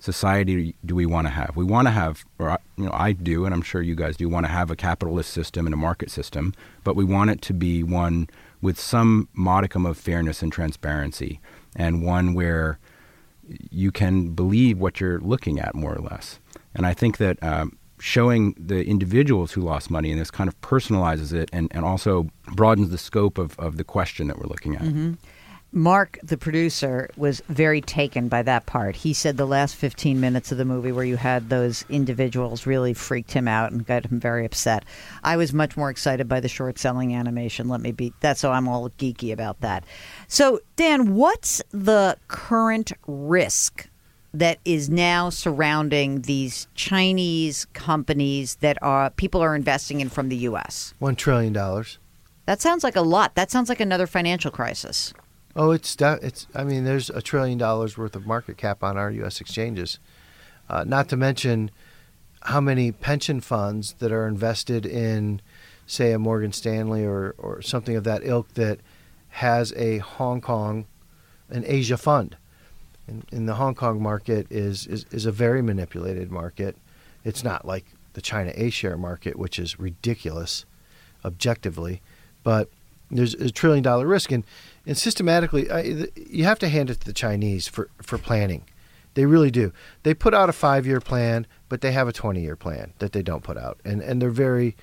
society 0.00 0.74
do 0.84 0.94
we 0.94 1.06
want 1.06 1.26
to 1.26 1.30
have? 1.30 1.56
We 1.56 1.64
want 1.64 1.86
to 1.86 1.92
have, 1.92 2.24
or 2.38 2.58
you 2.76 2.84
know, 2.84 2.90
I 2.92 3.12
do, 3.12 3.46
and 3.46 3.54
I'm 3.54 3.62
sure 3.62 3.80
you 3.80 3.94
guys 3.94 4.16
do, 4.16 4.28
want 4.28 4.44
to 4.44 4.52
have 4.52 4.70
a 4.70 4.76
capitalist 4.76 5.30
system 5.30 5.66
and 5.66 5.72
a 5.72 5.76
market 5.78 6.10
system, 6.10 6.52
but 6.82 6.96
we 6.96 7.04
want 7.04 7.30
it 7.30 7.40
to 7.42 7.54
be 7.54 7.82
one 7.82 8.28
with 8.60 8.78
some 8.78 9.28
modicum 9.32 9.86
of 9.86 9.96
fairness 9.96 10.42
and 10.42 10.52
transparency, 10.52 11.40
and 11.74 12.04
one 12.04 12.34
where 12.34 12.78
you 13.70 13.92
can 13.92 14.30
believe 14.30 14.78
what 14.78 15.00
you're 15.00 15.20
looking 15.20 15.58
at 15.58 15.74
more 15.74 15.94
or 15.94 16.00
less. 16.00 16.38
And 16.74 16.86
I 16.86 16.94
think 16.94 17.18
that 17.18 17.42
um, 17.42 17.78
showing 17.98 18.54
the 18.58 18.84
individuals 18.84 19.52
who 19.52 19.60
lost 19.60 19.90
money 19.90 20.10
in 20.10 20.18
this 20.18 20.30
kind 20.30 20.48
of 20.48 20.60
personalizes 20.60 21.32
it 21.32 21.50
and, 21.52 21.68
and 21.70 21.84
also 21.84 22.28
broadens 22.54 22.90
the 22.90 22.98
scope 22.98 23.38
of, 23.38 23.58
of 23.58 23.76
the 23.76 23.84
question 23.84 24.28
that 24.28 24.38
we're 24.38 24.48
looking 24.48 24.74
at. 24.76 24.82
Mark, 25.74 26.20
the 26.22 26.38
producer, 26.38 27.10
was 27.16 27.42
very 27.48 27.80
taken 27.80 28.28
by 28.28 28.42
that 28.42 28.64
part. 28.64 28.94
He 28.94 29.12
said 29.12 29.36
the 29.36 29.44
last 29.44 29.74
15 29.74 30.20
minutes 30.20 30.52
of 30.52 30.58
the 30.58 30.64
movie 30.64 30.92
where 30.92 31.04
you 31.04 31.16
had 31.16 31.50
those 31.50 31.84
individuals 31.88 32.64
really 32.64 32.94
freaked 32.94 33.32
him 33.32 33.48
out 33.48 33.72
and 33.72 33.84
got 33.84 34.06
him 34.06 34.20
very 34.20 34.46
upset. 34.46 34.84
I 35.24 35.36
was 35.36 35.52
much 35.52 35.76
more 35.76 35.90
excited 35.90 36.28
by 36.28 36.38
the 36.38 36.48
short 36.48 36.78
selling 36.78 37.12
animation. 37.12 37.68
Let 37.68 37.80
me 37.80 37.90
be 37.90 38.12
that's 38.20 38.38
so 38.38 38.52
I'm 38.52 38.68
all 38.68 38.88
geeky 38.90 39.32
about 39.32 39.62
that. 39.62 39.84
So, 40.28 40.60
Dan, 40.76 41.16
what's 41.16 41.60
the 41.72 42.18
current 42.28 42.92
risk 43.08 43.88
that 44.32 44.60
is 44.64 44.88
now 44.88 45.28
surrounding 45.28 46.22
these 46.22 46.68
Chinese 46.76 47.64
companies 47.72 48.56
that 48.56 48.80
are 48.80 49.10
people 49.10 49.40
are 49.40 49.56
investing 49.56 50.00
in 50.00 50.08
from 50.08 50.28
the 50.28 50.36
US? 50.36 50.94
One 51.00 51.16
trillion 51.16 51.52
dollars. 51.52 51.98
That 52.46 52.60
sounds 52.60 52.84
like 52.84 52.94
a 52.94 53.00
lot. 53.00 53.34
That 53.34 53.50
sounds 53.50 53.68
like 53.68 53.80
another 53.80 54.06
financial 54.06 54.52
crisis. 54.52 55.12
Oh, 55.56 55.70
it's 55.70 55.96
it's. 56.00 56.46
I 56.54 56.64
mean, 56.64 56.84
there's 56.84 57.10
a 57.10 57.22
trillion 57.22 57.58
dollars 57.58 57.96
worth 57.96 58.16
of 58.16 58.26
market 58.26 58.56
cap 58.56 58.82
on 58.82 58.96
our 58.96 59.10
U.S. 59.10 59.40
exchanges. 59.40 59.98
Uh, 60.68 60.84
not 60.84 61.08
to 61.10 61.16
mention 61.16 61.70
how 62.42 62.60
many 62.60 62.90
pension 62.90 63.40
funds 63.40 63.94
that 64.00 64.10
are 64.10 64.26
invested 64.26 64.84
in, 64.84 65.40
say, 65.86 66.12
a 66.12 66.18
Morgan 66.18 66.52
Stanley 66.52 67.04
or 67.04 67.34
or 67.38 67.62
something 67.62 67.94
of 67.94 68.04
that 68.04 68.22
ilk 68.24 68.52
that 68.54 68.80
has 69.28 69.72
a 69.76 69.98
Hong 69.98 70.40
Kong, 70.40 70.86
an 71.50 71.64
Asia 71.66 71.96
fund. 71.96 72.36
And, 73.06 73.26
and 73.30 73.48
the 73.48 73.54
Hong 73.54 73.74
Kong 73.74 74.02
market 74.02 74.46
is, 74.50 74.86
is 74.86 75.06
is 75.12 75.26
a 75.26 75.32
very 75.32 75.62
manipulated 75.62 76.32
market. 76.32 76.76
It's 77.24 77.44
not 77.44 77.64
like 77.64 77.84
the 78.14 78.20
China 78.20 78.52
A 78.54 78.70
share 78.70 78.96
market, 78.96 79.38
which 79.38 79.58
is 79.58 79.78
ridiculous, 79.78 80.64
objectively, 81.24 82.00
but 82.42 82.70
there's 83.10 83.34
a 83.34 83.50
trillion 83.50 83.82
dollar 83.82 84.06
risk 84.06 84.32
and 84.32 84.44
and 84.86 84.96
systematically 84.96 85.70
I, 85.70 86.06
you 86.16 86.44
have 86.44 86.58
to 86.60 86.68
hand 86.68 86.90
it 86.90 87.00
to 87.00 87.06
the 87.06 87.12
Chinese 87.12 87.68
for 87.68 87.88
for 88.02 88.18
planning. 88.18 88.64
They 89.14 89.26
really 89.26 89.50
do. 89.50 89.72
They 90.02 90.12
put 90.12 90.34
out 90.34 90.48
a 90.48 90.52
5 90.52 90.86
year 90.86 91.00
plan 91.00 91.46
but 91.68 91.80
they 91.80 91.92
have 91.92 92.08
a 92.08 92.12
20 92.12 92.40
year 92.40 92.56
plan 92.56 92.92
that 92.98 93.12
they 93.12 93.22
don't 93.22 93.44
put 93.44 93.56
out. 93.56 93.80
And 93.84 94.00
and 94.00 94.20
they're 94.20 94.30
very 94.30 94.76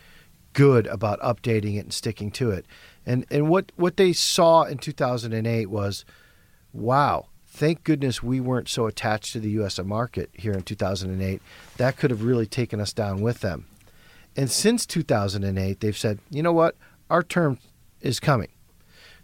good 0.53 0.87
about 0.87 1.19
updating 1.21 1.75
it 1.75 1.79
and 1.79 1.93
sticking 1.93 2.31
to 2.31 2.51
it. 2.51 2.65
And 3.05 3.25
and 3.29 3.49
what 3.49 3.71
what 3.75 3.97
they 3.97 4.13
saw 4.13 4.63
in 4.63 4.77
2008 4.77 5.67
was 5.67 6.05
wow 6.73 7.27
thank 7.47 7.83
goodness 7.83 8.23
we 8.23 8.39
weren't 8.39 8.69
so 8.69 8.87
attached 8.87 9.33
to 9.33 9.39
the 9.39 9.49
US 9.61 9.77
market 9.83 10.29
here 10.33 10.53
in 10.53 10.63
2008 10.63 11.41
that 11.77 11.97
could 11.97 12.09
have 12.09 12.23
really 12.23 12.45
taken 12.45 12.79
us 12.79 12.93
down 12.93 13.21
with 13.21 13.41
them. 13.41 13.65
And 14.37 14.49
since 14.49 14.85
2008 14.85 15.79
they've 15.79 15.97
said 15.97 16.19
you 16.29 16.41
know 16.41 16.53
what? 16.53 16.75
Our 17.09 17.23
term 17.23 17.59
is 17.99 18.19
coming. 18.19 18.47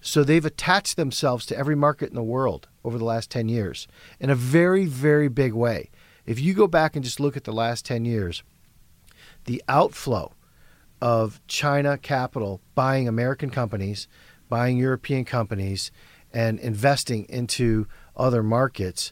So 0.01 0.23
they've 0.23 0.45
attached 0.45 0.95
themselves 0.95 1.45
to 1.47 1.57
every 1.57 1.75
market 1.75 2.09
in 2.09 2.15
the 2.15 2.23
world 2.23 2.67
over 2.83 2.97
the 2.97 3.05
last 3.05 3.29
10 3.31 3.49
years 3.49 3.87
in 4.19 4.29
a 4.29 4.35
very, 4.35 4.85
very 4.85 5.27
big 5.27 5.53
way. 5.53 5.89
If 6.25 6.39
you 6.39 6.53
go 6.53 6.67
back 6.67 6.95
and 6.95 7.03
just 7.03 7.19
look 7.19 7.37
at 7.37 7.45
the 7.45 7.53
last 7.53 7.85
10 7.85 8.05
years, 8.05 8.43
the 9.45 9.63
outflow 9.67 10.33
of 11.01 11.41
China 11.47 11.97
capital 11.97 12.61
buying 12.75 13.07
American 13.07 13.49
companies, 13.49 14.07
buying 14.49 14.77
European 14.77 15.25
companies, 15.25 15.91
and 16.33 16.59
investing 16.59 17.25
into 17.29 17.87
other 18.15 18.43
markets 18.43 19.11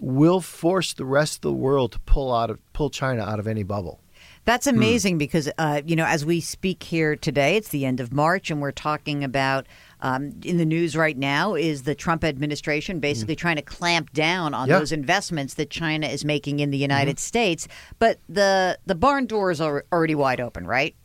will 0.00 0.40
force 0.40 0.92
the 0.92 1.04
rest 1.04 1.36
of 1.36 1.40
the 1.42 1.52
world 1.52 1.92
to 1.92 2.00
pull 2.00 2.34
out 2.34 2.50
of 2.50 2.72
pull 2.72 2.90
China 2.90 3.22
out 3.22 3.38
of 3.38 3.46
any 3.46 3.62
bubble. 3.62 4.00
That's 4.48 4.66
amazing 4.66 5.18
because, 5.18 5.50
uh, 5.58 5.82
you 5.84 5.94
know, 5.94 6.06
as 6.06 6.24
we 6.24 6.40
speak 6.40 6.82
here 6.82 7.16
today, 7.16 7.56
it's 7.56 7.68
the 7.68 7.84
end 7.84 8.00
of 8.00 8.14
March, 8.14 8.50
and 8.50 8.62
we're 8.62 8.72
talking 8.72 9.22
about 9.22 9.66
um, 10.00 10.40
in 10.42 10.56
the 10.56 10.64
news 10.64 10.96
right 10.96 11.18
now 11.18 11.54
is 11.54 11.82
the 11.82 11.94
Trump 11.94 12.24
administration 12.24 12.98
basically 12.98 13.36
trying 13.36 13.56
to 13.56 13.62
clamp 13.62 14.10
down 14.14 14.54
on 14.54 14.66
Yeah. 14.66 14.78
those 14.78 14.90
investments 14.90 15.52
that 15.54 15.68
China 15.68 16.06
is 16.06 16.24
making 16.24 16.60
in 16.60 16.70
the 16.70 16.78
United 16.78 17.18
States. 17.18 17.68
But 17.98 18.20
the 18.26 18.78
the 18.86 18.94
barn 18.94 19.26
door 19.26 19.50
is 19.50 19.60
al- 19.60 19.82
already 19.92 20.14
wide 20.14 20.40
open, 20.40 20.66
right? 20.66 20.96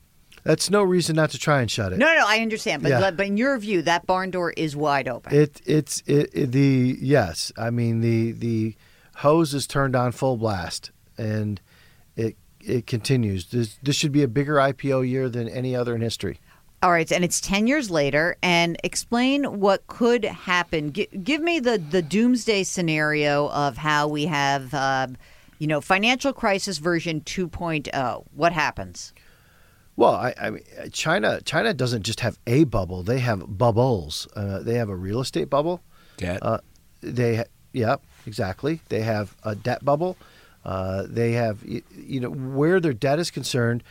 That's 0.45 0.69
no 0.69 0.82
reason 0.82 1.17
not 1.17 1.32
to 1.32 1.38
try 1.38 1.60
and 1.60 1.69
shut 1.69 1.91
it. 1.91 1.97
No, 1.99 2.06
no, 2.06 2.19
no 2.19 2.25
I 2.25 2.39
understand, 2.39 2.82
but 2.82 2.91
Yeah. 2.91 3.12
but 3.12 3.25
in 3.27 3.36
your 3.36 3.58
view, 3.58 3.82
that 3.82 4.08
barn 4.08 4.32
door 4.32 4.53
is 4.56 4.73
wide 4.73 5.10
open. 5.10 5.36
It 5.36 5.60
it's 5.65 6.01
it, 6.06 6.29
it 6.32 6.51
the 6.53 6.97
yes. 7.01 7.51
I 7.58 7.71
mean 7.71 7.99
the 7.99 8.32
the 8.32 8.75
hose 9.15 9.53
is 9.53 9.67
turned 9.67 9.97
on 9.97 10.13
full 10.13 10.38
blast 10.38 10.91
and 11.17 11.60
it 12.15 12.38
it 12.65 12.88
continues. 12.88 13.47
This 13.47 13.78
this 13.84 13.95
should 13.95 14.12
be 14.12 14.23
a 14.23 14.28
bigger 14.28 14.56
IPO 14.56 15.08
year 15.08 15.30
than 15.30 15.47
any 15.47 15.76
other 15.76 15.95
in 15.95 16.02
history. 16.02 16.39
All 16.84 16.91
right, 16.91 17.10
and 17.13 17.23
it's 17.23 17.39
10 17.39 17.65
years 17.65 17.89
later. 17.89 18.36
And 18.43 18.78
explain 18.84 19.62
what 19.62 19.88
could 19.88 20.26
happen. 20.26 20.91
G- 20.91 21.08
give 21.23 21.41
me 21.41 21.62
the, 21.62 21.78
the 21.78 22.02
doomsday 22.02 22.63
scenario 22.63 23.47
of 23.52 23.78
how 23.78 24.10
we 24.10 24.26
have, 24.26 24.73
uh, 24.73 25.08
you 25.60 25.67
know, 25.67 25.80
financial 25.80 26.34
crisis 26.34 26.80
version 26.80 27.21
2.0. 27.21 28.26
What 28.36 28.52
happens? 28.52 29.13
Well, 29.95 30.13
I, 30.13 30.34
I 30.41 30.49
mean, 30.49 30.63
China 30.91 31.39
China 31.41 31.73
doesn't 31.73 32.04
just 32.04 32.19
have 32.19 32.38
a 32.47 32.63
bubble; 32.65 33.04
they 33.04 33.19
have 33.19 33.58
bubbles. 33.58 34.28
Uh, 34.36 34.60
they 34.60 34.73
have 34.73 34.89
a 34.89 34.95
real 34.95 35.21
estate 35.21 35.49
bubble. 35.49 35.82
Debt. 36.17 36.39
Uh, 36.41 36.58
they, 37.02 37.45
yeah, 37.73 37.97
exactly. 38.26 38.82
They 38.89 39.02
have 39.02 39.36
a 39.43 39.56
debt 39.56 39.86
bubble. 39.86 40.17
Uh, 40.65 41.04
they 41.08 41.34
have, 41.34 41.63
you 41.63 42.19
know, 42.19 42.30
where 42.30 42.80
their 42.80 42.93
debt 42.93 43.19
is 43.19 43.30
concerned, 43.32 43.84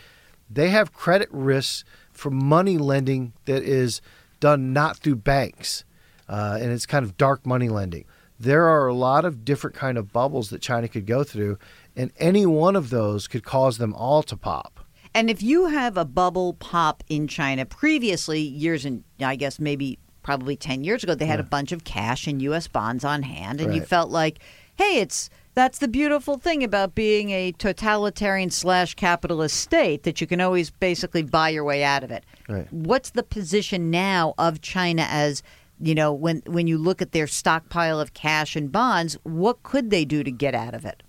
they 0.50 0.70
have 0.70 0.92
credit 0.92 1.28
risks 1.30 1.84
for 2.12 2.30
money 2.30 2.78
lending 2.78 3.32
that 3.44 3.62
is 3.62 4.00
done 4.40 4.72
not 4.72 4.96
through 4.96 5.16
banks, 5.16 5.84
uh, 6.28 6.58
and 6.60 6.72
it's 6.72 6.86
kind 6.86 7.04
of 7.04 7.16
dark 7.16 7.46
money 7.46 7.68
lending. 7.68 8.04
There 8.38 8.66
are 8.66 8.88
a 8.88 8.94
lot 8.94 9.24
of 9.24 9.44
different 9.44 9.76
kind 9.76 9.96
of 9.96 10.12
bubbles 10.12 10.50
that 10.50 10.60
China 10.60 10.88
could 10.88 11.06
go 11.06 11.24
through, 11.24 11.58
and 11.94 12.10
any 12.18 12.44
one 12.44 12.74
of 12.74 12.90
those 12.90 13.28
could 13.28 13.44
cause 13.44 13.78
them 13.78 13.94
all 13.94 14.22
to 14.24 14.36
pop. 14.36 14.80
And 15.14 15.28
if 15.28 15.42
you 15.42 15.66
have 15.66 15.96
a 15.96 16.04
bubble 16.04 16.54
pop 16.54 17.04
in 17.08 17.28
China 17.28 17.66
previously, 17.66 18.40
years 18.40 18.84
and 18.84 19.04
I 19.20 19.36
guess 19.36 19.60
maybe 19.60 19.98
probably 20.22 20.56
10 20.56 20.84
years 20.84 21.04
ago, 21.04 21.14
they 21.14 21.26
had 21.26 21.40
a 21.40 21.44
bunch 21.44 21.72
of 21.72 21.84
cash 21.84 22.26
and 22.26 22.40
U.S. 22.42 22.66
bonds 22.66 23.04
on 23.04 23.22
hand, 23.22 23.60
and 23.60 23.74
you 23.74 23.82
felt 23.82 24.10
like, 24.10 24.38
hey, 24.76 25.00
it's 25.00 25.28
that's 25.54 25.78
the 25.78 25.88
beautiful 25.88 26.38
thing 26.38 26.64
about 26.64 26.94
being 26.94 27.30
a 27.30 27.52
totalitarian 27.52 28.50
slash 28.50 28.94
capitalist 28.94 29.56
state 29.56 30.02
that 30.04 30.20
you 30.20 30.26
can 30.26 30.40
always 30.40 30.70
basically 30.70 31.22
buy 31.22 31.50
your 31.50 31.64
way 31.64 31.84
out 31.84 32.04
of 32.04 32.10
it. 32.10 32.24
Right. 32.48 32.72
What's 32.72 33.10
the 33.10 33.22
position 33.22 33.90
now 33.90 34.34
of 34.38 34.60
China 34.60 35.06
as 35.08 35.42
you 35.80 35.94
know 35.94 36.12
when 36.12 36.42
when 36.46 36.66
you 36.66 36.78
look 36.78 37.02
at 37.02 37.12
their 37.12 37.26
stockpile 37.26 38.00
of 38.00 38.14
cash 38.14 38.56
and 38.56 38.70
bonds? 38.70 39.16
What 39.22 39.62
could 39.62 39.90
they 39.90 40.04
do 40.04 40.22
to 40.22 40.30
get 40.30 40.54
out 40.54 40.74
of 40.74 40.84
it? 40.84 41.02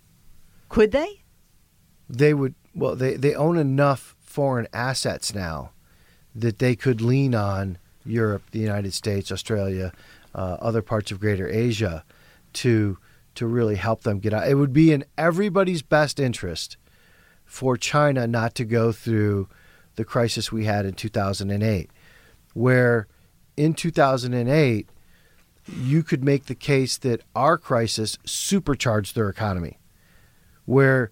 Could 0.70 0.92
they? 0.92 1.24
they 2.10 2.34
would 2.34 2.56
well 2.76 2.96
they, 2.96 3.16
they 3.16 3.36
own 3.36 3.58
enough 3.58 4.16
foreign 4.20 4.68
assets 4.74 5.34
now 5.34 5.72
that 6.36 6.60
they 6.60 6.76
could 6.76 7.02
lean 7.02 7.36
on 7.36 7.78
Europe, 8.06 8.44
the 8.52 8.60
United 8.60 8.94
States, 8.94 9.32
Australia, 9.32 9.94
uh, 10.34 10.58
other 10.60 10.82
parts 10.82 11.12
of 11.12 11.20
Greater 11.20 11.48
Asia 11.48 12.04
to 12.54 12.98
to 13.36 13.48
really 13.48 13.76
help 13.76 14.04
them 14.04 14.20
get 14.20 14.34
out. 14.34 14.48
It 14.48 14.56
would 14.56 14.74
be 14.74 14.92
in 14.92 15.06
everybody's 15.18 15.82
best 15.82 16.20
interest 16.20 16.78
for 17.46 17.78
China 17.78 18.28
not 18.28 18.56
to 18.56 18.66
go 18.66 18.92
through 18.92 19.48
the 19.96 20.06
crisis 20.06 20.52
we 20.52 20.66
had 20.66 20.86
in 20.86 20.94
2008, 20.94 21.90
where 22.54 23.08
in 23.56 23.74
2008 23.74 24.90
you 25.68 26.04
could 26.04 26.24
make 26.24 26.46
the 26.46 26.56
case 26.56 26.98
that 26.98 27.22
our 27.36 27.58
crisis 27.58 28.18
supercharged 28.26 29.16
their 29.16 29.30
economy, 29.30 29.78
where 30.66 31.12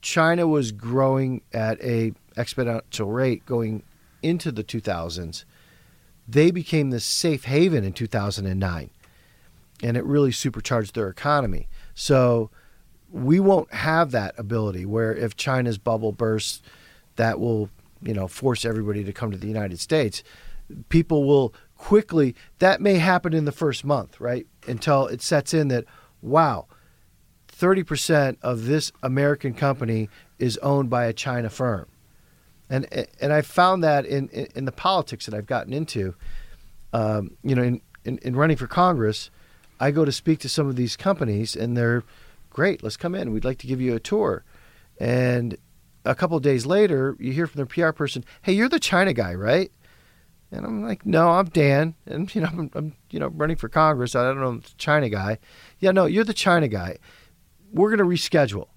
China 0.00 0.46
was 0.46 0.72
growing 0.72 1.42
at 1.52 1.80
a 1.82 2.12
exponential 2.36 3.12
rate 3.12 3.44
going 3.46 3.82
into 4.22 4.50
the 4.50 4.64
2000s. 4.64 5.44
They 6.26 6.50
became 6.50 6.90
the 6.90 7.00
safe 7.00 7.44
haven 7.44 7.84
in 7.84 7.92
2009, 7.92 8.90
and 9.82 9.96
it 9.96 10.04
really 10.04 10.32
supercharged 10.32 10.94
their 10.94 11.08
economy. 11.08 11.68
So 11.94 12.50
we 13.10 13.40
won't 13.40 13.72
have 13.74 14.10
that 14.12 14.34
ability 14.38 14.86
where 14.86 15.14
if 15.14 15.36
China's 15.36 15.78
bubble 15.78 16.12
bursts, 16.12 16.62
that 17.16 17.38
will 17.38 17.68
you 18.00 18.14
know 18.14 18.26
force 18.26 18.64
everybody 18.64 19.04
to 19.04 19.12
come 19.12 19.30
to 19.30 19.36
the 19.36 19.48
United 19.48 19.78
States. 19.80 20.22
People 20.88 21.24
will 21.24 21.52
quickly 21.76 22.34
that 22.58 22.80
may 22.80 22.94
happen 22.94 23.34
in 23.34 23.44
the 23.44 23.52
first 23.52 23.84
month, 23.84 24.20
right? 24.20 24.46
Until 24.66 25.06
it 25.06 25.20
sets 25.20 25.52
in 25.52 25.68
that 25.68 25.84
wow, 26.22 26.66
30% 27.48 28.36
of 28.42 28.66
this 28.66 28.92
American 29.02 29.54
company 29.54 30.08
is 30.38 30.56
owned 30.58 30.88
by 30.88 31.04
a 31.04 31.12
China 31.12 31.50
firm. 31.50 31.86
And 32.70 32.86
and 33.20 33.32
I 33.32 33.42
found 33.42 33.84
that 33.84 34.06
in, 34.06 34.28
in, 34.28 34.48
in 34.54 34.64
the 34.64 34.72
politics 34.72 35.26
that 35.26 35.34
I've 35.34 35.46
gotten 35.46 35.74
into, 35.74 36.14
um, 36.94 37.36
you 37.42 37.54
know, 37.54 37.62
in, 37.62 37.82
in, 38.04 38.18
in 38.18 38.34
running 38.34 38.56
for 38.56 38.66
Congress, 38.66 39.30
I 39.82 39.90
go 39.90 40.04
to 40.04 40.12
speak 40.12 40.38
to 40.40 40.48
some 40.48 40.68
of 40.68 40.76
these 40.76 40.96
companies 40.96 41.56
and 41.56 41.76
they're 41.76 42.04
great, 42.50 42.82
let's 42.82 42.96
come 42.96 43.14
in. 43.14 43.32
We'd 43.32 43.44
like 43.44 43.58
to 43.58 43.66
give 43.66 43.80
you 43.80 43.94
a 43.94 44.00
tour. 44.00 44.44
And 45.00 45.56
a 46.04 46.14
couple 46.14 46.36
of 46.36 46.42
days 46.42 46.66
later, 46.66 47.16
you 47.18 47.32
hear 47.32 47.46
from 47.46 47.58
their 47.58 47.66
PR 47.66 47.92
person, 47.92 48.24
"Hey, 48.42 48.52
you're 48.52 48.68
the 48.68 48.78
China 48.78 49.12
guy, 49.12 49.34
right?" 49.34 49.70
And 50.50 50.66
I'm 50.66 50.82
like, 50.82 51.06
"No, 51.06 51.30
I'm 51.30 51.46
Dan, 51.46 51.94
and 52.06 52.32
you 52.34 52.40
know, 52.42 52.48
I'm, 52.52 52.70
I'm 52.74 52.94
you 53.10 53.18
know 53.20 53.28
running 53.28 53.56
for 53.56 53.68
Congress. 53.68 54.14
I 54.14 54.22
don't 54.24 54.40
know, 54.40 54.48
I'm 54.48 54.60
the 54.60 54.70
China 54.78 55.08
guy. 55.08 55.38
Yeah, 55.80 55.92
no, 55.92 56.06
you're 56.06 56.24
the 56.24 56.34
China 56.34 56.68
guy. 56.68 56.98
We're 57.72 57.94
going 57.94 58.06
to 58.08 58.16
reschedule." 58.16 58.68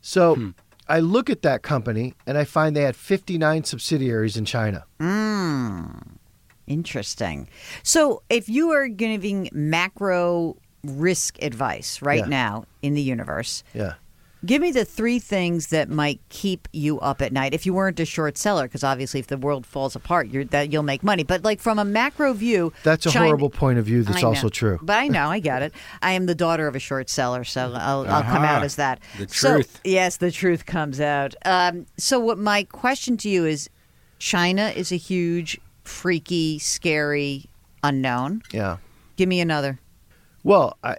So 0.00 0.34
Hmm. 0.36 0.50
I 0.88 1.00
look 1.00 1.30
at 1.30 1.42
that 1.42 1.62
company 1.62 2.14
and 2.26 2.36
I 2.38 2.44
find 2.44 2.76
they 2.76 2.82
had 2.82 2.94
59 2.96 3.64
subsidiaries 3.64 4.36
in 4.36 4.44
China. 4.44 4.84
Interesting. 6.66 7.48
So, 7.82 8.22
if 8.30 8.48
you 8.48 8.70
are 8.70 8.88
giving 8.88 9.48
macro 9.52 10.56
risk 10.82 11.42
advice 11.42 12.00
right 12.02 12.20
Yeah. 12.20 12.26
now 12.26 12.64
in 12.82 12.94
the 12.94 13.02
universe, 13.02 13.62
Yeah. 13.74 13.94
give 14.44 14.60
me 14.60 14.70
the 14.70 14.84
three 14.84 15.18
things 15.18 15.68
that 15.68 15.88
might 15.88 16.20
keep 16.28 16.68
you 16.72 17.00
up 17.00 17.22
at 17.22 17.32
night. 17.32 17.54
If 17.54 17.64
you 17.64 17.72
weren't 17.72 17.98
a 18.00 18.04
short 18.04 18.36
seller, 18.36 18.64
because 18.64 18.84
obviously, 18.84 19.20
if 19.20 19.26
the 19.26 19.38
world 19.38 19.64
falls 19.66 19.96
apart, 19.96 20.28
you're 20.28 20.44
that 20.46 20.70
you'll 20.72 20.82
make 20.82 21.02
money. 21.02 21.22
But 21.22 21.42
like 21.44 21.60
from 21.60 21.78
a 21.78 21.84
macro 21.84 22.32
view, 22.34 22.72
That's 22.82 23.06
a 23.06 23.10
China- 23.10 23.26
horrible 23.26 23.48
point 23.50 23.78
of 23.78 23.86
view 23.86 24.02
that's 24.02 24.20
know. 24.22 24.28
also 24.28 24.48
true. 24.50 24.78
But 24.82 24.98
I 24.98 25.08
know, 25.08 25.28
I 25.28 25.38
get 25.40 25.62
it. 25.62 25.72
I 26.02 26.12
am 26.12 26.26
the 26.26 26.34
daughter 26.34 26.66
of 26.66 26.74
a 26.76 26.80
short 26.80 27.08
seller, 27.08 27.44
so 27.44 27.72
I'll, 27.74 28.06
I'll 28.08 28.22
come 28.22 28.42
out 28.44 28.62
as 28.62 28.76
that. 28.76 29.00
The 29.18 29.28
So- 29.28 29.52
truth. 29.54 29.80
yes, 29.84 30.16
the 30.18 30.30
truth 30.30 30.66
comes 30.66 31.00
out. 31.00 31.34
Um, 31.46 31.86
so, 31.96 32.18
what 32.20 32.38
my 32.38 32.64
question 32.64 33.16
to 33.18 33.28
you 33.30 33.46
is: 33.46 33.70
China 34.18 34.72
is 34.76 34.92
a 34.92 34.96
huge, 34.96 35.58
freaky, 35.84 36.58
scary 36.58 37.46
unknown. 37.82 38.42
Yeah. 38.52 38.78
Give 39.16 39.28
me 39.28 39.40
another. 39.40 39.78
Well, 40.42 40.76
I, 40.82 40.96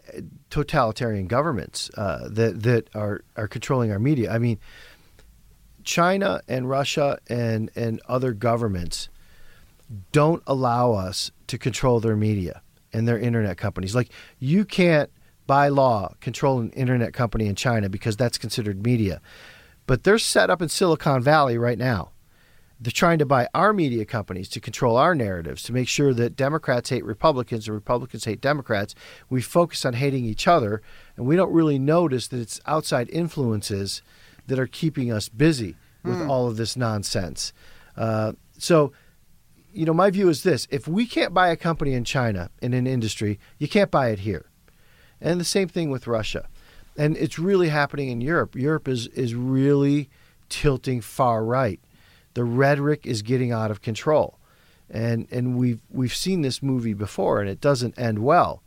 totalitarian 0.49 1.27
governments 1.27 1.91
uh, 1.97 2.29
that 2.31 2.63
that 2.63 2.89
are 2.95 3.21
are 3.35 3.47
controlling 3.47 3.91
our 3.91 3.99
media. 3.99 4.31
I 4.31 4.39
mean, 4.39 4.59
China 5.83 6.41
and 6.47 6.69
Russia 6.69 7.19
and 7.27 7.69
and 7.75 8.01
other 8.07 8.33
governments 8.33 9.09
don't 10.11 10.41
allow 10.47 10.93
us 10.93 11.31
to 11.47 11.57
control 11.59 11.99
their 11.99 12.15
media 12.15 12.61
and 12.91 13.07
their 13.07 13.19
internet 13.19 13.57
companies. 13.57 13.93
Like 13.93 14.09
you 14.39 14.65
can't 14.65 15.11
by 15.45 15.67
law 15.67 16.13
control 16.21 16.59
an 16.59 16.71
internet 16.71 17.13
company 17.13 17.45
in 17.45 17.55
China 17.55 17.87
because 17.87 18.17
that's 18.17 18.37
considered 18.37 18.83
media. 18.83 19.21
But 19.87 20.03
they're 20.03 20.17
set 20.17 20.49
up 20.49 20.61
in 20.61 20.69
Silicon 20.69 21.21
Valley 21.21 21.59
right 21.59 21.77
now. 21.77 22.11
They're 22.79 22.91
trying 22.91 23.19
to 23.19 23.25
buy 23.25 23.47
our 23.53 23.71
media 23.71 24.05
companies 24.05 24.49
to 24.49 24.59
control 24.59 24.97
our 24.97 25.15
narratives, 25.15 25.63
to 25.63 25.73
make 25.73 25.87
sure 25.87 26.13
that 26.13 26.35
Democrats 26.35 26.89
hate 26.89 27.05
Republicans 27.05 27.67
and 27.67 27.75
Republicans 27.75 28.25
hate 28.25 28.41
Democrats. 28.41 28.95
We 29.29 29.41
focus 29.41 29.85
on 29.85 29.93
hating 29.93 30.25
each 30.25 30.47
other, 30.47 30.81
and 31.15 31.25
we 31.25 31.37
don't 31.37 31.53
really 31.53 31.79
notice 31.79 32.27
that 32.27 32.39
it's 32.39 32.59
outside 32.65 33.09
influences 33.09 34.01
that 34.47 34.59
are 34.59 34.67
keeping 34.67 35.11
us 35.11 35.29
busy 35.29 35.75
with 36.03 36.21
all 36.29 36.47
of 36.47 36.57
this 36.57 36.77
nonsense. 36.77 37.51
Uh, 37.97 38.33
so, 38.57 38.91
you 39.73 39.85
know, 39.85 39.93
my 39.93 40.09
view 40.09 40.29
is 40.29 40.43
this 40.43 40.67
if 40.69 40.87
we 40.87 41.05
can't 41.05 41.33
buy 41.33 41.49
a 41.49 41.55
company 41.55 41.93
in 41.93 42.03
China 42.03 42.49
in 42.61 42.73
an 42.73 42.87
industry, 42.87 43.39
you 43.57 43.67
can't 43.67 43.91
buy 43.91 44.09
it 44.09 44.19
here. 44.19 44.45
And 45.19 45.39
the 45.39 45.45
same 45.45 45.67
thing 45.67 45.89
with 45.89 46.07
Russia. 46.07 46.47
And 46.97 47.17
it's 47.17 47.39
really 47.39 47.69
happening 47.69 48.09
in 48.09 48.21
Europe. 48.21 48.55
Europe 48.55 48.87
is, 48.87 49.07
is 49.07 49.33
really 49.33 50.09
tilting 50.49 51.01
far 51.01 51.43
right. 51.43 51.79
The 52.35 52.43
rhetoric 52.43 53.05
is 53.05 53.21
getting 53.21 53.51
out 53.51 53.71
of 53.71 53.81
control. 53.81 54.37
And 54.89 55.27
and 55.31 55.57
we've 55.57 55.81
we've 55.89 56.13
seen 56.13 56.41
this 56.41 56.61
movie 56.61 56.93
before 56.93 57.41
and 57.41 57.49
it 57.49 57.59
doesn't 57.59 57.97
end 57.97 58.19
well. 58.19 58.61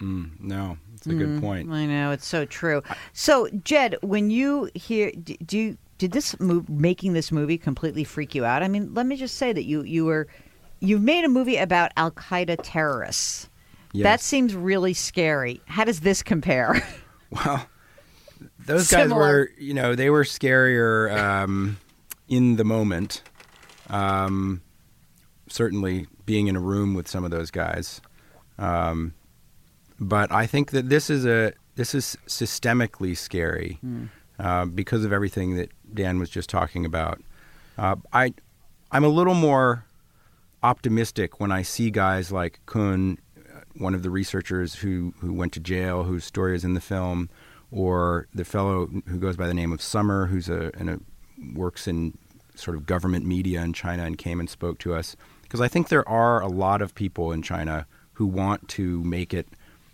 Mm, 0.00 0.40
no, 0.40 0.78
it's 0.94 1.06
a 1.06 1.14
good 1.14 1.40
point. 1.40 1.70
I 1.70 1.84
know 1.84 2.10
it's 2.10 2.26
so 2.26 2.46
true. 2.46 2.82
So, 3.12 3.48
Jed, 3.64 3.96
when 4.00 4.30
you 4.30 4.70
hear, 4.74 5.12
do 5.12 5.58
you, 5.58 5.78
did 5.98 6.12
this 6.12 6.38
move 6.40 6.70
making 6.70 7.12
this 7.12 7.30
movie 7.30 7.58
completely 7.58 8.04
freak 8.04 8.34
you 8.34 8.46
out? 8.46 8.62
I 8.62 8.68
mean, 8.68 8.94
let 8.94 9.04
me 9.04 9.16
just 9.16 9.36
say 9.36 9.52
that 9.52 9.64
you 9.64 9.82
you 9.82 10.06
were 10.06 10.26
you've 10.80 11.02
made 11.02 11.24
a 11.24 11.28
movie 11.28 11.58
about 11.58 11.92
Al 11.98 12.10
Qaeda 12.10 12.58
terrorists. 12.62 13.50
Yes. 13.92 14.04
That 14.04 14.20
seems 14.20 14.54
really 14.54 14.94
scary. 14.94 15.60
How 15.66 15.84
does 15.84 16.00
this 16.00 16.22
compare? 16.22 16.82
Well, 17.32 17.64
those 18.66 18.90
guys 18.90 19.12
were, 19.12 19.50
you 19.56 19.72
know, 19.72 19.94
they 19.94 20.10
were 20.10 20.24
scarier 20.24 21.16
um, 21.16 21.78
in 22.30 22.56
the 22.56 22.64
moment. 22.64 23.22
Um, 23.90 24.62
certainly, 25.48 26.06
being 26.24 26.46
in 26.46 26.56
a 26.56 26.60
room 26.60 26.94
with 26.94 27.08
some 27.08 27.24
of 27.24 27.30
those 27.30 27.50
guys. 27.50 28.00
Um, 28.58 29.14
but 29.98 30.32
I 30.32 30.46
think 30.46 30.70
that 30.70 30.88
this 30.88 31.10
is 31.10 31.26
a 31.26 31.52
this 31.74 31.94
is 31.94 32.16
systemically 32.26 33.16
scary 33.16 33.78
uh, 34.38 34.64
because 34.64 35.04
of 35.04 35.12
everything 35.12 35.56
that 35.56 35.70
Dan 35.92 36.18
was 36.18 36.30
just 36.30 36.48
talking 36.48 36.86
about. 36.86 37.20
Uh, 37.76 37.96
I 38.12 38.32
I'm 38.90 39.04
a 39.04 39.08
little 39.08 39.34
more 39.34 39.84
optimistic 40.62 41.40
when 41.40 41.52
I 41.52 41.62
see 41.62 41.90
guys 41.90 42.32
like 42.32 42.60
Kun, 42.66 43.18
uh, 43.36 43.60
one 43.76 43.94
of 43.94 44.02
the 44.02 44.10
researchers 44.10 44.76
who, 44.76 45.14
who 45.20 45.32
went 45.32 45.52
to 45.54 45.60
jail, 45.60 46.04
whose 46.04 46.24
story 46.24 46.54
is 46.54 46.64
in 46.64 46.74
the 46.74 46.80
film, 46.80 47.30
or 47.70 48.26
the 48.34 48.44
fellow 48.44 48.86
who 49.06 49.18
goes 49.18 49.36
by 49.36 49.46
the 49.46 49.54
name 49.54 49.72
of 49.72 49.80
Summer, 49.80 50.26
who's 50.26 50.48
a, 50.48 50.70
in 50.78 50.88
a 50.88 50.98
works 51.54 51.86
in 51.88 52.16
sort 52.54 52.76
of 52.76 52.86
government 52.86 53.24
media 53.26 53.62
in 53.62 53.72
China 53.72 54.04
and 54.04 54.18
came 54.18 54.40
and 54.40 54.48
spoke 54.50 54.78
to 54.80 54.94
us. 54.94 55.16
Because 55.42 55.60
I 55.60 55.68
think 55.68 55.88
there 55.88 56.08
are 56.08 56.40
a 56.40 56.48
lot 56.48 56.82
of 56.82 56.94
people 56.94 57.32
in 57.32 57.42
China 57.42 57.86
who 58.14 58.26
want 58.26 58.68
to 58.68 59.02
make 59.02 59.32
it 59.34 59.48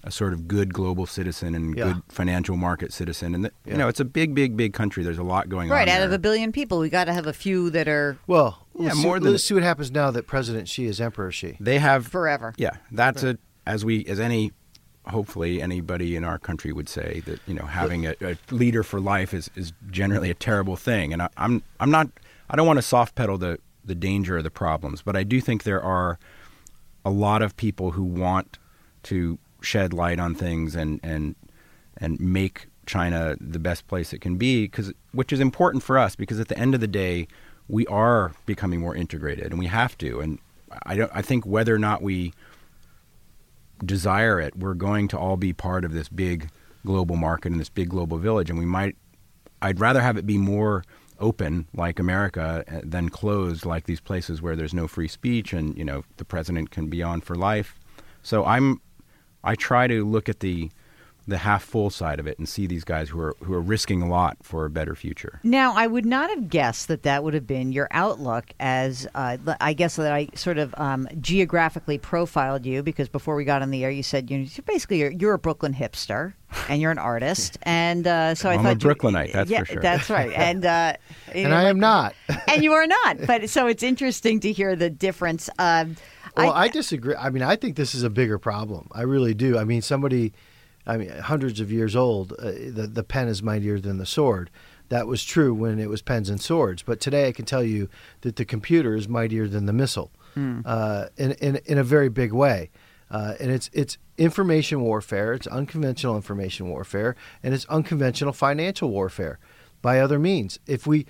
a 0.05 0.11
sort 0.11 0.32
of 0.32 0.47
good 0.47 0.72
global 0.72 1.05
citizen 1.07 1.55
and 1.55 1.76
Yeah. 1.76 1.84
good 1.84 2.03
financial 2.09 2.57
market 2.57 2.92
citizen. 2.92 3.34
And, 3.34 3.44
that, 3.44 3.53
Yeah. 3.64 3.72
you 3.72 3.78
know, 3.78 3.88
it's 3.88 3.99
a 4.01 4.05
big, 4.05 4.34
big, 4.34 4.57
big 4.57 4.72
country. 4.72 5.03
There's 5.03 5.18
a 5.18 5.22
lot 5.24 5.49
going 5.49 5.70
on. 5.70 5.76
right, 5.76 5.88
out 5.88 6.03
of 6.03 6.12
a 6.12 6.18
billion 6.18 6.53
people, 6.53 6.78
we 6.78 6.88
got 6.88 7.05
to 7.07 7.12
have 7.12 7.26
a 7.26 7.32
few 7.32 7.70
that 7.70 7.88
are 7.88 8.16
Well, 8.28 8.66
Yeah, 8.78 8.88
let's, 8.88 8.97
more 9.03 9.16
see, 9.16 9.22
than- 9.24 9.32
let's 9.32 9.44
see 9.44 9.55
what 9.55 9.62
happens 9.64 9.90
now 9.90 10.11
that 10.12 10.26
President 10.26 10.68
Xi 10.68 10.86
is 10.86 11.01
Emperor 11.01 11.32
Xi. 11.32 11.57
They 11.59 11.78
have 11.78 12.07
forever. 12.07 12.53
Yeah, 12.57 12.76
that's 12.92 13.22
a 13.24 13.38
as 13.66 13.84
we 13.84 14.05
as 14.07 14.20
any 14.20 14.53
hopefully 15.09 15.63
anybody 15.63 16.17
in 16.17 16.25
our 16.25 16.39
country 16.39 16.73
would 16.73 16.89
say 16.89 17.23
that 17.27 17.41
you 17.47 17.55
know 17.55 17.65
having 17.65 18.07
a, 18.07 18.15
a 18.21 18.37
leader 18.51 18.83
for 18.83 19.01
life 19.01 19.33
is, 19.33 19.51
is 19.55 19.73
generally 19.91 20.31
a 20.31 20.35
terrible 20.35 20.77
thing, 20.77 21.13
and 21.13 21.23
I, 21.23 21.29
I'm 21.37 21.63
I'm 21.81 21.91
not 21.91 22.09
I 22.51 22.57
don't 22.57 22.67
want 22.67 22.79
to 22.79 22.83
soft 22.83 23.15
pedal 23.15 23.39
the 23.39 23.59
the 23.85 23.95
danger 23.95 24.39
or 24.39 24.43
the 24.43 24.51
problems, 24.51 25.03
but 25.03 25.17
I 25.17 25.23
do 25.23 25.41
think 25.41 25.63
there 25.63 25.83
are 25.83 26.19
a 27.05 27.11
lot 27.11 27.41
of 27.41 27.57
people 27.57 27.93
who 27.93 28.03
want 28.03 28.59
to 29.05 29.39
shed 29.61 29.93
light 29.93 30.19
on 30.19 30.35
things 30.35 30.75
and 30.75 31.01
and 31.03 31.35
and 31.99 32.21
make 32.21 32.67
China 32.87 33.37
the 33.41 33.59
best 33.59 33.87
place 33.89 34.13
it 34.13 34.21
can 34.21 34.37
be 34.37 34.65
because 34.65 34.93
which 35.13 35.33
is 35.33 35.41
important 35.41 35.83
for 35.83 35.99
us 35.99 36.17
because 36.17 36.39
at 36.41 36.49
the 36.49 36.59
end 36.59 36.75
of 36.75 36.81
the 36.81 36.87
day 36.87 37.27
we 37.69 37.87
are 37.87 38.33
becoming 38.45 38.81
more 38.81 38.95
integrated 38.95 39.47
and 39.47 39.59
we 39.59 39.67
have 39.67 39.99
to. 39.99 40.21
And 40.21 40.39
I 40.85 40.97
don't 40.97 41.11
I 41.15 41.23
think 41.23 41.45
whether 41.45 41.75
or 41.75 41.79
not 41.79 42.03
we 42.03 42.33
desire 43.85 44.41
it 44.41 44.57
we're 44.57 44.74
going 44.74 45.07
to 45.09 45.18
all 45.18 45.37
be 45.37 45.53
part 45.53 45.85
of 45.85 45.93
this 45.93 46.09
big 46.09 46.49
global 46.85 47.16
market 47.16 47.53
and 47.53 47.61
this 47.61 47.68
big 47.68 47.89
global 47.91 48.16
village 48.16 48.49
and 48.49 48.59
we 48.59 48.64
might 48.64 48.97
I'd 49.62 49.81
rather 49.81 50.01
have 50.01 50.16
it 50.16 50.27
be 50.27 50.39
more 50.39 50.85
open 51.18 51.66
like 51.74 51.99
America 51.99 52.64
uh, 52.68 52.81
than 52.83 53.09
closed 53.09 53.64
like 53.64 53.85
these 53.85 54.01
places 54.01 54.43
where 54.43 54.57
there's 54.57 54.74
no 54.74 54.87
free 54.87 55.09
speech 55.09 55.53
and 55.53 55.77
you 55.77 55.85
know 55.85 56.05
the 56.16 56.24
president 56.24 56.70
can 56.70 56.89
be 56.89 57.03
on 57.03 57.20
for 57.20 57.35
life. 57.35 57.79
So 58.22 58.45
I'm 58.45 58.81
I 59.43 59.55
try 59.55 59.87
to 59.87 60.05
look 60.05 60.29
at 60.29 60.41
the 60.41 60.70
the 61.29 61.39
half 61.39 61.64
full 61.64 61.91
side 61.91 62.20
of 62.20 62.27
it 62.27 62.39
and 62.39 62.49
see 62.49 62.66
these 62.66 62.85
guys 62.85 63.09
who 63.09 63.20
are 63.20 63.37
who 63.43 63.53
are 63.53 63.61
risking 63.61 64.01
a 64.01 64.09
lot 64.09 64.37
for 64.43 64.64
a 64.64 64.70
better 64.70 64.95
future. 64.95 65.41
Now, 65.43 65.74
I 65.74 65.87
would 65.87 66.07
not 66.07 66.31
have 66.31 66.49
guessed 66.49 66.89
that 66.89 67.03
that 67.03 67.24
would 67.24 67.35
have 67.35 67.47
been 67.47 67.72
your 67.72 67.89
outlook 67.91 68.45
as 68.61 69.09
uh, 69.14 69.37
I 69.61 69.72
guess 69.72 69.97
that 69.97 70.12
I 70.12 70.29
sort 70.35 70.59
of 70.59 70.74
um, 70.79 71.09
geographically 71.20 71.99
profiled 71.99 72.64
you 72.64 72.83
because 72.83 73.09
before 73.09 73.35
we 73.35 73.45
got 73.45 73.62
on 73.62 73.70
the 73.70 73.85
air, 73.85 73.91
you 73.91 74.03
said 74.03 74.31
you 74.31 74.39
know, 74.39 74.47
basically 74.66 74.99
you're, 74.99 75.11
you're 75.11 75.35
a 75.35 75.39
Brooklyn 75.39 75.74
hipster 75.74 76.35
and 76.68 76.81
you're 76.81 76.93
an 76.93 76.99
artist, 76.99 77.59
and 77.62 78.07
uh, 78.07 78.35
so 78.35 78.49
I 78.49 78.55
I'm 78.55 78.62
thought 78.62 78.74
a 78.74 78.77
Brooklynite, 78.77 79.33
that's 79.33 79.51
yeah, 79.51 79.61
for 79.61 79.66
sure. 79.66 79.83
That's 79.83 80.09
right, 80.09 80.33
and 80.35 80.64
uh, 80.64 80.95
and 81.33 81.53
I 81.53 81.68
am 81.68 81.81
not. 81.81 82.14
and 82.49 82.62
you 82.62 82.72
are 82.72 82.87
not. 82.87 83.18
But 83.27 83.51
so 83.51 83.66
it's 83.66 83.83
interesting 83.83 84.41
to 84.41 84.53
hear 84.53 84.77
the 84.77 84.91
difference. 84.91 85.51
Um, 85.59 85.97
well, 86.37 86.53
I, 86.53 86.64
I 86.64 86.68
disagree. 86.68 87.14
I 87.16 87.31
mean, 87.31 87.43
I 87.43 87.57
think 87.57 87.77
this 87.77 87.95
is 87.95 88.03
a 88.03 88.11
bigger 88.11 88.39
problem. 88.39 88.89
I 88.93 89.03
really 89.03 89.35
do. 89.35 89.59
I 89.59 89.64
mean, 89.64 89.83
somebody 89.83 90.35
I 90.87 90.97
mean, 90.97 91.11
hundreds 91.11 91.61
of 91.61 91.72
years 91.72 91.97
old, 91.97 92.32
uh, 92.32 92.53
the, 92.53 92.89
the 92.93 93.03
pen 93.03 93.28
is 93.28 93.43
mightier 93.43 93.80
than 93.80 93.99
the 93.99 94.07
sword. 94.07 94.51
That 94.89 95.07
was 95.07 95.24
true 95.24 95.53
when 95.53 95.80
it 95.80 95.89
was 95.89 96.01
pens 96.01 96.30
and 96.30 96.41
swords. 96.41 96.82
But 96.82 97.01
today 97.01 97.26
I 97.26 97.32
can 97.32 97.45
tell 97.45 97.62
you 97.62 97.89
that 98.20 98.37
the 98.37 98.45
computer 98.45 98.95
is 98.95 99.09
mightier 99.09 99.49
than 99.49 99.66
the 99.66 99.72
missile 99.72 100.12
mm. 100.37 100.62
uh, 100.64 101.07
in, 101.16 101.32
in, 101.32 101.57
in 101.66 101.78
a 101.78 101.84
very 101.84 102.09
big 102.09 102.32
way. 102.32 102.70
Uh, 103.11 103.34
and 103.41 103.51
it's, 103.51 103.70
it's 103.72 103.99
information 104.16 104.80
warfare, 104.80 105.32
it's 105.32 105.47
unconventional 105.47 106.16
information 106.16 106.68
warfare, 106.68 107.14
and 107.43 107.55
it's 107.55 107.66
unconventional 107.66 108.32
financial 108.32 108.91
warfare 108.91 109.39
by 109.82 110.01
other 110.01 110.18
means. 110.18 110.59
If 110.66 110.87
we 110.87 111.07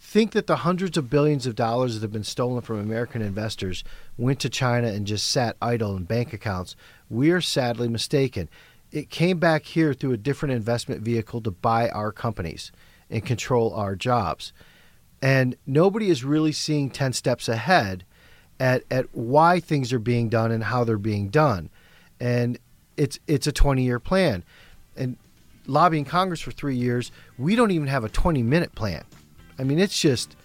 think 0.00 0.32
that 0.32 0.46
the 0.46 0.56
hundreds 0.56 0.96
of 0.96 1.10
billions 1.10 1.46
of 1.46 1.54
dollars 1.54 1.94
that 1.94 2.02
have 2.02 2.12
been 2.12 2.24
stolen 2.24 2.60
from 2.60 2.78
American 2.78 3.22
investors 3.22 3.82
went 4.16 4.40
to 4.40 4.48
China 4.48 4.88
and 4.88 5.06
just 5.06 5.28
sat 5.30 5.56
idle 5.60 5.96
in 5.96 6.04
bank 6.04 6.32
accounts, 6.32 6.76
we 7.08 7.30
are 7.30 7.40
sadly 7.40 7.88
mistaken 7.88 8.48
it 8.90 9.10
came 9.10 9.38
back 9.38 9.64
here 9.64 9.92
through 9.92 10.12
a 10.12 10.16
different 10.16 10.54
investment 10.54 11.02
vehicle 11.02 11.40
to 11.42 11.50
buy 11.50 11.88
our 11.90 12.12
companies 12.12 12.72
and 13.10 13.24
control 13.24 13.72
our 13.74 13.94
jobs. 13.94 14.52
And 15.20 15.56
nobody 15.66 16.10
is 16.10 16.24
really 16.24 16.52
seeing 16.52 16.90
10 16.90 17.12
steps 17.12 17.48
ahead 17.48 18.04
at, 18.60 18.84
at 18.90 19.06
why 19.12 19.60
things 19.60 19.92
are 19.92 19.98
being 19.98 20.28
done 20.28 20.50
and 20.50 20.64
how 20.64 20.84
they're 20.84 20.98
being 20.98 21.28
done. 21.28 21.70
And 22.20 22.58
it's 22.96 23.18
it's 23.26 23.46
a 23.46 23.52
20 23.52 23.82
year 23.82 24.00
plan. 24.00 24.44
And 24.96 25.16
lobbying 25.66 26.04
Congress 26.04 26.40
for 26.40 26.50
three 26.50 26.76
years, 26.76 27.12
we 27.36 27.54
don't 27.56 27.70
even 27.70 27.86
have 27.88 28.04
a 28.04 28.08
20 28.08 28.42
minute 28.42 28.74
plan. 28.74 29.04
I 29.58 29.64
mean, 29.64 29.78
it's 29.78 30.00
just 30.00 30.36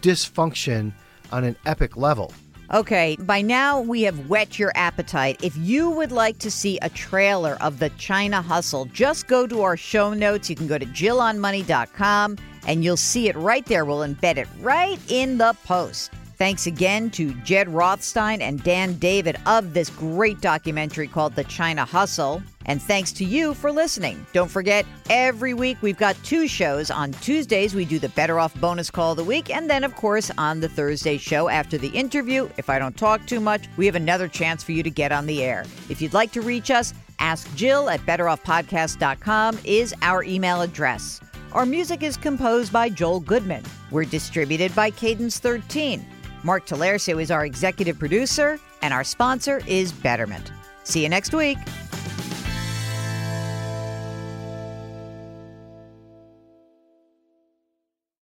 dysfunction 0.00 0.92
on 1.32 1.44
an 1.44 1.56
epic 1.66 1.96
level. 1.96 2.32
Okay, 2.72 3.16
by 3.18 3.42
now 3.42 3.80
we 3.80 4.02
have 4.02 4.28
whet 4.28 4.56
your 4.56 4.70
appetite. 4.76 5.40
If 5.42 5.56
you 5.56 5.90
would 5.90 6.12
like 6.12 6.38
to 6.38 6.52
see 6.52 6.78
a 6.82 6.88
trailer 6.88 7.58
of 7.60 7.80
the 7.80 7.90
China 7.90 8.40
Hustle, 8.40 8.84
just 8.86 9.26
go 9.26 9.44
to 9.48 9.62
our 9.62 9.76
show 9.76 10.14
notes. 10.14 10.48
You 10.48 10.54
can 10.54 10.68
go 10.68 10.78
to 10.78 10.86
JillOnMoney.com 10.86 12.38
and 12.68 12.84
you'll 12.84 12.96
see 12.96 13.28
it 13.28 13.34
right 13.34 13.66
there. 13.66 13.84
We'll 13.84 14.06
embed 14.06 14.36
it 14.36 14.46
right 14.60 15.00
in 15.08 15.38
the 15.38 15.56
post. 15.64 16.12
Thanks 16.40 16.66
again 16.66 17.10
to 17.10 17.34
Jed 17.44 17.68
Rothstein 17.68 18.40
and 18.40 18.62
Dan 18.62 18.94
David 18.94 19.36
of 19.44 19.74
this 19.74 19.90
great 19.90 20.40
documentary 20.40 21.06
called 21.06 21.34
The 21.34 21.44
China 21.44 21.84
Hustle. 21.84 22.42
And 22.64 22.80
thanks 22.80 23.12
to 23.12 23.26
you 23.26 23.52
for 23.52 23.70
listening. 23.70 24.24
Don't 24.32 24.50
forget, 24.50 24.86
every 25.10 25.52
week 25.52 25.76
we've 25.82 25.98
got 25.98 26.16
two 26.24 26.48
shows. 26.48 26.90
On 26.90 27.12
Tuesdays, 27.12 27.74
we 27.74 27.84
do 27.84 27.98
the 27.98 28.08
Better 28.08 28.40
Off 28.40 28.58
bonus 28.58 28.90
call 28.90 29.10
of 29.10 29.18
the 29.18 29.24
week. 29.24 29.54
And 29.54 29.68
then, 29.68 29.84
of 29.84 29.94
course, 29.96 30.30
on 30.38 30.60
the 30.60 30.68
Thursday 30.70 31.18
show 31.18 31.50
after 31.50 31.76
the 31.76 31.88
interview, 31.88 32.48
if 32.56 32.70
I 32.70 32.78
don't 32.78 32.96
talk 32.96 33.26
too 33.26 33.40
much, 33.40 33.68
we 33.76 33.84
have 33.84 33.94
another 33.94 34.26
chance 34.26 34.64
for 34.64 34.72
you 34.72 34.82
to 34.82 34.90
get 34.90 35.12
on 35.12 35.26
the 35.26 35.42
air. 35.42 35.66
If 35.90 36.00
you'd 36.00 36.14
like 36.14 36.32
to 36.32 36.40
reach 36.40 36.70
us, 36.70 36.94
ask 37.18 37.54
Jill 37.54 37.90
at 37.90 38.00
betteroffpodcast.com 38.06 39.58
is 39.64 39.94
our 40.00 40.24
email 40.24 40.62
address. 40.62 41.20
Our 41.52 41.66
music 41.66 42.02
is 42.02 42.16
composed 42.16 42.72
by 42.72 42.88
Joel 42.88 43.20
Goodman. 43.20 43.64
We're 43.90 44.06
distributed 44.06 44.74
by 44.74 44.88
Cadence 44.90 45.38
13. 45.38 46.02
Mark 46.42 46.66
Talercio 46.66 47.20
is 47.20 47.30
our 47.30 47.44
executive 47.44 47.98
producer, 47.98 48.58
and 48.82 48.94
our 48.94 49.04
sponsor 49.04 49.60
is 49.66 49.92
Betterment. 49.92 50.52
See 50.84 51.02
you 51.02 51.08
next 51.08 51.34
week. 51.34 51.58